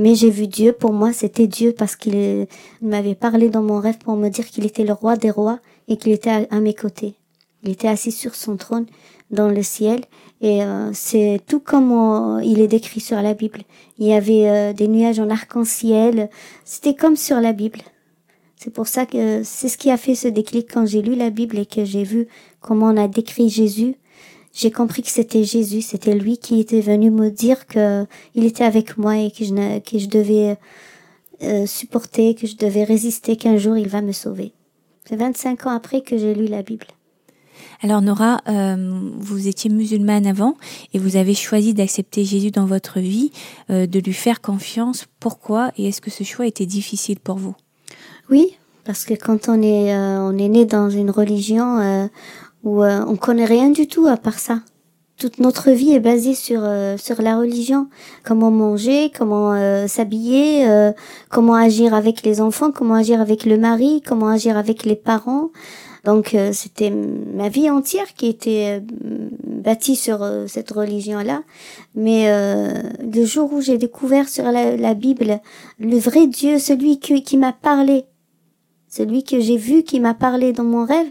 Mais 0.01 0.15
j'ai 0.15 0.31
vu 0.31 0.47
Dieu, 0.47 0.73
pour 0.73 0.95
moi 0.95 1.13
c'était 1.13 1.47
Dieu 1.47 1.75
parce 1.77 1.95
qu'il 1.95 2.47
m'avait 2.81 3.15
parlé 3.15 3.51
dans 3.51 3.61
mon 3.61 3.81
rêve 3.81 3.99
pour 3.99 4.17
me 4.17 4.31
dire 4.31 4.47
qu'il 4.47 4.65
était 4.65 4.83
le 4.83 4.95
roi 4.95 5.19
des 5.19 5.31
rois 5.31 5.59
et 5.89 5.99
qu'il 5.99 6.13
était 6.13 6.49
à, 6.49 6.61
mes 6.61 6.73
côtés. 6.73 7.17
Il 7.63 7.69
était 7.69 7.87
assis 7.87 8.11
sur 8.11 8.35
son 8.35 8.57
trône 8.57 8.87
dans 9.31 9.51
le 9.51 9.63
ciel 9.63 10.01
et 10.41 10.65
euh, 10.65 10.91
c'est 10.95 11.43
tout 11.47 11.61
comme 11.61 12.41
il 12.43 12.61
est 12.63 12.67
décrit 12.67 13.01
sur 13.01 13.21
la 13.21 13.35
Bible. 13.35 13.61
Il 13.99 14.07
y 14.07 14.15
avait 14.15 14.49
euh, 14.49 14.73
des 14.73 14.89
nuages 14.89 15.21
en 15.21 15.29
arc-en-ciel, 15.29 16.31
c'était 16.65 16.95
comme 16.95 17.17
sur 17.17 17.39
la 17.39 17.53
Bible. 17.53 17.81
C'est 18.57 18.73
pour 18.73 18.87
ça 18.87 19.05
que 19.05 19.43
c'est 19.45 19.69
ce 19.69 19.77
qui 19.77 19.91
a 19.91 19.99
fait 19.99 20.15
ce 20.15 20.29
déclic 20.29 20.73
quand 20.73 20.87
j'ai 20.87 21.03
lu 21.03 21.15
la 21.15 21.29
Bible 21.29 21.59
et 21.59 21.67
que 21.67 21.85
j'ai 21.85 22.05
vu 22.05 22.27
comment 22.61 22.87
on 22.87 22.97
a 22.97 23.07
décrit 23.07 23.51
Jésus 23.51 23.97
j'ai 24.53 24.71
compris 24.71 25.03
que 25.03 25.11
c'était 25.11 25.45
Jésus, 25.45 25.81
c'était 25.81 26.15
lui 26.15 26.39
qui 26.39 26.61
était 26.61 26.81
venu 26.81 27.11
me 27.11 27.31
dire 27.31 27.67
que 27.67 28.05
il 28.35 28.45
était 28.45 28.65
avec 28.65 28.99
moi 28.99 29.17
et 29.17 29.31
que 29.31 29.45
je, 29.45 29.79
que 29.79 29.99
je 29.99 30.09
devais 30.09 30.57
euh, 31.43 31.67
supporter, 31.67 32.35
que 32.35 32.47
je 32.47 32.57
devais 32.57 32.85
résister, 32.85 33.37
qu'un 33.37 33.57
jour 33.57 33.77
il 33.77 33.89
va 33.89 34.03
me 34.03 34.13
sauver. 34.13 34.53
C'est 35.09 35.17
25 35.17 35.67
ans 35.67 35.71
après 35.71 36.01
que 36.03 36.19
j'ai 36.19 36.35
lu 36.35 36.47
la 36.47 36.63
Bible. 36.63 36.87
Alors 37.83 38.03
Nora, 38.03 38.41
euh, 38.49 39.01
vous 39.19 39.49
étiez 39.49 39.71
musulmane 39.71 40.27
avant 40.27 40.57
et 40.93 40.99
vous 40.99 41.17
avez 41.17 41.35
choisi 41.35 41.73
d'accepter 41.73 42.25
Jésus 42.25 42.51
dans 42.51 42.67
votre 42.67 43.01
vie, 43.01 43.33
euh, 43.71 43.87
de 43.87 44.01
lui 44.01 44.13
faire 44.13 44.41
confiance. 44.41 45.07
Pourquoi 45.21 45.73
et 45.79 45.89
est-ce 45.89 46.01
que 46.01 46.11
ce 46.11 46.25
choix 46.25 46.47
était 46.47 46.67
difficile 46.67 47.21
pour 47.21 47.37
vous? 47.37 47.55
Oui, 48.29 48.59
parce 48.85 49.05
que 49.05 49.15
quand 49.15 49.49
on 49.49 49.63
est 49.63 49.97
on 49.97 50.37
est 50.37 50.49
né 50.49 50.67
dans 50.67 50.91
une 50.91 51.11
religion, 51.11 52.09
où 52.65 52.83
euh, 52.83 53.05
on 53.07 53.17
connaît 53.17 53.45
rien 53.45 53.71
du 53.71 53.87
tout 53.87 54.07
à 54.07 54.17
part 54.17 54.39
ça. 54.39 54.61
Toute 55.19 55.39
notre 55.39 55.71
vie 55.71 55.93
est 55.93 56.01
basée 56.01 56.35
sur 56.35 56.61
euh, 56.65 56.97
sur 56.97 57.21
la 57.21 57.37
religion, 57.37 57.89
comment 58.25 58.51
manger, 58.51 59.13
comment 59.17 59.53
euh, 59.53 59.87
s'habiller, 59.87 60.67
comment 61.29 61.55
agir 61.55 61.95
avec 61.95 62.23
les 62.23 62.41
enfants, 62.41 62.71
comment 62.73 62.95
agir 62.95 63.21
avec 63.21 63.45
le 63.45 63.59
mari, 63.59 64.03
comment 64.07 64.29
agir 64.29 64.57
avec 64.57 64.85
les 64.85 64.97
parents. 64.97 65.51
Donc 66.05 66.35
c'était 66.53 66.89
ma 66.89 67.51
vie 67.51 67.69
entière 67.69 68.15
qui 68.15 68.29
était 68.29 68.83
bâtie 69.47 69.97
sur 69.97 70.27
cette 70.47 70.71
religion-là. 70.71 71.43
Mais 71.95 72.25
le 73.03 73.25
jour 73.27 73.53
où 73.53 73.61
j'ai 73.61 73.77
découvert 73.77 74.27
sur 74.27 74.45
la, 74.45 74.79
la, 74.79 74.95
Bible 74.95 75.41
le 75.79 75.99
vrai 75.99 76.27
Dieu, 76.27 76.59
celui 76.59 77.01
qui, 77.01 77.23
qui 77.23 77.37
m'a 77.37 77.53
parlé, 77.53 78.07
celui 78.89 79.25
que 79.25 79.41
j'ai 79.41 79.59
vu 79.59 79.83
qui 79.83 80.01
m'a 80.01 80.15
parlé 80.15 80.55
dans 80.55 80.65
mon 80.65 80.87
rêve, 80.87 81.11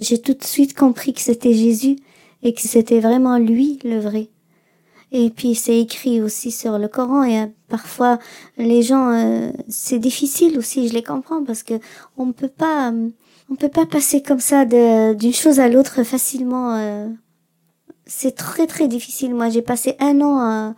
j'ai 0.00 0.20
tout 0.20 0.34
de 0.34 0.44
suite 0.44 0.76
compris 0.76 1.12
que 1.12 1.20
c'était 1.20 1.54
Jésus 1.54 1.96
et 2.42 2.54
que 2.54 2.60
c'était 2.60 3.00
vraiment 3.00 3.38
lui 3.38 3.78
le 3.84 3.98
vrai. 3.98 4.28
Et 5.10 5.30
puis 5.30 5.54
c'est 5.54 5.78
écrit 5.78 6.20
aussi 6.20 6.50
sur 6.50 6.78
le 6.78 6.86
Coran 6.86 7.24
et 7.24 7.40
euh, 7.40 7.46
parfois 7.68 8.18
les 8.58 8.82
gens 8.82 9.10
euh, 9.10 9.50
c'est 9.68 9.98
difficile 9.98 10.58
aussi, 10.58 10.86
je 10.88 10.92
les 10.92 11.02
comprends 11.02 11.42
parce 11.44 11.62
que 11.62 11.74
on 12.18 12.32
peut 12.32 12.48
pas 12.48 12.92
on 13.50 13.54
peut 13.56 13.70
pas 13.70 13.86
passer 13.86 14.22
comme 14.22 14.40
ça 14.40 14.64
d'une 14.66 15.32
chose 15.32 15.60
à 15.60 15.68
l'autre 15.68 16.02
facilement. 16.02 16.76
Euh. 16.76 17.08
c'est 18.06 18.34
très 18.34 18.66
très 18.66 18.88
difficile. 18.88 19.34
Moi, 19.34 19.48
j'ai 19.48 19.62
passé 19.62 19.96
un 20.00 20.20
an 20.20 20.38
à, 20.38 20.74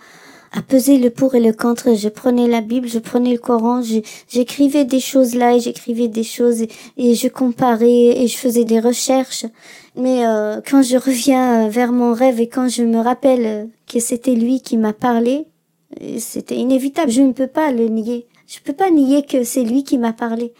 à 0.53 0.63
peser 0.63 0.99
le 0.99 1.11
pour 1.11 1.35
et 1.35 1.41
le 1.41 1.53
contre. 1.53 1.95
Je 1.97 2.09
prenais 2.09 2.49
la 2.49 2.61
Bible, 2.61 2.89
je 2.89 2.99
prenais 2.99 3.33
le 3.33 3.39
Coran, 3.39 3.83
j'écrivais 4.29 4.85
des 4.85 5.01
choses 5.01 5.35
là 5.35 5.55
et 5.57 5.61
j'écrivais 5.61 6.09
des 6.09 6.25
choses 6.25 6.63
et, 6.97 7.15
je 7.15 7.29
comparais 7.29 8.23
et 8.23 8.27
je 8.27 8.37
faisais 8.37 8.65
des 8.65 8.81
recherches. 8.81 9.47
Mais 9.97 10.27
euh, 10.27 10.61
quand 10.69 10.83
je 10.83 10.97
reviens 10.97 11.69
vers 11.69 11.93
mon 11.93 12.13
rêve 12.13 12.41
et 12.41 12.49
quand 12.49 12.69
je 12.69 12.83
me 12.83 12.99
rappelle 12.99 13.69
que 13.87 14.01
c'était 14.01 14.35
lui 14.35 14.61
qui 14.61 14.77
m'a 14.77 14.93
parlé, 14.93 15.47
c'était 16.19 16.57
inévitable. 16.57 17.11
Je 17.11 17.23
ne 17.23 17.33
peux 17.33 17.47
pas 17.47 17.73
le 17.73 17.89
nier. 17.89 18.27
Je 18.47 18.59
peux 18.61 18.73
pas 18.73 18.91
nier 18.91 19.25
que 19.25 19.45
c'est 19.45 19.65
lui 19.65 19.85
qui 19.85 19.99
m'a 19.99 20.13
parlé. 20.13 20.53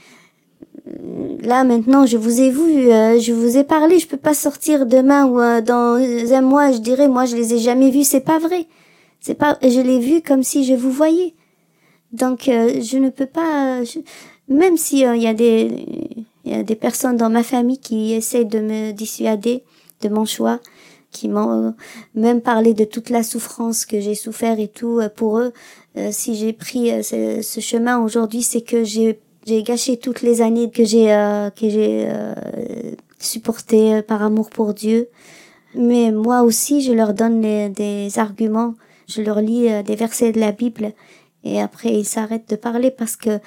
Là 1.43 1.65
maintenant, 1.65 2.07
je 2.07 2.17
vous 2.17 2.41
ai 2.41 2.51
vu, 2.51 2.91
euh, 2.91 3.19
je 3.19 3.33
vous 3.33 3.57
ai 3.57 3.65
parlé. 3.65 3.99
Je 3.99 4.07
peux 4.07 4.17
pas 4.17 4.35
sortir 4.35 4.87
demain 4.87 5.27
ou 5.27 5.41
euh, 5.41 5.61
dans 5.61 5.97
un 5.97 6.41
mois. 6.41 6.73
Je 6.73 6.79
dirais, 6.79 7.09
moi, 7.09 7.25
je 7.25 7.37
les 7.37 7.55
ai 7.55 7.59
jamais 7.59 7.91
vus. 7.91 8.05
C'est 8.05 8.21
pas 8.21 8.39
vrai. 8.39 8.67
C'est 9.21 9.35
pas, 9.35 9.59
je 9.63 9.81
l'ai 9.81 9.99
vu 9.99 10.23
comme 10.23 10.43
si 10.43 10.65
je 10.65 10.75
vous 10.75 10.91
voyais. 10.91 11.35
Donc, 12.13 12.49
euh, 12.49 12.81
je 12.83 12.99
ne 12.99 13.11
peux 13.11 13.27
pas, 13.27 13.81
même 14.49 14.77
si 14.77 15.01
il 15.01 15.23
y 15.23 15.27
a 15.27 15.35
des, 15.35 15.87
il 16.45 16.53
y 16.53 16.55
a 16.55 16.63
des 16.63 16.75
personnes 16.75 17.17
dans 17.17 17.31
ma 17.31 17.43
famille 17.43 17.79
qui 17.79 18.13
essaient 18.13 18.45
de 18.45 18.59
me 18.59 18.93
dissuader 18.93 19.63
de 20.01 20.09
mon 20.09 20.25
choix, 20.25 20.59
qui 21.13 21.29
m'ont 21.29 21.75
même 22.15 22.41
parlé 22.41 22.75
de 22.75 22.85
toute 22.85 23.11
la 23.11 23.23
souffrance 23.23 23.85
que 23.85 24.01
j'ai 24.01 24.15
souffert 24.15 24.59
et 24.59 24.69
tout. 24.69 25.01
Pour 25.17 25.39
eux, 25.39 25.53
si 26.11 26.35
j'ai 26.35 26.53
pris 26.53 27.05
ce, 27.05 27.43
ce 27.43 27.61
chemin 27.61 28.03
aujourd'hui, 28.03 28.43
c'est 28.43 28.63
que 28.63 28.83
j'ai 28.83 29.21
j'ai 29.47 29.63
gâché 29.63 29.97
toutes 29.97 30.23
les 30.23 30.43
années 30.43 30.71
que 30.71 30.85
j'ai 30.85 31.13
euh, 31.13 31.51
que 31.51 31.69
j'ai 31.69 32.07
euh, 32.09 32.35
supportées 33.19 34.03
par 34.03 34.23
amour 34.23 34.51
pour 34.51 34.75
Dieu. 34.75 35.09
Mais 35.75 36.11
moi 36.11 36.43
aussi, 36.43 36.83
je 36.83 36.93
leur 36.93 37.15
donne 37.15 37.41
des 37.73 38.19
arguments. 38.19 38.75
Je 39.11 39.23
leur 39.23 39.41
lis 39.41 39.69
euh, 39.69 39.83
des 39.83 39.97
versets 39.97 40.33
de 40.33 40.41
la 40.41 40.53
Bible 40.53 40.93
et 41.45 41.61
après 41.61 41.93
ils 41.93 42.05
s'arrêtent 42.05 42.49
de 42.51 42.57
parler 42.57 42.91
parce 42.91 43.17
que 43.17 43.41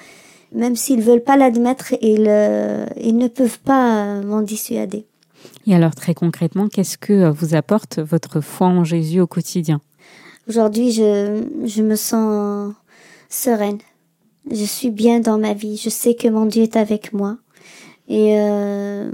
même 0.52 0.76
s'ils 0.76 1.02
veulent 1.02 1.24
pas 1.24 1.36
l'admettre, 1.36 1.94
ils 2.00 2.26
euh, 2.28 2.86
ils 3.00 3.16
ne 3.16 3.28
peuvent 3.28 3.60
pas 3.60 4.20
m'en 4.22 4.42
dissuader. 4.42 5.06
Et 5.66 5.74
alors 5.74 5.94
très 5.94 6.14
concrètement, 6.14 6.68
qu'est-ce 6.68 6.98
que 6.98 7.30
vous 7.30 7.54
apporte 7.54 7.98
votre 7.98 8.40
foi 8.40 8.68
en 8.68 8.84
Jésus 8.84 9.20
au 9.20 9.26
quotidien? 9.26 9.80
Aujourd'hui, 10.48 10.92
je 10.92 11.42
je 11.64 11.82
me 11.82 11.96
sens 11.96 12.72
sereine 13.28 13.78
je 14.50 14.64
suis 14.64 14.90
bien 14.90 15.20
dans 15.20 15.38
ma 15.38 15.54
vie. 15.54 15.76
Je 15.76 15.88
sais 15.88 16.14
que 16.14 16.28
mon 16.28 16.46
Dieu 16.46 16.62
est 16.62 16.76
avec 16.76 17.12
moi. 17.12 17.38
Et 18.08 18.38
euh, 18.38 19.10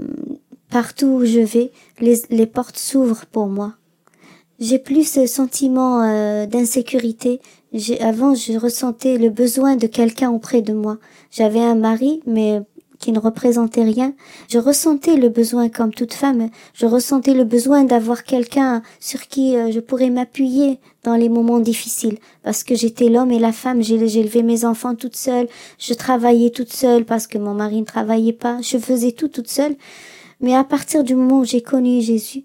partout 0.69 1.07
où 1.07 1.25
je 1.25 1.39
vais, 1.39 1.71
les, 1.99 2.21
les 2.29 2.45
portes 2.45 2.77
s'ouvrent 2.77 3.25
pour 3.25 3.47
moi. 3.47 3.73
J'ai 4.61 4.77
plus 4.77 5.11
ce 5.11 5.25
sentiment 5.25 6.03
euh, 6.03 6.45
d'insécurité. 6.45 7.41
Avant, 7.99 8.35
je 8.35 8.59
ressentais 8.59 9.17
le 9.17 9.31
besoin 9.31 9.75
de 9.75 9.87
quelqu'un 9.87 10.29
auprès 10.29 10.61
de 10.61 10.71
moi. 10.71 10.99
J'avais 11.31 11.61
un 11.61 11.73
mari, 11.73 12.21
mais 12.27 12.61
qui 12.99 13.11
ne 13.11 13.17
représentait 13.17 13.83
rien. 13.83 14.13
Je 14.49 14.59
ressentais 14.59 15.17
le 15.17 15.29
besoin, 15.29 15.67
comme 15.67 15.91
toute 15.91 16.13
femme, 16.13 16.51
je 16.75 16.85
ressentais 16.85 17.33
le 17.33 17.43
besoin 17.43 17.85
d'avoir 17.85 18.23
quelqu'un 18.23 18.83
sur 18.99 19.21
qui 19.21 19.57
euh, 19.57 19.71
je 19.71 19.79
pourrais 19.79 20.11
m'appuyer 20.11 20.77
dans 21.03 21.15
les 21.15 21.29
moments 21.29 21.59
difficiles, 21.59 22.19
parce 22.43 22.63
que 22.63 22.75
j'étais 22.75 23.09
l'homme 23.09 23.31
et 23.31 23.39
la 23.39 23.53
femme, 23.53 23.81
j'ai 23.81 23.95
élevé 23.95 24.43
mes 24.43 24.63
enfants 24.63 24.93
toute 24.93 25.15
seule, 25.15 25.47
je 25.79 25.95
travaillais 25.95 26.51
toute 26.51 26.71
seule 26.71 27.05
parce 27.05 27.25
que 27.25 27.39
mon 27.39 27.55
mari 27.55 27.79
ne 27.79 27.85
travaillait 27.85 28.31
pas, 28.31 28.61
je 28.61 28.77
faisais 28.77 29.11
tout 29.11 29.27
toute 29.27 29.49
seule. 29.49 29.75
Mais 30.39 30.53
à 30.53 30.63
partir 30.63 31.03
du 31.03 31.15
moment 31.15 31.39
où 31.39 31.45
j'ai 31.45 31.61
connu 31.61 32.01
Jésus, 32.01 32.43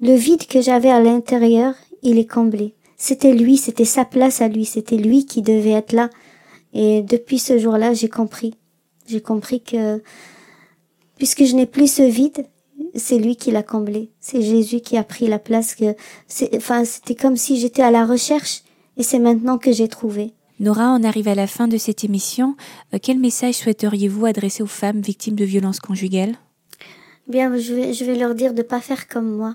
le 0.00 0.14
vide 0.14 0.46
que 0.46 0.60
j'avais 0.60 0.90
à 0.90 1.00
l'intérieur, 1.00 1.74
il 2.02 2.18
est 2.18 2.30
comblé. 2.30 2.74
C'était 2.96 3.34
lui, 3.34 3.56
c'était 3.56 3.84
sa 3.84 4.04
place 4.04 4.40
à 4.40 4.48
lui, 4.48 4.64
c'était 4.64 4.96
lui 4.96 5.26
qui 5.26 5.42
devait 5.42 5.70
être 5.70 5.92
là. 5.92 6.10
Et 6.72 7.02
depuis 7.02 7.38
ce 7.38 7.58
jour-là, 7.58 7.94
j'ai 7.94 8.08
compris 8.08 8.54
j'ai 9.08 9.20
compris 9.20 9.60
que 9.60 10.02
puisque 11.16 11.44
je 11.44 11.54
n'ai 11.54 11.66
plus 11.66 11.90
ce 11.90 12.02
vide, 12.02 12.46
c'est 12.94 13.18
lui 13.18 13.36
qui 13.36 13.50
l'a 13.50 13.62
comblé. 13.62 14.10
C'est 14.20 14.42
Jésus 14.42 14.80
qui 14.80 14.96
a 14.96 15.02
pris 15.02 15.26
la 15.26 15.38
place 15.38 15.74
que 15.74 15.96
enfin 16.54 16.84
c'était 16.84 17.14
comme 17.14 17.36
si 17.36 17.58
j'étais 17.58 17.82
à 17.82 17.90
la 17.90 18.06
recherche 18.06 18.62
et 18.96 19.02
c'est 19.02 19.18
maintenant 19.18 19.58
que 19.58 19.72
j'ai 19.72 19.88
trouvé. 19.88 20.32
Nora, 20.60 20.92
on 20.98 21.04
arrive 21.04 21.28
à 21.28 21.36
la 21.36 21.46
fin 21.46 21.68
de 21.68 21.78
cette 21.78 22.02
émission. 22.02 22.56
Euh, 22.92 22.98
quel 23.00 23.18
message 23.18 23.54
souhaiteriez-vous 23.54 24.26
adresser 24.26 24.62
aux 24.64 24.66
femmes 24.66 25.00
victimes 25.00 25.36
de 25.36 25.44
violences 25.44 25.78
conjugales? 25.78 26.34
Bien, 27.28 27.56
je 27.56 27.74
vais, 27.74 27.92
je 27.92 28.04
vais 28.04 28.16
leur 28.16 28.34
dire 28.34 28.54
de 28.54 28.62
pas 28.62 28.80
faire 28.80 29.06
comme 29.06 29.30
moi, 29.30 29.54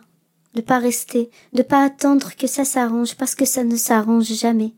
de 0.55 0.61
pas 0.61 0.79
rester, 0.79 1.29
de 1.53 1.61
pas 1.63 1.83
attendre 1.83 2.35
que 2.35 2.47
ça 2.47 2.65
s'arrange 2.65 3.15
parce 3.15 3.35
que 3.35 3.45
ça 3.45 3.63
ne 3.63 3.75
s'arrange 3.75 4.33
jamais. 4.33 4.73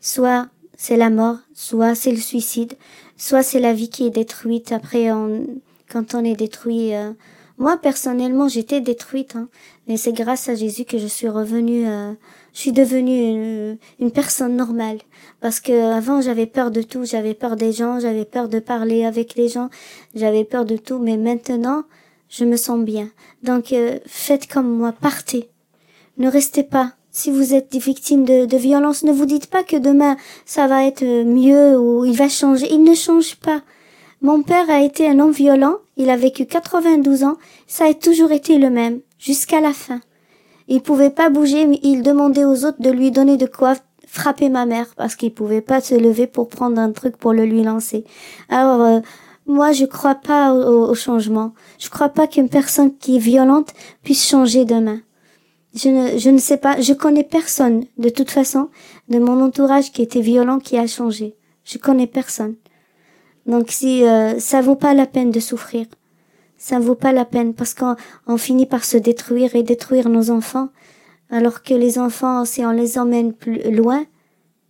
Soit 0.00 0.48
c'est 0.76 0.96
la 0.96 1.10
mort, 1.10 1.38
soit 1.54 1.94
c'est 1.94 2.10
le 2.10 2.18
suicide, 2.18 2.74
soit 3.16 3.42
c'est 3.42 3.60
la 3.60 3.72
vie 3.72 3.88
qui 3.88 4.06
est 4.06 4.10
détruite. 4.10 4.72
Après, 4.72 5.12
on, 5.12 5.46
quand 5.88 6.14
on 6.14 6.24
est 6.24 6.36
détruit, 6.36 6.94
euh, 6.94 7.12
moi 7.58 7.76
personnellement, 7.76 8.48
j'étais 8.48 8.80
détruite, 8.80 9.36
hein, 9.36 9.48
mais 9.86 9.96
c'est 9.96 10.12
grâce 10.12 10.48
à 10.48 10.54
Jésus 10.54 10.84
que 10.84 10.98
je 10.98 11.06
suis 11.06 11.28
revenue. 11.28 11.86
Euh, 11.86 12.12
je 12.54 12.60
suis 12.60 12.72
devenue 12.72 13.76
une, 13.98 14.10
personne 14.12 14.54
normale 14.54 14.98
parce 15.40 15.58
que 15.58 15.92
avant 15.92 16.20
j'avais 16.20 16.46
peur 16.46 16.70
de 16.70 16.82
tout, 16.82 17.04
j'avais 17.04 17.34
peur 17.34 17.56
des 17.56 17.72
gens, 17.72 17.98
j'avais 17.98 18.24
peur 18.24 18.48
de 18.48 18.60
parler 18.60 19.04
avec 19.04 19.34
les 19.34 19.48
gens, 19.48 19.70
j'avais 20.14 20.44
peur 20.44 20.64
de 20.64 20.76
tout, 20.76 20.98
mais 20.98 21.16
maintenant 21.16 21.82
je 22.34 22.44
me 22.44 22.56
sens 22.56 22.80
bien. 22.80 23.08
Donc 23.42 23.72
euh, 23.72 23.98
faites 24.06 24.46
comme 24.46 24.70
moi, 24.70 24.92
partez, 24.92 25.50
ne 26.18 26.28
restez 26.28 26.62
pas 26.62 26.92
si 27.10 27.30
vous 27.30 27.54
êtes 27.54 27.74
victime 27.76 28.24
de, 28.24 28.44
de 28.44 28.56
violence, 28.56 29.04
ne 29.04 29.12
vous 29.12 29.26
dites 29.26 29.46
pas 29.46 29.62
que 29.62 29.76
demain 29.76 30.16
ça 30.44 30.66
va 30.66 30.84
être 30.84 31.04
mieux 31.04 31.78
ou 31.78 32.04
il 32.04 32.16
va 32.16 32.28
changer. 32.28 32.66
Il 32.72 32.82
ne 32.82 32.94
change 32.94 33.36
pas. 33.36 33.62
Mon 34.20 34.42
père 34.42 34.70
a 34.70 34.80
été 34.80 35.06
un 35.06 35.18
homme 35.20 35.32
violent, 35.32 35.76
il 35.96 36.08
a 36.08 36.16
vécu 36.16 36.46
92 36.46 37.24
ans, 37.24 37.36
ça 37.66 37.84
a 37.84 37.94
toujours 37.94 38.32
été 38.32 38.56
le 38.56 38.70
même, 38.70 39.00
jusqu'à 39.18 39.60
la 39.60 39.74
fin. 39.74 40.00
Il 40.66 40.80
pouvait 40.80 41.10
pas 41.10 41.28
bouger, 41.28 41.66
mais 41.66 41.78
il 41.82 42.02
demandait 42.02 42.46
aux 42.46 42.64
autres 42.64 42.80
de 42.80 42.90
lui 42.90 43.10
donner 43.10 43.36
de 43.36 43.44
quoi 43.44 43.74
frapper 44.06 44.48
ma 44.48 44.64
mère, 44.64 44.86
parce 44.96 45.14
qu'il 45.14 45.34
pouvait 45.34 45.60
pas 45.60 45.82
se 45.82 45.94
lever 45.94 46.26
pour 46.26 46.48
prendre 46.48 46.80
un 46.80 46.92
truc 46.92 47.18
pour 47.18 47.34
le 47.34 47.44
lui 47.44 47.62
lancer. 47.64 48.04
Alors, 48.48 48.80
euh, 48.80 49.00
moi, 49.46 49.72
je 49.72 49.84
crois 49.84 50.14
pas 50.14 50.52
au, 50.54 50.90
au 50.90 50.94
changement. 50.94 51.52
Je 51.78 51.90
crois 51.90 52.08
pas 52.08 52.26
qu'une 52.26 52.48
personne 52.48 52.96
qui 52.96 53.16
est 53.16 53.20
violente 53.20 53.72
puisse 54.02 54.26
changer 54.26 54.64
demain. 54.64 55.00
Je 55.74 55.88
ne, 55.88 56.18
je 56.18 56.30
ne 56.30 56.38
sais 56.38 56.56
pas, 56.56 56.80
je 56.80 56.92
connais 56.92 57.24
personne, 57.24 57.84
de 57.98 58.08
toute 58.08 58.30
façon, 58.30 58.70
de 59.08 59.18
mon 59.18 59.42
entourage 59.42 59.90
qui 59.90 60.02
était 60.02 60.20
violent, 60.20 60.60
qui 60.60 60.78
a 60.78 60.86
changé. 60.86 61.34
Je 61.64 61.78
connais 61.78 62.06
personne. 62.06 62.54
Donc 63.46 63.70
si 63.70 64.06
euh, 64.06 64.38
ça 64.38 64.60
vaut 64.60 64.76
pas 64.76 64.94
la 64.94 65.06
peine 65.06 65.30
de 65.30 65.40
souffrir, 65.40 65.86
ça 66.56 66.78
vaut 66.78 66.94
pas 66.94 67.12
la 67.12 67.24
peine 67.24 67.54
parce 67.54 67.74
qu'on 67.74 68.38
finit 68.38 68.66
par 68.66 68.84
se 68.84 68.96
détruire 68.96 69.54
et 69.56 69.62
détruire 69.62 70.08
nos 70.08 70.30
enfants, 70.30 70.68
alors 71.28 71.62
que 71.62 71.74
les 71.74 71.98
enfants, 71.98 72.44
si 72.44 72.64
on 72.64 72.70
les 72.70 72.96
emmène 72.96 73.32
plus 73.32 73.70
loin, 73.70 74.06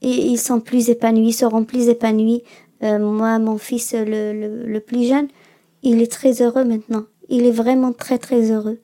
et 0.01 0.27
ils 0.27 0.39
sont 0.39 0.61
plus 0.61 0.91
épanouis, 0.91 1.33
seront 1.33 1.65
plus 1.65 1.89
épanouis. 1.89 2.43
Euh, 2.85 2.99
moi, 2.99 3.39
mon 3.39 3.59
fils, 3.59 3.95
le, 3.95 4.33
le, 4.33 4.67
le 4.67 4.81
plus 4.81 5.09
jeune, 5.09 5.29
il 5.83 6.03
est 6.03 6.11
très 6.11 6.43
heureux 6.43 6.65
maintenant. 6.65 7.05
Il 7.29 7.47
est 7.47 7.53
vraiment 7.53 7.93
très 7.93 8.19
très 8.19 8.51
heureux. 8.51 8.81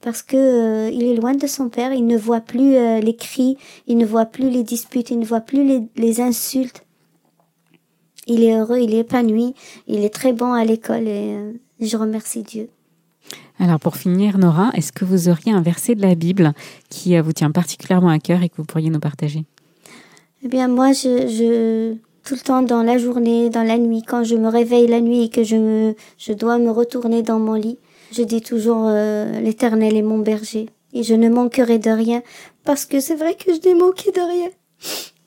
Parce 0.00 0.22
que 0.22 0.36
euh, 0.36 0.90
il 0.90 1.04
est 1.04 1.16
loin 1.16 1.34
de 1.34 1.46
son 1.46 1.68
père, 1.68 1.92
il 1.92 2.06
ne 2.06 2.16
voit 2.16 2.40
plus 2.40 2.76
euh, 2.76 3.00
les 3.00 3.16
cris, 3.16 3.56
il 3.86 3.96
ne 3.96 4.06
voit 4.06 4.26
plus 4.26 4.50
les 4.50 4.62
disputes, 4.62 5.10
il 5.10 5.18
ne 5.18 5.24
voit 5.24 5.40
plus 5.40 5.66
les, 5.66 5.82
les, 5.96 6.20
insultes. 6.20 6.84
Il 8.26 8.44
est 8.44 8.56
heureux, 8.56 8.78
il 8.78 8.94
est 8.94 8.98
épanoui, 8.98 9.54
il 9.88 10.04
est 10.04 10.14
très 10.14 10.32
bon 10.32 10.52
à 10.52 10.64
l'école 10.64 11.08
et 11.08 11.36
je 11.80 11.96
remercie 11.96 12.42
Dieu. 12.42 12.68
Alors 13.58 13.80
pour 13.80 13.96
finir, 13.96 14.38
Nora, 14.38 14.70
est-ce 14.74 14.92
que 14.92 15.04
vous 15.04 15.28
auriez 15.28 15.52
un 15.52 15.62
verset 15.62 15.94
de 15.94 16.02
la 16.02 16.14
Bible 16.14 16.52
qui 16.88 17.18
vous 17.18 17.32
tient 17.32 17.50
particulièrement 17.50 18.10
à 18.10 18.18
cœur 18.18 18.42
et 18.42 18.48
que 18.48 18.56
vous 18.56 18.64
pourriez 18.64 18.90
nous 18.90 19.00
partager? 19.00 19.44
Eh 20.42 20.48
bien 20.48 20.68
moi, 20.68 20.92
je, 20.92 21.26
je 21.26 21.96
tout 22.26 22.34
le 22.34 22.40
temps 22.40 22.62
dans 22.62 22.82
la 22.82 22.98
journée, 22.98 23.50
dans 23.50 23.62
la 23.62 23.78
nuit, 23.78 24.02
quand 24.02 24.24
je 24.24 24.34
me 24.34 24.48
réveille 24.48 24.88
la 24.88 25.00
nuit 25.00 25.22
et 25.22 25.28
que 25.30 25.44
je 25.44 25.56
me, 25.56 25.94
je 26.18 26.32
dois 26.32 26.58
me 26.58 26.70
retourner 26.70 27.22
dans 27.22 27.38
mon 27.38 27.54
lit, 27.54 27.78
je 28.12 28.22
dis 28.22 28.42
toujours 28.42 28.86
euh, 28.88 29.40
l'Éternel 29.40 29.96
est 29.96 30.02
mon 30.02 30.18
berger 30.18 30.66
et 30.92 31.04
je 31.04 31.14
ne 31.14 31.28
manquerai 31.28 31.78
de 31.78 31.90
rien 31.90 32.22
parce 32.64 32.84
que 32.84 32.98
c'est 32.98 33.14
vrai 33.14 33.36
que 33.36 33.54
je 33.54 33.68
n'ai 33.68 33.74
manqué 33.74 34.10
de 34.10 34.20
rien. 34.20 34.50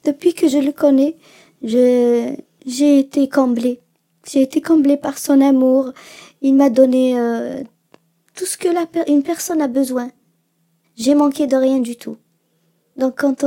Depuis 0.04 0.34
que 0.34 0.50
je 0.50 0.58
le 0.58 0.74
connais, 0.74 1.16
je 1.64 2.36
j'ai 2.66 3.00
été 3.00 3.30
comblée. 3.30 3.80
J'ai 4.30 4.42
été 4.42 4.62
comblée 4.62 4.98
par 4.98 5.18
son 5.18 5.40
amour. 5.40 5.92
Il 6.42 6.56
m'a 6.56 6.70
donné 6.70 7.18
euh, 7.18 7.64
tout 8.36 8.46
ce 8.46 8.58
que 8.58 8.68
la 8.68 8.86
une 9.08 9.24
personne 9.24 9.62
a 9.62 9.70
besoin. 9.70 10.12
J'ai 10.98 11.16
manqué 11.16 11.48
de 11.48 11.56
rien 11.56 11.80
du 11.80 11.96
tout. 11.96 12.18
Donc 12.98 13.20
quand 13.20 13.46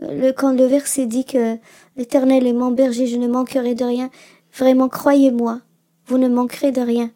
le 0.00 0.32
quand 0.32 0.52
le 0.52 0.64
verset 0.64 1.06
dit 1.06 1.24
que 1.24 1.56
l'Éternel 1.96 2.46
est 2.46 2.52
mon 2.52 2.70
berger, 2.70 3.06
je 3.06 3.16
ne 3.16 3.28
manquerai 3.28 3.74
de 3.74 3.84
rien, 3.84 4.10
vraiment 4.56 4.88
croyez-moi, 4.88 5.60
vous 6.06 6.18
ne 6.18 6.28
manquerez 6.28 6.72
de 6.72 6.80
rien. 6.80 7.10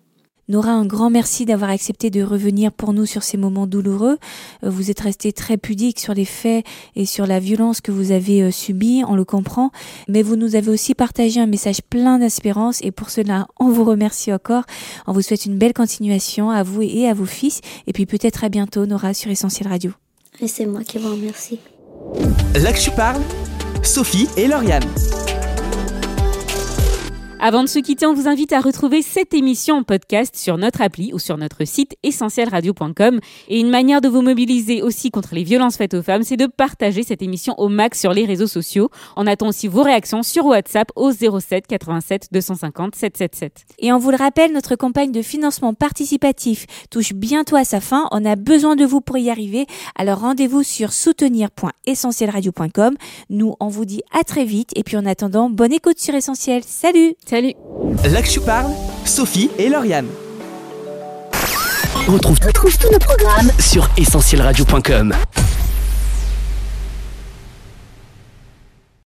Nora, 0.50 0.72
un 0.72 0.84
grand 0.84 1.10
merci 1.10 1.44
d'avoir 1.44 1.70
accepté 1.70 2.10
de 2.10 2.24
revenir 2.24 2.72
pour 2.72 2.92
nous 2.92 3.06
sur 3.06 3.22
ces 3.22 3.36
moments 3.36 3.68
douloureux. 3.68 4.18
Euh, 4.64 4.68
vous 4.68 4.90
êtes 4.90 4.98
resté 4.98 5.32
très 5.32 5.56
pudique 5.56 6.00
sur 6.00 6.12
les 6.12 6.24
faits 6.24 6.66
et 6.96 7.06
sur 7.06 7.24
la 7.24 7.38
violence 7.38 7.80
que 7.80 7.92
vous 7.92 8.10
avez 8.10 8.42
euh, 8.42 8.50
subie, 8.50 9.04
on 9.06 9.14
le 9.14 9.24
comprend, 9.24 9.70
mais 10.08 10.22
vous 10.22 10.34
nous 10.34 10.56
avez 10.56 10.68
aussi 10.68 10.96
partagé 10.96 11.40
un 11.40 11.46
message 11.46 11.82
plein 11.82 12.18
d'espérance 12.18 12.80
et 12.82 12.90
pour 12.90 13.10
cela, 13.10 13.46
on 13.60 13.68
vous 13.68 13.84
remercie 13.84 14.32
encore. 14.32 14.64
On 15.06 15.12
vous 15.12 15.22
souhaite 15.22 15.46
une 15.46 15.56
belle 15.56 15.72
continuation 15.72 16.50
à 16.50 16.64
vous 16.64 16.82
et 16.82 17.06
à 17.06 17.14
vos 17.14 17.26
fils 17.26 17.60
et 17.86 17.92
puis 17.92 18.06
peut-être 18.06 18.42
à 18.42 18.48
bientôt 18.48 18.86
Nora 18.86 19.14
sur 19.14 19.30
Essentiel 19.30 19.68
Radio. 19.68 19.92
Et 20.40 20.48
c'est 20.48 20.66
moi 20.66 20.82
qui 20.82 20.98
vous 20.98 21.12
remercie. 21.12 21.60
Là 22.54 22.72
parle, 22.90 23.20
Sophie 23.82 24.28
et 24.36 24.46
Lauriane. 24.46 24.84
Avant 27.42 27.62
de 27.62 27.70
se 27.70 27.78
quitter, 27.78 28.04
on 28.04 28.12
vous 28.12 28.28
invite 28.28 28.52
à 28.52 28.60
retrouver 28.60 29.00
cette 29.00 29.32
émission 29.32 29.76
en 29.76 29.82
podcast 29.82 30.36
sur 30.36 30.58
notre 30.58 30.82
appli 30.82 31.14
ou 31.14 31.18
sur 31.18 31.38
notre 31.38 31.64
site 31.64 31.96
essentielradio.com. 32.02 33.18
Et 33.48 33.58
une 33.58 33.70
manière 33.70 34.02
de 34.02 34.08
vous 34.08 34.20
mobiliser 34.20 34.82
aussi 34.82 35.10
contre 35.10 35.34
les 35.34 35.42
violences 35.42 35.78
faites 35.78 35.94
aux 35.94 36.02
femmes, 36.02 36.22
c'est 36.22 36.36
de 36.36 36.44
partager 36.44 37.02
cette 37.02 37.22
émission 37.22 37.58
au 37.58 37.70
max 37.70 37.98
sur 37.98 38.12
les 38.12 38.26
réseaux 38.26 38.46
sociaux. 38.46 38.90
On 39.16 39.26
attend 39.26 39.48
aussi 39.48 39.68
vos 39.68 39.82
réactions 39.82 40.22
sur 40.22 40.44
WhatsApp 40.44 40.92
au 40.96 41.12
07 41.12 41.66
87 41.66 42.28
250 42.30 42.94
777. 42.94 43.64
Et 43.78 43.90
on 43.90 43.96
vous 43.96 44.10
le 44.10 44.18
rappelle, 44.18 44.52
notre 44.52 44.76
campagne 44.76 45.10
de 45.10 45.22
financement 45.22 45.72
participatif 45.72 46.66
touche 46.90 47.14
bientôt 47.14 47.56
à 47.56 47.64
sa 47.64 47.80
fin. 47.80 48.06
On 48.10 48.22
a 48.26 48.36
besoin 48.36 48.76
de 48.76 48.84
vous 48.84 49.00
pour 49.00 49.16
y 49.16 49.30
arriver. 49.30 49.64
Alors 49.96 50.18
rendez-vous 50.18 50.62
sur 50.62 50.92
soutenir.essentielradio.com. 50.92 52.96
Nous, 53.30 53.54
on 53.60 53.68
vous 53.68 53.86
dit 53.86 54.02
à 54.12 54.24
très 54.24 54.44
vite. 54.44 54.72
Et 54.76 54.84
puis 54.84 54.98
en 54.98 55.06
attendant, 55.06 55.48
bonne 55.48 55.72
écoute 55.72 55.98
sur 55.98 56.14
Essentiel. 56.14 56.64
Salut! 56.66 57.14
Salut 57.30 57.54
Là 58.10 58.22
que 58.22 58.28
je 58.28 58.40
parle, 58.40 58.72
Sophie 59.04 59.52
et 59.56 59.68
Lauriane. 59.68 60.08
On 62.08 62.12
retrouve, 62.14 62.40
tous 62.40 62.90
nos 62.90 62.98
programmes 62.98 63.52
sur 63.60 63.88
essentielradio.com. 63.96 65.14